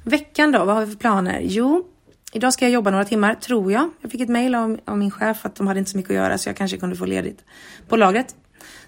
Veckan 0.04 0.52
då, 0.52 0.64
vad 0.64 0.74
har 0.74 0.84
vi 0.84 0.92
för 0.92 0.98
planer? 0.98 1.40
Jo, 1.42 1.86
idag 2.32 2.52
ska 2.52 2.64
jag 2.64 2.72
jobba 2.72 2.90
några 2.90 3.04
timmar, 3.04 3.34
tror 3.34 3.72
jag. 3.72 3.90
Jag 4.00 4.10
fick 4.10 4.20
ett 4.20 4.28
mail 4.28 4.54
av, 4.54 4.80
av 4.84 4.98
min 4.98 5.10
chef 5.10 5.44
att 5.44 5.54
de 5.54 5.66
hade 5.66 5.78
inte 5.78 5.90
så 5.90 5.96
mycket 5.96 6.10
att 6.10 6.16
göra 6.16 6.38
så 6.38 6.48
jag 6.48 6.56
kanske 6.56 6.76
kunde 6.76 6.96
få 6.96 7.04
ledigt 7.04 7.44
på 7.88 7.96
lagret. 7.96 8.36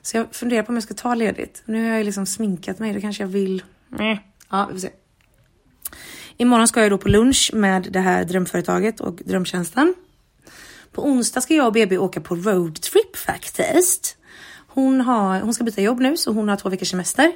Så 0.02 0.16
jag 0.16 0.34
funderar 0.34 0.62
på 0.62 0.68
om 0.68 0.74
jag 0.74 0.82
ska 0.82 0.94
ta 0.94 1.14
ledigt. 1.14 1.62
Nu 1.64 1.88
har 1.88 1.96
jag 1.96 2.04
liksom 2.04 2.26
sminkat 2.26 2.78
mig, 2.78 2.94
då 2.94 3.00
kanske 3.00 3.22
jag 3.22 3.28
vill... 3.28 3.62
Mm. 3.98 4.18
Ja, 4.50 4.66
vi 4.66 4.72
får 4.72 4.80
se. 4.80 4.90
Imorgon 6.36 6.68
ska 6.68 6.82
jag 6.82 6.90
då 6.90 6.98
på 6.98 7.08
lunch 7.08 7.50
med 7.54 7.88
det 7.90 8.00
här 8.00 8.24
drömföretaget 8.24 9.00
och 9.00 9.14
drömtjänsten. 9.24 9.94
På 10.92 11.04
onsdag 11.04 11.40
ska 11.40 11.54
jag 11.54 11.66
och 11.66 11.72
BB 11.72 11.98
åka 11.98 12.20
på 12.20 12.34
roadtrip 12.34 13.16
faktiskt. 13.16 14.16
Hon, 14.66 15.00
har, 15.00 15.40
hon 15.40 15.54
ska 15.54 15.64
byta 15.64 15.80
jobb 15.80 16.00
nu 16.00 16.16
så 16.16 16.32
hon 16.32 16.48
har 16.48 16.56
två 16.56 16.68
veckors 16.68 16.90
semester. 16.90 17.32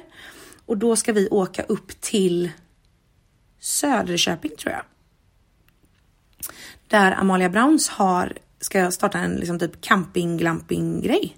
Och 0.65 0.77
då 0.77 0.95
ska 0.95 1.13
vi 1.13 1.29
åka 1.29 1.63
upp 1.63 2.01
till 2.01 2.51
Söderköping 3.65 4.51
tror 4.59 4.73
jag. 4.73 4.83
Där 6.87 7.11
Amalia 7.11 7.49
Browns 7.49 7.89
har, 7.89 8.37
ska 8.59 8.91
starta 8.91 9.17
en 9.17 9.35
liksom 9.35 9.59
typ 9.59 9.81
camping 9.81 10.37
glamping 10.37 11.01
grej 11.01 11.37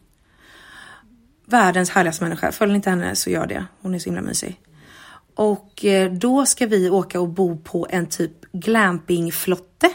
världens 1.47 1.89
härligaste 1.89 2.23
människa. 2.23 2.51
Följer 2.51 2.75
inte 2.75 2.89
henne 2.89 3.15
så 3.15 3.29
gör 3.29 3.47
det. 3.47 3.65
Hon 3.81 3.95
är 3.95 3.99
så 3.99 4.05
himla 4.05 4.21
mysig. 4.21 4.61
Och 5.35 5.85
eh, 5.85 6.11
då 6.11 6.45
ska 6.45 6.67
vi 6.67 6.89
åka 6.89 7.21
och 7.21 7.29
bo 7.29 7.57
på 7.57 7.87
en 7.89 8.05
typ 8.05 8.51
glampingflotte. 8.51 9.89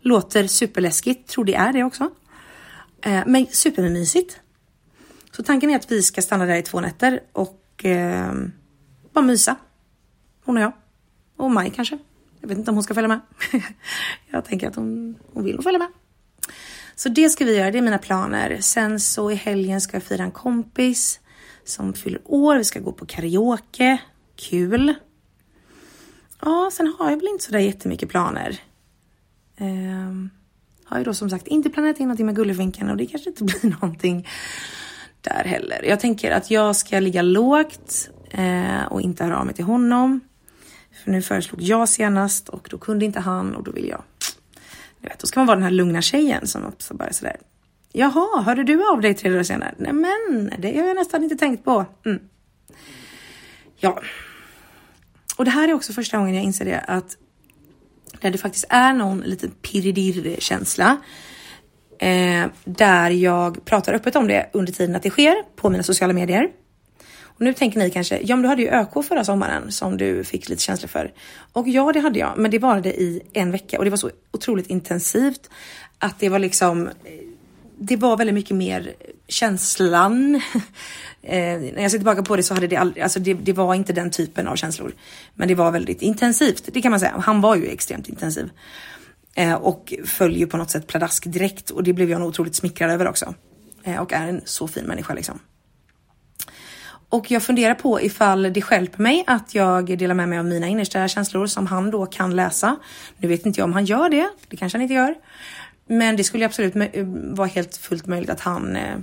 Låter 0.00 0.46
superläskigt, 0.46 1.30
tror 1.30 1.44
det 1.44 1.54
är 1.54 1.72
det 1.72 1.84
också. 1.84 2.10
Eh, 3.02 3.22
men 3.26 3.46
supermysigt. 3.46 4.40
Så 5.32 5.42
tanken 5.42 5.70
är 5.70 5.76
att 5.76 5.92
vi 5.92 6.02
ska 6.02 6.22
stanna 6.22 6.46
där 6.46 6.56
i 6.56 6.62
två 6.62 6.80
nätter 6.80 7.20
och 7.32 7.84
eh, 7.84 8.32
bara 9.12 9.24
mysa. 9.24 9.56
Hon 10.44 10.56
och 10.56 10.62
jag. 10.62 10.72
Och 11.40 11.50
Maj 11.50 11.72
kanske. 11.76 11.98
Jag 12.40 12.48
vet 12.48 12.58
inte 12.58 12.70
om 12.70 12.76
hon 12.76 12.84
ska 12.84 12.94
följa 12.94 13.08
med. 13.08 13.20
jag 14.30 14.44
tänker 14.44 14.68
att 14.68 14.76
hon, 14.76 15.18
hon 15.32 15.44
vill 15.44 15.62
följa 15.62 15.78
med. 15.78 15.88
Så 16.94 17.08
det 17.08 17.30
ska 17.30 17.44
vi 17.44 17.56
göra, 17.56 17.70
det 17.70 17.78
är 17.78 17.82
mina 17.82 17.98
planer. 17.98 18.58
Sen 18.60 19.00
så 19.00 19.30
i 19.30 19.34
helgen 19.34 19.80
ska 19.80 19.96
jag 19.96 20.02
fira 20.02 20.22
en 20.22 20.30
kompis 20.30 21.20
som 21.64 21.94
fyller 21.94 22.20
år. 22.24 22.56
Vi 22.56 22.64
ska 22.64 22.80
gå 22.80 22.92
på 22.92 23.06
karaoke. 23.06 23.98
Kul. 24.36 24.94
Ja, 26.40 26.70
sen 26.72 26.94
har 26.98 27.10
jag 27.10 27.16
väl 27.16 27.28
inte 27.28 27.44
sådär 27.44 27.58
jättemycket 27.58 28.08
planer. 28.08 28.60
Um, 29.60 30.30
har 30.84 30.98
ju 30.98 31.04
då 31.04 31.14
som 31.14 31.30
sagt 31.30 31.46
inte 31.46 31.70
planerat 31.70 32.00
in 32.00 32.08
någonting 32.08 32.26
med 32.26 32.36
Gullefinken 32.36 32.90
och 32.90 32.96
det 32.96 33.06
kanske 33.06 33.30
inte 33.30 33.44
blir 33.60 33.70
någonting 33.70 34.28
där 35.20 35.44
heller. 35.44 35.84
Jag 35.84 36.00
tänker 36.00 36.30
att 36.30 36.50
jag 36.50 36.76
ska 36.76 37.00
ligga 37.00 37.22
lågt 37.22 38.10
eh, 38.30 38.84
och 38.90 39.00
inte 39.00 39.24
höra 39.24 39.38
av 39.38 39.46
mig 39.46 39.54
till 39.54 39.64
honom. 39.64 40.20
För 41.04 41.10
nu 41.10 41.22
föreslog 41.22 41.62
jag 41.62 41.88
senast 41.88 42.48
och 42.48 42.68
då 42.70 42.78
kunde 42.78 43.04
inte 43.04 43.20
han 43.20 43.54
och 43.54 43.62
då 43.62 43.70
vill 43.70 43.88
jag. 43.88 44.02
Du 45.00 45.08
vet, 45.08 45.18
då 45.18 45.26
ska 45.26 45.40
man 45.40 45.46
vara 45.46 45.56
den 45.56 45.64
här 45.64 45.70
lugna 45.70 46.02
tjejen 46.02 46.46
som 46.46 46.66
också 46.66 46.94
bara 46.94 47.12
sådär. 47.12 47.36
Jaha, 47.92 48.42
hörde 48.42 48.64
du 48.64 48.88
av 48.92 49.00
dig 49.00 49.14
tre 49.14 49.30
dagar 49.30 49.42
senare? 49.42 49.74
Nej 49.78 49.92
men, 49.92 50.52
det 50.58 50.78
har 50.78 50.86
jag 50.86 50.96
nästan 50.96 51.22
inte 51.22 51.36
tänkt 51.36 51.64
på. 51.64 51.86
Mm. 52.06 52.20
Ja. 53.76 54.00
Och 55.36 55.44
det 55.44 55.50
här 55.50 55.68
är 55.68 55.74
också 55.74 55.92
första 55.92 56.18
gången 56.18 56.34
jag 56.34 56.44
inser 56.44 56.64
det 56.64 56.80
att 56.80 57.16
där 58.20 58.30
det 58.30 58.38
faktiskt 58.38 58.64
är 58.68 58.92
någon 58.92 59.20
liten 59.20 59.50
pirridirr-känsla. 59.50 60.96
Eh, 61.98 62.46
där 62.64 63.10
jag 63.10 63.64
pratar 63.64 63.94
öppet 63.94 64.16
om 64.16 64.28
det 64.28 64.50
under 64.52 64.72
tiden 64.72 64.96
att 64.96 65.02
det 65.02 65.10
sker 65.10 65.56
på 65.56 65.70
mina 65.70 65.82
sociala 65.82 66.12
medier. 66.12 66.50
Och 67.40 67.44
nu 67.44 67.54
tänker 67.54 67.78
ni 67.78 67.90
kanske, 67.90 68.20
ja 68.24 68.36
men 68.36 68.42
du 68.42 68.48
hade 68.48 68.62
ju 68.62 68.68
ÖK 68.68 69.04
förra 69.04 69.24
sommaren 69.24 69.72
som 69.72 69.96
du 69.96 70.24
fick 70.24 70.48
lite 70.48 70.62
känslor 70.62 70.88
för. 70.88 71.12
Och 71.52 71.68
ja, 71.68 71.92
det 71.92 72.00
hade 72.00 72.18
jag, 72.18 72.32
men 72.36 72.50
det 72.50 72.58
varade 72.58 73.00
i 73.00 73.22
en 73.32 73.50
vecka 73.50 73.78
och 73.78 73.84
det 73.84 73.90
var 73.90 73.96
så 73.96 74.10
otroligt 74.32 74.66
intensivt 74.66 75.50
att 75.98 76.18
det 76.18 76.28
var 76.28 76.38
liksom 76.38 76.88
det 77.78 77.96
var 77.96 78.16
väldigt 78.16 78.34
mycket 78.34 78.56
mer 78.56 78.94
känslan. 79.28 80.34
eh, 81.22 81.60
när 81.60 81.82
jag 81.82 81.90
ser 81.90 81.98
tillbaka 81.98 82.22
på 82.22 82.36
det 82.36 82.42
så 82.42 82.54
hade 82.54 82.66
det 82.66 82.76
aldrig, 82.76 83.02
alltså 83.02 83.20
det, 83.20 83.34
det, 83.34 83.52
var 83.52 83.74
inte 83.74 83.92
den 83.92 84.10
typen 84.10 84.48
av 84.48 84.56
känslor. 84.56 84.92
Men 85.34 85.48
det 85.48 85.54
var 85.54 85.70
väldigt 85.70 86.02
intensivt, 86.02 86.68
det 86.72 86.82
kan 86.82 86.90
man 86.90 87.00
säga. 87.00 87.14
Han 87.24 87.40
var 87.40 87.56
ju 87.56 87.66
extremt 87.66 88.08
intensiv. 88.08 88.50
Eh, 89.34 89.54
och 89.54 89.94
följer 90.04 90.46
på 90.46 90.56
något 90.56 90.70
sätt 90.70 90.86
pladask 90.86 91.24
direkt 91.26 91.70
och 91.70 91.82
det 91.82 91.92
blev 91.92 92.10
jag 92.10 92.20
nog 92.20 92.28
otroligt 92.28 92.54
smickrad 92.54 92.90
över 92.90 93.08
också. 93.08 93.34
Eh, 93.84 94.00
och 94.00 94.12
är 94.12 94.28
en 94.28 94.40
så 94.44 94.68
fin 94.68 94.84
människa 94.84 95.14
liksom. 95.14 95.40
Och 97.10 97.30
jag 97.30 97.42
funderar 97.42 97.74
på 97.74 98.00
ifall 98.00 98.42
det 98.42 98.70
hjälper 98.70 99.02
mig 99.02 99.24
att 99.26 99.54
jag 99.54 99.98
delar 99.98 100.14
med 100.14 100.28
mig 100.28 100.38
av 100.38 100.44
mina 100.44 100.68
innersta 100.68 101.08
känslor 101.08 101.46
som 101.46 101.66
han 101.66 101.90
då 101.90 102.06
kan 102.06 102.36
läsa. 102.36 102.76
Nu 103.16 103.28
vet 103.28 103.46
inte 103.46 103.60
jag 103.60 103.64
om 103.64 103.72
han 103.72 103.84
gör 103.84 104.08
det, 104.08 104.28
det 104.48 104.56
kanske 104.56 104.78
han 104.78 104.82
inte 104.82 104.94
gör. 104.94 105.14
Men 105.86 106.16
det 106.16 106.24
skulle 106.24 106.46
absolut 106.46 106.76
eh, 106.76 107.04
vara 107.06 107.48
helt 107.48 107.76
fullt 107.76 108.06
möjligt 108.06 108.30
att 108.30 108.40
han 108.40 108.76
eh, 108.76 108.98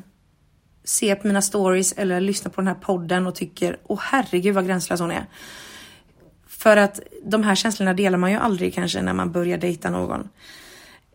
ser 0.84 1.16
på 1.16 1.28
mina 1.28 1.42
stories 1.42 1.94
eller 1.94 2.22
lyssnar 2.22 2.52
på 2.52 2.62
den 2.62 2.68
här 2.68 2.76
podden 2.76 3.28
och 3.28 3.36
tycker 3.36 3.78
åh 3.84 4.00
herregud 4.02 4.56
vad 4.56 4.68
gränslös 4.68 5.00
hon 5.00 5.12
är. 5.12 5.26
För 6.48 6.78
att 6.78 7.00
de 7.24 7.44
här 7.44 7.56
känslorna 7.56 7.94
delar 7.94 8.18
man 8.18 8.32
ju 8.32 8.38
aldrig 8.38 8.74
kanske 8.74 9.02
när 9.02 9.14
man 9.14 9.32
börjar 9.32 9.58
dejta 9.58 9.90
någon. 9.90 10.30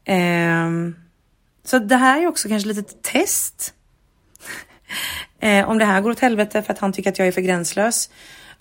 Eh, 0.05 0.69
så 1.65 1.79
det 1.79 1.97
här 1.97 2.23
är 2.23 2.27
också 2.27 2.49
kanske 2.49 2.69
lite 2.69 2.95
test 3.03 3.75
eh, 5.43 5.69
om 5.69 5.79
det 5.79 5.85
här 5.85 6.01
går 6.01 6.11
åt 6.11 6.21
helvete 6.21 6.63
för 6.63 6.73
att 6.73 6.79
han 6.79 6.93
tycker 6.93 7.11
att 7.11 7.19
jag 7.19 7.29
är 7.29 7.33
för 7.33 7.41
gränslös. 7.41 8.11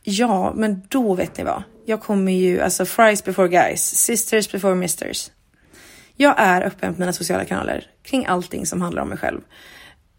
Ja, 0.03 0.53
men 0.55 0.81
då 0.87 1.13
vet 1.13 1.37
ni 1.37 1.43
vad. 1.43 1.63
Jag 1.85 2.01
kommer 2.01 2.31
ju, 2.31 2.61
alltså 2.61 2.85
fries 2.85 3.23
before 3.23 3.47
guys, 3.47 3.95
sisters 3.95 4.51
before 4.51 4.75
misters. 4.75 5.31
Jag 6.15 6.35
är 6.37 6.61
öppen 6.61 6.93
på 6.93 6.99
mina 6.99 7.13
sociala 7.13 7.45
kanaler 7.45 7.85
kring 8.03 8.25
allting 8.25 8.65
som 8.65 8.81
handlar 8.81 9.01
om 9.01 9.09
mig 9.09 9.17
själv. 9.17 9.41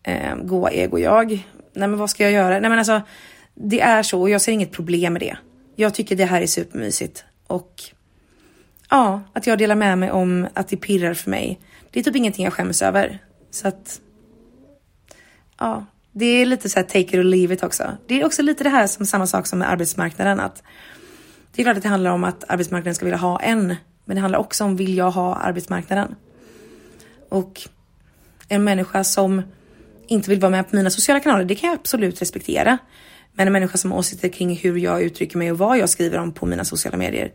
Eh, 0.02 0.36
goa 0.36 0.70
ego 0.70 0.98
jag. 0.98 1.30
Nej 1.72 1.88
men 1.88 1.98
vad 1.98 2.10
ska 2.10 2.22
jag 2.22 2.32
göra? 2.32 2.60
Nej 2.60 2.70
men 2.70 2.78
alltså, 2.78 3.02
det 3.54 3.80
är 3.80 4.02
så 4.02 4.20
och 4.20 4.30
jag 4.30 4.40
ser 4.40 4.52
inget 4.52 4.72
problem 4.72 5.12
med 5.12 5.22
det. 5.22 5.36
Jag 5.76 5.94
tycker 5.94 6.16
det 6.16 6.24
här 6.24 6.42
är 6.42 6.46
supermysigt 6.46 7.24
och 7.46 7.82
ja, 8.90 9.20
att 9.32 9.46
jag 9.46 9.58
delar 9.58 9.74
med 9.74 9.98
mig 9.98 10.10
om 10.10 10.48
att 10.54 10.68
det 10.68 10.76
pirrar 10.76 11.14
för 11.14 11.30
mig. 11.30 11.60
Det 11.90 12.00
är 12.00 12.04
typ 12.04 12.16
ingenting 12.16 12.44
jag 12.44 12.52
skäms 12.52 12.82
över. 12.82 13.18
Så 13.50 13.68
att 13.68 14.00
ja, 15.58 15.86
det 16.12 16.26
är 16.26 16.46
lite 16.46 16.68
så 16.68 16.78
här 16.78 16.86
take 16.86 17.00
it 17.00 17.14
or 17.14 17.22
leave 17.22 17.54
it 17.54 17.62
också. 17.62 17.96
Det 18.06 18.20
är 18.20 18.26
också 18.26 18.42
lite 18.42 18.64
det 18.64 18.70
här 18.70 18.86
som 18.86 19.06
samma 19.06 19.26
sak 19.26 19.46
som 19.46 19.58
med 19.58 19.70
arbetsmarknaden 19.70 20.40
att 20.40 20.62
det 21.54 21.62
är 21.62 21.64
klart 21.64 21.76
att 21.76 21.82
det 21.82 21.88
handlar 21.88 22.10
om 22.10 22.24
att 22.24 22.44
arbetsmarknaden 22.48 22.94
ska 22.94 23.04
vilja 23.04 23.18
ha 23.18 23.40
en 23.40 23.76
men 24.04 24.14
det 24.14 24.20
handlar 24.20 24.38
också 24.38 24.64
om, 24.64 24.76
vill 24.76 24.96
jag 24.96 25.10
ha 25.10 25.34
arbetsmarknaden? 25.34 26.14
Och 27.28 27.60
en 28.48 28.64
människa 28.64 29.04
som 29.04 29.42
inte 30.06 30.30
vill 30.30 30.40
vara 30.40 30.50
med 30.50 30.70
på 30.70 30.76
mina 30.76 30.90
sociala 30.90 31.20
kanaler, 31.20 31.44
det 31.44 31.54
kan 31.54 31.70
jag 31.70 31.78
absolut 31.78 32.22
respektera. 32.22 32.78
Men 33.32 33.46
en 33.46 33.52
människa 33.52 33.78
som 33.78 33.90
har 33.90 33.98
åsikter 33.98 34.28
kring 34.28 34.56
hur 34.56 34.76
jag 34.76 35.02
uttrycker 35.02 35.38
mig 35.38 35.52
och 35.52 35.58
vad 35.58 35.78
jag 35.78 35.88
skriver 35.88 36.18
om 36.18 36.32
på 36.32 36.46
mina 36.46 36.64
sociala 36.64 36.96
medier, 36.98 37.32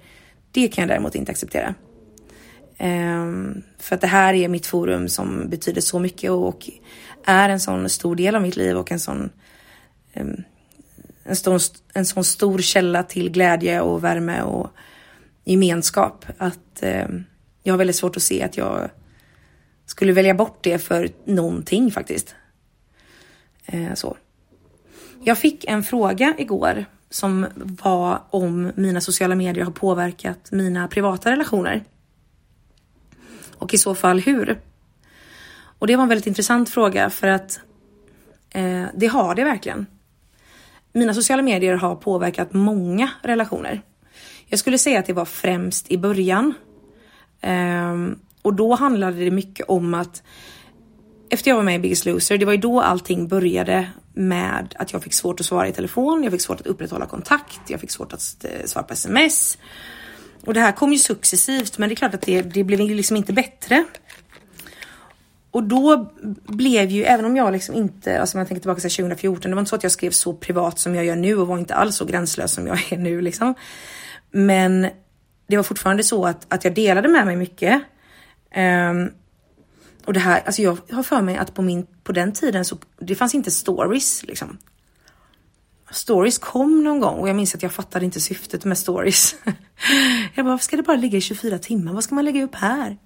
det 0.51 0.67
kan 0.67 0.81
jag 0.81 0.89
däremot 0.89 1.15
inte 1.15 1.31
acceptera. 1.31 1.75
Um, 2.79 3.63
för 3.79 3.95
att 3.95 4.01
det 4.01 4.07
här 4.07 4.33
är 4.33 4.47
mitt 4.47 4.65
forum 4.65 5.09
som 5.09 5.49
betyder 5.49 5.81
så 5.81 5.99
mycket 5.99 6.31
och, 6.31 6.47
och 6.47 6.69
är 7.27 7.49
en 7.49 7.59
sån 7.59 7.89
stor 7.89 8.15
del 8.15 8.35
av 8.35 8.41
mitt 8.41 8.55
liv 8.55 8.77
och 8.77 8.91
en 8.91 8.99
sån 8.99 9.29
en, 10.13 11.35
stor, 11.35 11.61
en 11.93 12.05
sån 12.05 12.23
stor 12.23 12.59
källa 12.59 13.03
till 13.03 13.29
glädje 13.29 13.81
och 13.81 14.03
värme 14.03 14.41
och 14.41 14.69
gemenskap. 15.43 16.25
Att 16.37 16.83
jag 17.63 17.73
har 17.73 17.77
väldigt 17.77 17.95
svårt 17.95 18.17
att 18.17 18.23
se 18.23 18.43
att 18.43 18.57
jag 18.57 18.89
skulle 19.85 20.13
välja 20.13 20.33
bort 20.33 20.57
det 20.61 20.79
för 20.79 21.09
någonting 21.25 21.91
faktiskt. 21.91 22.35
Eh, 23.65 23.93
så. 23.93 24.17
Jag 25.23 25.37
fick 25.37 25.65
en 25.65 25.83
fråga 25.83 26.35
igår 26.37 26.85
som 27.09 27.45
var 27.55 28.21
om 28.29 28.71
mina 28.75 29.01
sociala 29.01 29.35
medier 29.35 29.65
har 29.65 29.71
påverkat 29.71 30.51
mina 30.51 30.87
privata 30.87 31.31
relationer. 31.31 31.83
Och 33.55 33.73
i 33.73 33.77
så 33.77 33.95
fall 33.95 34.19
hur? 34.19 34.59
Och 35.79 35.87
det 35.87 35.95
var 35.95 36.03
en 36.03 36.09
väldigt 36.09 36.27
intressant 36.27 36.69
fråga 36.69 37.09
för 37.09 37.27
att 37.27 37.59
eh, 38.49 38.83
det 38.95 39.07
har 39.07 39.35
det 39.35 39.43
verkligen. 39.43 39.85
Mina 40.93 41.13
sociala 41.13 41.41
medier 41.41 41.73
har 41.73 41.95
påverkat 41.95 42.53
många 42.53 43.09
relationer. 43.21 43.81
Jag 44.45 44.59
skulle 44.59 44.77
säga 44.77 44.99
att 44.99 45.05
det 45.05 45.13
var 45.13 45.25
främst 45.25 45.91
i 45.91 45.97
början. 45.97 46.53
Eh, 47.41 47.95
och 48.41 48.53
då 48.53 48.75
handlade 48.75 49.17
det 49.17 49.31
mycket 49.31 49.65
om 49.69 49.93
att 49.93 50.23
efter 51.29 51.51
jag 51.51 51.55
var 51.55 51.63
med 51.63 51.75
i 51.75 51.79
Biggest 51.79 52.05
Loser, 52.05 52.37
det 52.37 52.45
var 52.45 52.53
ju 52.53 52.59
då 52.59 52.81
allting 52.81 53.27
började 53.27 53.87
med 54.13 54.75
att 54.79 54.93
jag 54.93 55.03
fick 55.03 55.13
svårt 55.13 55.39
att 55.39 55.45
svara 55.45 55.67
i 55.67 55.71
telefon, 55.71 56.23
jag 56.23 56.31
fick 56.31 56.41
svårt 56.41 56.59
att 56.59 56.67
upprätthålla 56.67 57.05
kontakt, 57.05 57.61
jag 57.67 57.79
fick 57.79 57.91
svårt 57.91 58.13
att 58.13 58.45
eh, 58.45 58.65
svara 58.65 58.83
på 58.83 58.93
sms. 58.93 59.57
Och 60.45 60.53
det 60.53 60.59
här 60.59 60.71
kom 60.71 60.93
ju 60.93 60.99
successivt, 60.99 61.77
men 61.77 61.89
det 61.89 61.93
är 61.93 61.95
klart 61.95 62.13
att 62.13 62.21
det, 62.21 62.41
det 62.41 62.63
blev 62.63 62.79
liksom 62.79 63.17
inte 63.17 63.33
bättre. 63.33 63.85
Och 65.51 65.63
då 65.63 66.11
blev 66.47 66.89
ju, 66.89 67.03
även 67.03 67.25
om 67.25 67.35
jag 67.35 67.53
liksom 67.53 67.75
inte, 67.75 68.21
alltså 68.21 68.37
om 68.37 68.39
jag 68.39 68.47
tänker 68.47 68.61
tillbaka 68.61 68.81
till 68.81 68.91
2014, 68.91 69.51
det 69.51 69.55
var 69.55 69.59
inte 69.61 69.69
så 69.69 69.75
att 69.75 69.83
jag 69.83 69.91
skrev 69.91 70.11
så 70.11 70.33
privat 70.33 70.79
som 70.79 70.95
jag 70.95 71.05
gör 71.05 71.15
nu 71.15 71.37
och 71.37 71.47
var 71.47 71.57
inte 71.57 71.75
alls 71.75 71.95
så 71.95 72.05
gränslös 72.05 72.53
som 72.53 72.67
jag 72.67 72.91
är 72.93 72.97
nu 72.97 73.21
liksom. 73.21 73.55
Men 74.31 74.89
det 75.47 75.55
var 75.55 75.63
fortfarande 75.63 76.03
så 76.03 76.25
att, 76.25 76.53
att 76.53 76.63
jag 76.63 76.73
delade 76.73 77.07
med 77.07 77.25
mig 77.25 77.35
mycket. 77.35 77.81
Um, 78.55 79.11
och 80.05 80.13
det 80.13 80.19
här, 80.19 80.41
alltså 80.45 80.61
jag 80.61 80.77
har 80.91 81.03
för 81.03 81.21
mig 81.21 81.37
att 81.37 81.53
på, 81.53 81.61
min, 81.61 81.87
på 82.03 82.11
den 82.11 82.31
tiden 82.31 82.65
så 82.65 82.77
det 82.99 83.15
fanns 83.15 83.35
inte 83.35 83.51
stories 83.51 84.23
liksom. 84.23 84.57
Stories 85.91 86.37
kom 86.37 86.83
någon 86.83 86.99
gång 86.99 87.19
och 87.19 87.29
jag 87.29 87.35
minns 87.35 87.55
att 87.55 87.63
jag 87.63 87.71
fattade 87.71 88.05
inte 88.05 88.19
syftet 88.19 88.65
med 88.65 88.77
stories. 88.77 89.35
jag 90.35 90.45
bara, 90.45 90.51
varför 90.51 90.63
ska 90.63 90.77
det 90.77 90.83
bara 90.83 90.97
ligga 90.97 91.17
i 91.17 91.21
24 91.21 91.59
timmar? 91.59 91.93
Vad 91.93 92.03
ska 92.03 92.15
man 92.15 92.25
lägga 92.25 92.43
upp 92.43 92.55
här? 92.55 92.97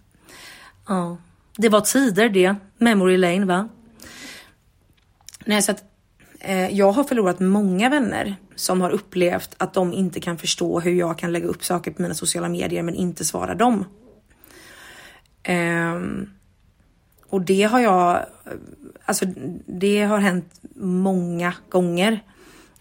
Ja, 0.88 1.18
det 1.58 1.70
var 1.70 1.82
tider 1.82 2.30
det. 2.30 2.56
Memory 2.78 3.18
lane 3.18 3.46
va? 3.46 3.70
Nej, 5.46 5.62
så 5.62 5.72
att 5.72 5.84
eh, 6.40 6.70
jag 6.70 6.92
har 6.92 7.04
förlorat 7.04 7.40
många 7.40 7.90
vänner 7.90 8.36
som 8.56 8.82
har 8.82 8.90
upplevt 8.90 9.56
att 9.58 9.74
de 9.74 9.94
inte 9.94 10.20
kan 10.20 10.38
förstå 10.38 10.80
hur 10.80 10.94
jag 10.94 11.18
kan 11.18 11.32
lägga 11.32 11.48
upp 11.48 11.66
saker 11.66 11.92
på 11.92 12.02
mina 12.02 12.14
sociala 12.14 12.50
medier 12.50 12.84
men 12.84 12.96
inte 12.96 13.26
svara 13.26 13.56
dem. 13.56 13.86
Eh, 15.44 16.02
och 17.30 17.42
det 17.42 17.64
har 17.64 17.80
jag, 17.80 18.26
alltså 19.06 19.26
det 19.66 20.04
har 20.04 20.18
hänt 20.18 20.60
många 20.76 21.54
gånger. 21.70 22.24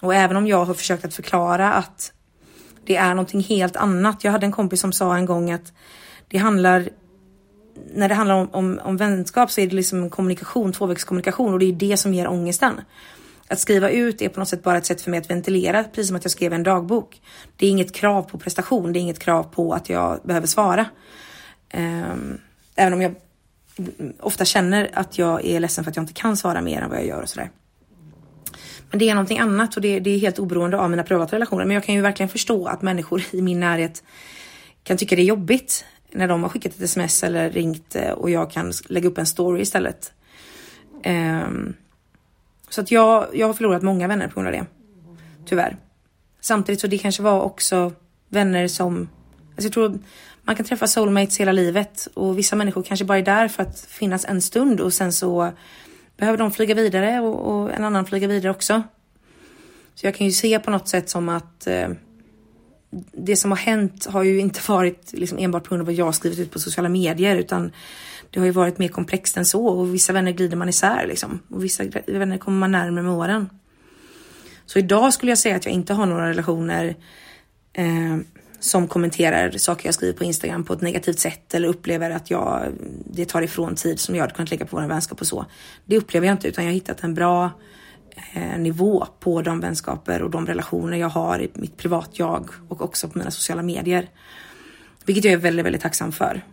Och 0.00 0.14
även 0.14 0.36
om 0.36 0.46
jag 0.46 0.64
har 0.64 0.74
försökt 0.74 1.04
att 1.04 1.14
förklara 1.14 1.72
att 1.72 2.12
det 2.84 2.96
är 2.96 3.08
någonting 3.08 3.40
helt 3.40 3.76
annat. 3.76 4.24
Jag 4.24 4.32
hade 4.32 4.46
en 4.46 4.52
kompis 4.52 4.80
som 4.80 4.92
sa 4.92 5.16
en 5.16 5.26
gång 5.26 5.50
att 5.50 5.72
det 6.28 6.38
handlar 6.38 6.88
när 7.94 8.08
det 8.08 8.14
handlar 8.14 8.34
om, 8.34 8.48
om, 8.52 8.80
om 8.84 8.96
vänskap 8.96 9.50
så 9.50 9.60
är 9.60 9.66
det 9.66 9.76
liksom 9.76 10.10
kommunikation, 10.10 10.72
tvåvägskommunikation 10.72 11.52
och 11.52 11.58
det 11.58 11.66
är 11.66 11.72
det 11.72 11.96
som 11.96 12.14
ger 12.14 12.28
ångesten. 12.28 12.80
Att 13.48 13.60
skriva 13.60 13.90
ut 13.90 14.22
är 14.22 14.28
på 14.28 14.40
något 14.40 14.48
sätt 14.48 14.62
bara 14.62 14.78
ett 14.78 14.86
sätt 14.86 15.02
för 15.02 15.10
mig 15.10 15.20
att 15.20 15.30
ventilera, 15.30 15.84
precis 15.84 16.06
som 16.06 16.16
att 16.16 16.24
jag 16.24 16.30
skrev 16.30 16.52
en 16.52 16.62
dagbok. 16.62 17.20
Det 17.56 17.66
är 17.66 17.70
inget 17.70 17.92
krav 17.94 18.22
på 18.22 18.38
prestation, 18.38 18.92
det 18.92 18.98
är 18.98 19.00
inget 19.00 19.18
krav 19.18 19.42
på 19.42 19.72
att 19.72 19.88
jag 19.88 20.20
behöver 20.24 20.46
svara. 20.46 20.86
Ehm, 21.70 22.38
även 22.76 22.92
om 22.92 23.02
jag 23.02 23.14
ofta 24.20 24.44
känner 24.44 24.90
att 24.94 25.18
jag 25.18 25.44
är 25.44 25.60
ledsen 25.60 25.84
för 25.84 25.90
att 25.90 25.96
jag 25.96 26.02
inte 26.02 26.12
kan 26.12 26.36
svara 26.36 26.60
mer 26.60 26.80
än 26.80 26.90
vad 26.90 26.98
jag 26.98 27.06
gör 27.06 27.22
och 27.22 27.28
sådär. 27.28 27.50
Men 28.90 28.98
det 28.98 29.08
är 29.08 29.14
någonting 29.14 29.38
annat 29.38 29.76
och 29.76 29.82
det, 29.82 30.00
det 30.00 30.10
är 30.10 30.18
helt 30.18 30.38
oberoende 30.38 30.78
av 30.78 30.90
mina 30.90 31.02
privata 31.02 31.36
relationer. 31.36 31.64
Men 31.64 31.74
jag 31.74 31.84
kan 31.84 31.94
ju 31.94 32.00
verkligen 32.00 32.28
förstå 32.28 32.66
att 32.66 32.82
människor 32.82 33.22
i 33.30 33.42
min 33.42 33.60
närhet 33.60 34.02
kan 34.82 34.96
tycka 34.96 35.16
det 35.16 35.22
är 35.22 35.26
jobbigt 35.26 35.84
när 36.12 36.28
de 36.28 36.42
har 36.42 36.50
skickat 36.50 36.74
ett 36.74 36.82
sms 36.82 37.24
eller 37.24 37.50
ringt 37.50 37.96
eh, 37.96 38.10
och 38.10 38.30
jag 38.30 38.50
kan 38.50 38.72
lägga 38.88 39.08
upp 39.08 39.18
en 39.18 39.26
story 39.26 39.62
istället. 39.62 40.12
Um, 41.06 41.74
så 42.68 42.80
att 42.80 42.90
jag, 42.90 43.26
jag 43.32 43.46
har 43.46 43.54
förlorat 43.54 43.82
många 43.82 44.08
vänner 44.08 44.28
på 44.28 44.34
grund 44.34 44.46
av 44.46 44.52
det. 44.52 44.66
Tyvärr. 45.46 45.76
Samtidigt 46.40 46.80
så 46.80 46.86
det 46.86 46.98
kanske 46.98 47.22
var 47.22 47.40
också 47.40 47.92
vänner 48.28 48.68
som, 48.68 49.08
alltså 49.50 49.66
jag 49.66 49.72
tror 49.72 49.98
man 50.42 50.56
kan 50.56 50.66
träffa 50.66 50.86
soulmates 50.86 51.40
hela 51.40 51.52
livet 51.52 52.08
och 52.14 52.38
vissa 52.38 52.56
människor 52.56 52.82
kanske 52.82 53.04
bara 53.04 53.18
är 53.18 53.22
där 53.22 53.48
för 53.48 53.62
att 53.62 53.80
finnas 53.80 54.24
en 54.24 54.42
stund 54.42 54.80
och 54.80 54.92
sen 54.92 55.12
så 55.12 55.52
behöver 56.16 56.38
de 56.38 56.50
flyga 56.50 56.74
vidare 56.74 57.20
och, 57.20 57.54
och 57.54 57.72
en 57.72 57.84
annan 57.84 58.06
flyga 58.06 58.28
vidare 58.28 58.50
också. 58.50 58.82
Så 59.94 60.06
jag 60.06 60.14
kan 60.14 60.26
ju 60.26 60.32
se 60.32 60.58
på 60.58 60.70
något 60.70 60.88
sätt 60.88 61.10
som 61.10 61.28
att 61.28 61.66
eh, 61.66 61.88
det 63.12 63.36
som 63.36 63.50
har 63.50 63.58
hänt 63.58 64.06
har 64.06 64.22
ju 64.22 64.40
inte 64.40 64.60
varit 64.68 65.12
liksom 65.12 65.38
enbart 65.38 65.64
på 65.64 65.68
grund 65.68 65.80
av 65.80 65.86
vad 65.86 65.94
jag 65.94 66.04
har 66.04 66.12
skrivit 66.12 66.38
ut 66.38 66.50
på 66.50 66.58
sociala 66.58 66.88
medier 66.88 67.36
utan 67.36 67.72
det 68.30 68.40
har 68.40 68.46
ju 68.46 68.52
varit 68.52 68.78
mer 68.78 68.88
komplext 68.88 69.36
än 69.36 69.46
så 69.46 69.66
och 69.66 69.94
vissa 69.94 70.12
vänner 70.12 70.32
glider 70.32 70.56
man 70.56 70.68
isär 70.68 71.06
liksom 71.06 71.40
och 71.48 71.64
vissa 71.64 71.84
vänner 72.06 72.38
kommer 72.38 72.58
man 72.58 72.72
närmare 72.72 73.02
med 73.02 73.12
åren. 73.12 73.50
Så 74.66 74.78
idag 74.78 75.14
skulle 75.14 75.32
jag 75.32 75.38
säga 75.38 75.56
att 75.56 75.64
jag 75.64 75.74
inte 75.74 75.94
har 75.94 76.06
några 76.06 76.28
relationer 76.28 76.96
eh, 77.72 78.16
som 78.60 78.88
kommenterar 78.88 79.50
saker 79.50 79.86
jag 79.86 79.94
skriver 79.94 80.18
på 80.18 80.24
Instagram 80.24 80.64
på 80.64 80.72
ett 80.72 80.80
negativt 80.80 81.18
sätt 81.18 81.54
eller 81.54 81.68
upplever 81.68 82.10
att 82.10 82.30
jag, 82.30 82.72
det 83.04 83.24
tar 83.24 83.42
ifrån 83.42 83.74
tid 83.74 84.00
som 84.00 84.14
jag 84.14 84.22
hade 84.22 84.34
kunnat 84.34 84.50
lägga 84.50 84.66
på 84.66 84.76
vår 84.76 84.86
vänskap 84.86 85.20
och 85.20 85.26
så. 85.26 85.46
Det 85.84 85.96
upplever 85.96 86.26
jag 86.26 86.34
inte 86.34 86.48
utan 86.48 86.64
jag 86.64 86.70
har 86.70 86.74
hittat 86.74 87.02
en 87.02 87.14
bra 87.14 87.44
eh, 87.44 87.50
Eh, 88.32 88.58
nivå 88.58 89.06
på 89.20 89.42
de 89.42 89.60
vänskaper 89.60 90.22
och 90.22 90.30
de 90.30 90.46
relationer 90.46 90.96
jag 90.96 91.08
har 91.08 91.42
i 91.42 91.50
mitt 91.54 91.76
privat-jag 91.76 92.50
och 92.68 92.82
också 92.82 93.08
på 93.08 93.18
mina 93.18 93.30
sociala 93.30 93.62
medier. 93.62 94.08
Vilket 95.04 95.24
jag 95.24 95.32
är 95.32 95.38
väldigt, 95.38 95.66
väldigt 95.66 95.82
tacksam 95.82 96.12
för. 96.12 96.44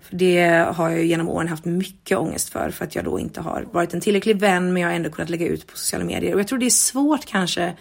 För 0.00 0.16
det 0.16 0.66
har 0.74 0.90
jag 0.90 1.04
genom 1.04 1.28
åren 1.28 1.48
haft 1.48 1.64
mycket 1.64 2.18
ångest 2.18 2.48
för, 2.48 2.70
för 2.70 2.84
att 2.84 2.94
jag 2.94 3.04
då 3.04 3.18
inte 3.18 3.40
har 3.40 3.66
varit 3.72 3.94
en 3.94 4.00
tillräcklig 4.00 4.40
vän, 4.40 4.72
men 4.72 4.82
jag 4.82 4.88
har 4.88 4.96
ändå 4.96 5.10
kunnat 5.10 5.30
lägga 5.30 5.46
ut 5.46 5.66
på 5.66 5.76
sociala 5.76 6.04
medier. 6.04 6.34
Och 6.34 6.40
jag 6.40 6.48
tror 6.48 6.58
det 6.58 6.66
är 6.66 6.70
svårt 6.70 7.24
kanske 7.24 7.74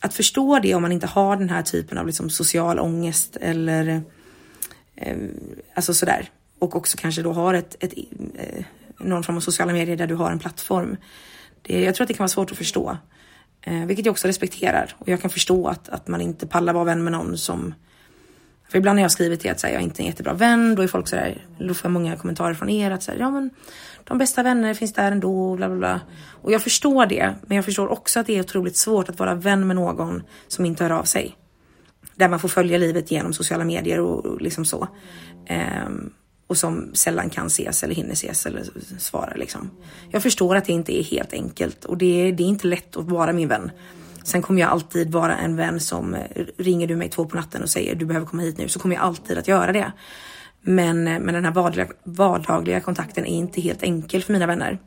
att 0.00 0.14
förstå 0.14 0.58
det 0.58 0.74
om 0.74 0.82
man 0.82 0.92
inte 0.92 1.06
har 1.06 1.36
den 1.36 1.48
här 1.48 1.62
typen 1.62 1.98
av 1.98 2.06
liksom 2.06 2.30
social 2.30 2.78
ångest 2.78 3.36
eller 3.40 4.02
eh, 4.96 5.16
alltså 5.74 5.94
sådär. 5.94 6.30
Och 6.58 6.76
också 6.76 6.96
kanske 7.00 7.22
då 7.22 7.32
har 7.32 7.54
ett, 7.54 7.76
ett, 7.80 7.94
eh, 8.34 8.64
någon 8.98 9.22
form 9.22 9.36
av 9.36 9.40
sociala 9.40 9.72
medier 9.72 9.96
där 9.96 10.06
du 10.06 10.14
har 10.14 10.30
en 10.30 10.38
plattform. 10.38 10.96
Det, 11.62 11.80
jag 11.82 11.94
tror 11.94 12.04
att 12.04 12.08
det 12.08 12.14
kan 12.14 12.24
vara 12.24 12.28
svårt 12.28 12.50
att 12.50 12.58
förstå, 12.58 12.96
eh, 13.60 13.86
vilket 13.86 14.06
jag 14.06 14.12
också 14.12 14.28
respekterar. 14.28 14.94
Och 14.98 15.08
jag 15.08 15.20
kan 15.20 15.30
förstå 15.30 15.68
att, 15.68 15.88
att 15.88 16.08
man 16.08 16.20
inte 16.20 16.46
pallar 16.46 16.72
vara 16.72 16.84
vän 16.84 17.04
med 17.04 17.12
någon 17.12 17.38
som 17.38 17.74
för 18.72 18.78
ibland 18.78 18.96
när 18.96 19.02
jag 19.02 19.12
skrivit 19.12 19.40
det 19.40 19.48
att 19.48 19.62
här, 19.62 19.70
jag 19.70 19.80
är 19.80 19.84
inte 19.84 20.02
en 20.02 20.06
jättebra 20.06 20.32
vän, 20.32 20.74
då 20.74 20.82
är 20.82 20.86
folk 20.86 21.08
så 21.08 21.16
där, 21.16 21.46
då 21.58 21.74
får 21.74 21.88
jag 21.88 21.92
många 21.92 22.16
kommentarer 22.16 22.54
från 22.54 22.68
er 22.68 22.90
att 22.90 23.02
så 23.02 23.12
här, 23.12 23.18
ja 23.18 23.30
men 23.30 23.50
de 24.04 24.18
bästa 24.18 24.42
vänner 24.42 24.74
finns 24.74 24.92
där 24.92 25.12
ändå, 25.12 25.56
bla 25.56 25.68
bla 25.68 25.78
bla. 25.78 26.00
Och 26.42 26.52
jag 26.52 26.62
förstår 26.62 27.06
det, 27.06 27.34
men 27.46 27.56
jag 27.56 27.64
förstår 27.64 27.88
också 27.88 28.20
att 28.20 28.26
det 28.26 28.36
är 28.36 28.40
otroligt 28.40 28.76
svårt 28.76 29.08
att 29.08 29.18
vara 29.18 29.34
vän 29.34 29.66
med 29.66 29.76
någon 29.76 30.22
som 30.48 30.64
inte 30.66 30.84
hör 30.84 30.90
av 30.90 31.04
sig. 31.04 31.36
Där 32.14 32.28
man 32.28 32.40
får 32.40 32.48
följa 32.48 32.78
livet 32.78 33.10
genom 33.10 33.32
sociala 33.32 33.64
medier 33.64 34.00
och, 34.00 34.40
liksom 34.40 34.64
så. 34.64 34.88
Um, 35.86 36.12
och 36.52 36.58
som 36.58 36.94
sällan 36.94 37.30
kan 37.30 37.46
ses 37.46 37.82
eller 37.82 37.94
hinner 37.94 38.12
ses 38.12 38.46
eller 38.46 38.64
svara 38.98 39.34
liksom. 39.34 39.70
Jag 40.10 40.22
förstår 40.22 40.56
att 40.56 40.64
det 40.64 40.72
inte 40.72 41.00
är 41.00 41.02
helt 41.02 41.32
enkelt 41.32 41.84
och 41.84 41.98
det, 41.98 42.32
det 42.32 42.42
är 42.42 42.46
inte 42.46 42.66
lätt 42.66 42.96
att 42.96 43.04
vara 43.04 43.32
min 43.32 43.48
vän. 43.48 43.70
Sen 44.24 44.42
kommer 44.42 44.60
jag 44.60 44.70
alltid 44.70 45.12
vara 45.12 45.36
en 45.36 45.56
vän 45.56 45.80
som 45.80 46.14
eh, 46.14 46.44
ringer 46.56 46.86
du 46.86 46.96
mig 46.96 47.08
två 47.08 47.24
på 47.24 47.36
natten 47.36 47.62
och 47.62 47.70
säger 47.70 47.94
du 47.94 48.04
behöver 48.04 48.26
komma 48.26 48.42
hit 48.42 48.58
nu 48.58 48.68
så 48.68 48.78
kommer 48.78 48.94
jag 48.94 49.04
alltid 49.04 49.38
att 49.38 49.48
göra 49.48 49.72
det. 49.72 49.92
Men, 50.60 51.08
eh, 51.08 51.18
men 51.18 51.34
den 51.34 51.44
här 51.44 51.52
vardagliga, 51.52 51.88
vardagliga 52.04 52.80
kontakten 52.80 53.26
är 53.26 53.36
inte 53.36 53.60
helt 53.60 53.82
enkel 53.82 54.22
för 54.22 54.32
mina 54.32 54.46
vänner. 54.46 54.78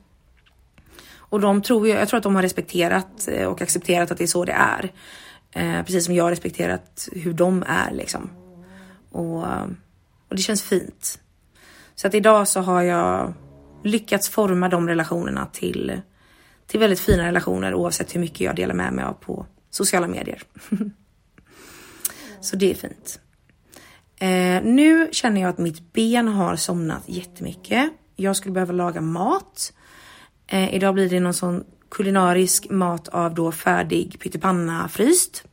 Och 1.15 1.39
de 1.39 1.61
tror 1.61 1.87
jag, 1.87 2.01
jag 2.01 2.07
tror 2.07 2.17
att 2.17 2.23
de 2.23 2.35
har 2.35 2.41
respekterat 2.41 3.27
eh, 3.27 3.47
och 3.47 3.61
accepterat 3.61 4.11
att 4.11 4.17
det 4.17 4.23
är 4.23 4.27
så 4.27 4.45
det 4.45 4.51
är. 4.51 4.91
Eh, 5.51 5.83
precis 5.83 6.05
som 6.05 6.15
jag 6.15 6.23
har 6.23 6.31
respekterat 6.31 7.09
hur 7.11 7.33
de 7.33 7.63
är 7.67 7.91
liksom. 7.91 8.29
Och, 9.11 9.43
och 10.29 10.35
det 10.35 10.41
känns 10.41 10.63
fint. 10.63 11.19
Så 11.95 12.07
att 12.07 12.13
idag 12.13 12.47
så 12.47 12.59
har 12.59 12.81
jag 12.81 13.33
lyckats 13.83 14.29
forma 14.29 14.69
de 14.69 14.87
relationerna 14.87 15.45
till 15.45 16.01
till 16.67 16.79
väldigt 16.79 16.99
fina 16.99 17.27
relationer 17.27 17.73
oavsett 17.73 18.15
hur 18.15 18.19
mycket 18.19 18.39
jag 18.39 18.55
delar 18.55 18.75
med 18.75 18.93
mig 18.93 19.05
av 19.05 19.13
på 19.13 19.45
sociala 19.69 20.07
medier. 20.07 20.43
Så 22.41 22.55
det 22.55 22.71
är 22.71 22.75
fint. 22.75 23.19
Eh, 24.19 24.63
nu 24.63 25.09
känner 25.11 25.41
jag 25.41 25.49
att 25.49 25.57
mitt 25.57 25.93
ben 25.93 26.27
har 26.27 26.55
somnat 26.55 27.03
jättemycket. 27.05 27.89
Jag 28.15 28.35
skulle 28.35 28.53
behöva 28.53 28.73
laga 28.73 29.01
mat. 29.01 29.73
Eh, 30.47 30.75
idag 30.75 30.93
blir 30.93 31.09
det 31.09 31.19
någon 31.19 31.33
sån 31.33 31.63
kulinarisk 31.91 32.69
mat 32.69 33.07
av 33.07 33.33
då 33.33 33.51
färdig 33.51 34.19
pyttipanna 34.19 34.87
fryst. 34.87 35.43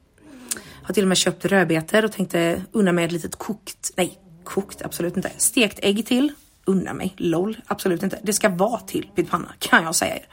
Har 0.83 0.95
till 0.95 1.05
och 1.05 1.09
med 1.09 1.17
köpt 1.17 1.45
rödbetor 1.45 2.05
och 2.05 2.13
tänkte 2.13 2.63
unna 2.73 2.93
mig 2.93 3.05
ett 3.05 3.13
litet 3.13 3.37
kokt, 3.37 3.91
nej 3.97 4.22
kokt 4.45 4.83
absolut 4.83 5.17
inte, 5.17 5.31
stekt 5.37 5.79
ägg 5.83 6.07
till. 6.07 6.33
Unna 6.65 6.95
mig, 6.95 7.15
LOL, 7.17 7.57
absolut 7.67 8.03
inte. 8.03 8.19
Det 8.23 8.33
ska 8.33 8.49
vara 8.49 8.81
till 8.81 9.11
pyttipanna 9.15 9.55
kan 9.59 9.85
jag 9.85 9.95
säga 9.95 10.17
er. 10.17 10.27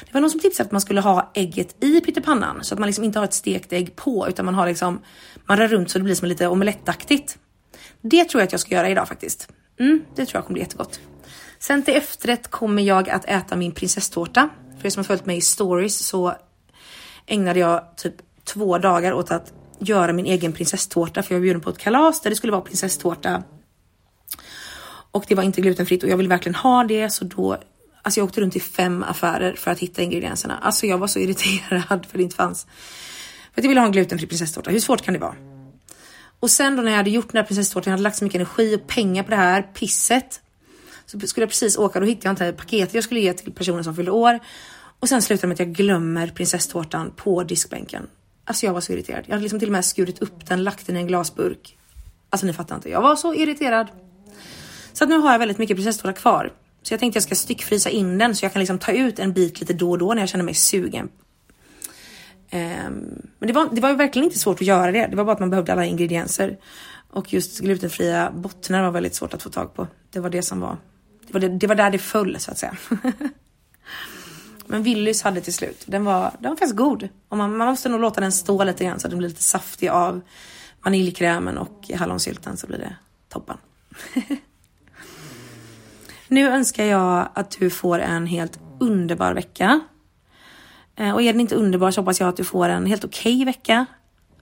Det 0.00 0.14
var 0.14 0.20
någon 0.20 0.30
som 0.30 0.40
tipsade 0.40 0.66
att 0.66 0.72
man 0.72 0.80
skulle 0.80 1.00
ha 1.00 1.30
ägget 1.34 1.84
i 1.84 2.00
pyttipannan 2.00 2.64
så 2.64 2.74
att 2.74 2.78
man 2.78 2.86
liksom 2.86 3.04
inte 3.04 3.18
har 3.18 3.24
ett 3.24 3.34
stekt 3.34 3.72
ägg 3.72 3.96
på 3.96 4.28
utan 4.28 4.44
man 4.44 4.54
har 4.54 4.66
liksom, 4.66 5.00
man 5.46 5.56
rör 5.56 5.68
runt 5.68 5.90
så 5.90 5.98
det 5.98 6.04
blir 6.04 6.14
som 6.14 6.28
lite 6.28 6.46
omelettaktigt. 6.46 7.38
Det 8.00 8.24
tror 8.24 8.40
jag 8.40 8.46
att 8.46 8.52
jag 8.52 8.60
ska 8.60 8.74
göra 8.74 8.88
idag 8.88 9.08
faktiskt. 9.08 9.48
Mm, 9.80 10.04
det 10.14 10.26
tror 10.26 10.38
jag 10.38 10.44
kommer 10.44 10.54
bli 10.54 10.62
jättegott. 10.62 11.00
Sen 11.58 11.82
till 11.82 11.96
efterrätt 11.96 12.50
kommer 12.50 12.82
jag 12.82 13.10
att 13.10 13.24
äta 13.24 13.56
min 13.56 13.72
prinsesstårta. 13.72 14.48
För 14.78 14.86
er 14.86 14.90
som 14.90 15.00
har 15.00 15.04
följt 15.04 15.26
mig 15.26 15.36
i 15.36 15.40
stories 15.40 16.06
så 16.06 16.34
ägnade 17.26 17.60
jag 17.60 17.96
typ 17.96 18.14
två 18.44 18.78
dagar 18.78 19.12
åt 19.12 19.30
att 19.30 19.52
göra 19.80 20.12
min 20.12 20.26
egen 20.26 20.52
prinsesstårta 20.52 21.22
för 21.22 21.34
jag 21.34 21.40
var 21.40 21.42
bjuden 21.42 21.60
på 21.60 21.70
ett 21.70 21.78
kalas 21.78 22.20
där 22.20 22.30
det 22.30 22.36
skulle 22.36 22.52
vara 22.52 22.62
prinsesstårta. 22.62 23.42
Och 25.10 25.24
det 25.28 25.34
var 25.34 25.42
inte 25.42 25.60
glutenfritt 25.60 26.02
och 26.02 26.08
jag 26.08 26.16
vill 26.16 26.28
verkligen 26.28 26.54
ha 26.54 26.84
det 26.84 27.10
så 27.10 27.24
då 27.24 27.58
Alltså 28.02 28.20
jag 28.20 28.24
åkte 28.24 28.40
runt 28.40 28.56
i 28.56 28.60
fem 28.60 29.02
affärer 29.02 29.54
för 29.54 29.70
att 29.70 29.78
hitta 29.78 30.02
ingredienserna. 30.02 30.58
Alltså 30.62 30.86
jag 30.86 30.98
var 30.98 31.06
så 31.06 31.18
irriterad 31.18 32.06
för 32.06 32.18
det 32.18 32.22
inte 32.24 32.36
fanns. 32.36 32.66
För 33.54 33.60
att 33.60 33.64
jag 33.64 33.68
ville 33.68 33.80
ha 33.80 33.86
en 33.86 33.92
glutenfri 33.92 34.26
prinsesstårta. 34.26 34.70
Hur 34.70 34.80
svårt 34.80 35.02
kan 35.02 35.14
det 35.14 35.20
vara? 35.20 35.34
Och 36.40 36.50
sen 36.50 36.76
då 36.76 36.82
när 36.82 36.90
jag 36.90 36.96
hade 36.96 37.10
gjort 37.10 37.32
den 37.32 37.36
här 37.36 37.46
prinsesstårtan, 37.46 37.90
jag 37.90 37.92
hade 37.92 38.02
lagt 38.02 38.16
så 38.16 38.24
mycket 38.24 38.40
energi 38.40 38.76
och 38.76 38.86
pengar 38.86 39.22
på 39.22 39.30
det 39.30 39.36
här 39.36 39.62
pisset. 39.62 40.40
Så 41.06 41.20
skulle 41.20 41.42
jag 41.42 41.50
precis 41.50 41.76
åka, 41.76 42.00
då 42.00 42.06
hittade 42.06 42.26
jag 42.28 42.32
inte 42.32 42.62
paketet 42.62 42.94
jag 42.94 43.04
skulle 43.04 43.20
ge 43.20 43.32
till 43.32 43.52
personen 43.52 43.84
som 43.84 43.96
fyllde 43.96 44.10
år. 44.10 44.40
Och 45.00 45.08
sen 45.08 45.22
slutade 45.22 45.42
det 45.42 45.48
med 45.48 45.54
att 45.54 45.58
jag 45.60 45.72
glömmer 45.72 46.26
prinsesstårtan 46.26 47.12
på 47.16 47.42
diskbänken. 47.42 48.06
Alltså 48.44 48.66
jag 48.66 48.72
var 48.72 48.80
så 48.80 48.92
irriterad. 48.92 49.24
Jag 49.26 49.32
hade 49.32 49.42
liksom 49.42 49.58
till 49.58 49.68
och 49.68 49.72
med 49.72 49.84
skurit 49.84 50.22
upp 50.22 50.46
den, 50.46 50.64
lagt 50.64 50.86
den 50.86 50.96
i 50.96 51.00
en 51.00 51.06
glasburk. 51.06 51.76
Alltså 52.30 52.46
ni 52.46 52.52
fattar 52.52 52.76
inte, 52.76 52.90
jag 52.90 53.02
var 53.02 53.16
så 53.16 53.34
irriterad. 53.34 53.86
Så 54.92 55.04
att 55.04 55.10
nu 55.10 55.18
har 55.18 55.32
jag 55.32 55.38
väldigt 55.38 55.58
mycket 55.58 55.76
prinsesstårta 55.76 56.12
kvar. 56.12 56.52
Så 56.82 56.92
jag 56.92 57.00
tänkte 57.00 57.16
jag 57.16 57.24
ska 57.24 57.34
styckfrysa 57.34 57.90
in 57.90 58.18
den 58.18 58.36
så 58.36 58.44
jag 58.44 58.52
kan 58.52 58.60
liksom 58.60 58.78
ta 58.78 58.92
ut 58.92 59.18
en 59.18 59.32
bit 59.32 59.60
lite 59.60 59.72
då 59.72 59.90
och 59.90 59.98
då 59.98 60.14
när 60.14 60.22
jag 60.22 60.28
känner 60.28 60.44
mig 60.44 60.54
sugen. 60.54 61.08
Um, 62.52 63.22
men 63.38 63.46
det 63.46 63.52
var, 63.52 63.68
det 63.72 63.80
var 63.80 63.94
verkligen 63.94 64.24
inte 64.24 64.38
svårt 64.38 64.60
att 64.60 64.66
göra 64.66 64.92
det. 64.92 65.06
Det 65.06 65.16
var 65.16 65.24
bara 65.24 65.32
att 65.32 65.40
man 65.40 65.50
behövde 65.50 65.72
alla 65.72 65.84
ingredienser. 65.84 66.58
Och 67.10 67.32
just 67.32 67.60
glutenfria 67.60 68.30
bottnar 68.30 68.82
var 68.82 68.90
väldigt 68.90 69.14
svårt 69.14 69.34
att 69.34 69.42
få 69.42 69.50
tag 69.50 69.74
på. 69.74 69.86
Det 70.10 70.20
var 70.20 70.30
det 70.30 70.42
som 70.42 70.60
var. 70.60 70.76
Det 71.26 71.32
var, 71.32 71.40
det, 71.40 71.48
det 71.48 71.66
var 71.66 71.74
där 71.74 71.90
det 71.90 71.98
föll 71.98 72.40
så 72.40 72.50
att 72.50 72.58
säga. 72.58 72.76
Men 74.70 74.82
Willys 74.82 75.22
hade 75.22 75.40
till 75.40 75.54
slut. 75.54 75.84
Den 75.86 76.04
var, 76.04 76.30
den 76.38 76.50
var 76.50 76.56
faktiskt 76.56 76.76
god. 76.76 77.08
Och 77.28 77.36
man, 77.36 77.56
man 77.56 77.68
måste 77.68 77.88
nog 77.88 78.00
låta 78.00 78.20
den 78.20 78.32
stå 78.32 78.64
lite 78.64 78.84
grann 78.84 79.00
så 79.00 79.06
att 79.06 79.10
den 79.10 79.18
blir 79.18 79.28
lite 79.28 79.42
saftig 79.42 79.88
av 79.88 80.20
vaniljkrämen 80.82 81.58
och 81.58 81.90
hallonsylten 81.94 82.56
så 82.56 82.66
blir 82.66 82.78
det 82.78 82.96
toppen. 83.28 83.56
Nu 86.28 86.48
önskar 86.48 86.84
jag 86.84 87.28
att 87.34 87.50
du 87.50 87.70
får 87.70 87.98
en 87.98 88.26
helt 88.26 88.60
underbar 88.80 89.34
vecka. 89.34 89.80
Eh, 90.96 91.14
och 91.14 91.22
är 91.22 91.32
den 91.32 91.40
inte 91.40 91.54
underbar 91.54 91.90
så 91.90 92.00
hoppas 92.00 92.20
jag 92.20 92.28
att 92.28 92.36
du 92.36 92.44
får 92.44 92.68
en 92.68 92.86
helt 92.86 93.04
okej 93.04 93.34
okay 93.34 93.44
vecka. 93.44 93.86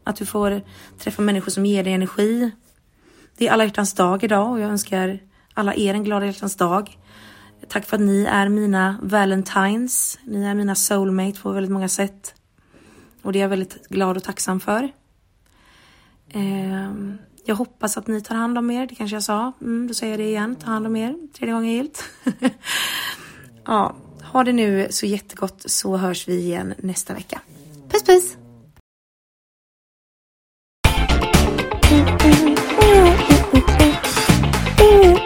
Att 0.05 0.17
du 0.17 0.27
får 0.27 0.63
träffa 0.99 1.23
människor 1.23 1.51
som 1.51 1.67
ger 1.67 1.85
dig 1.85 1.93
energi. 1.93 2.51
Det 3.37 3.49
är 3.49 3.53
alla 3.53 3.65
hjärtans 3.65 3.95
dag 3.95 4.25
idag 4.25 4.51
och 4.51 4.61
jag 4.61 4.71
önskar 4.71 5.19
alla 5.55 5.75
er 5.75 5.95
en 5.95 6.05
glad 6.05 6.27
hjärtans 6.27 6.57
dag. 6.57 6.99
Tack 7.69 7.87
för 7.87 7.97
att 7.97 8.03
ni 8.03 8.25
är 8.25 8.49
mina 8.49 8.99
valentines. 9.03 10.19
Ni 10.25 10.45
är 10.45 10.55
mina 10.55 10.75
soulmates 10.75 11.43
på 11.43 11.53
väldigt 11.53 11.73
många 11.73 11.89
sätt. 11.89 12.35
Och 13.23 13.33
det 13.33 13.39
är 13.39 13.41
jag 13.41 13.49
väldigt 13.49 13.89
glad 13.89 14.17
och 14.17 14.23
tacksam 14.23 14.61
för. 14.61 14.89
Ehm, 16.31 17.19
jag 17.45 17.55
hoppas 17.55 17.97
att 17.97 18.07
ni 18.07 18.21
tar 18.21 18.35
hand 18.35 18.59
om 18.59 18.71
er, 18.71 18.87
det 18.87 18.95
kanske 18.95 19.17
jag 19.17 19.23
sa. 19.23 19.53
Mm, 19.61 19.89
då 19.89 19.95
säger 19.95 20.13
jag 20.13 20.21
det 20.21 20.29
igen, 20.29 20.57
ta 20.57 20.67
hand 20.67 20.87
om 20.87 20.97
er. 20.97 21.17
Tredje 21.33 21.55
gången 21.55 21.73
gillt. 21.73 22.05
ja, 23.65 23.97
ha 24.23 24.45
det 24.45 24.53
nu 24.53 24.87
så 24.91 25.07
jättegott 25.07 25.63
så 25.67 25.97
hörs 25.97 26.29
vi 26.29 26.39
igen 26.39 26.75
nästa 26.79 27.15
vecka. 27.15 27.41
Puss 27.89 28.03
puss! 28.03 28.37
Mm, 31.91 32.07
mm, 32.07 32.33
mm, 32.33 32.57
mm, 33.53 35.05
mm 35.05 35.18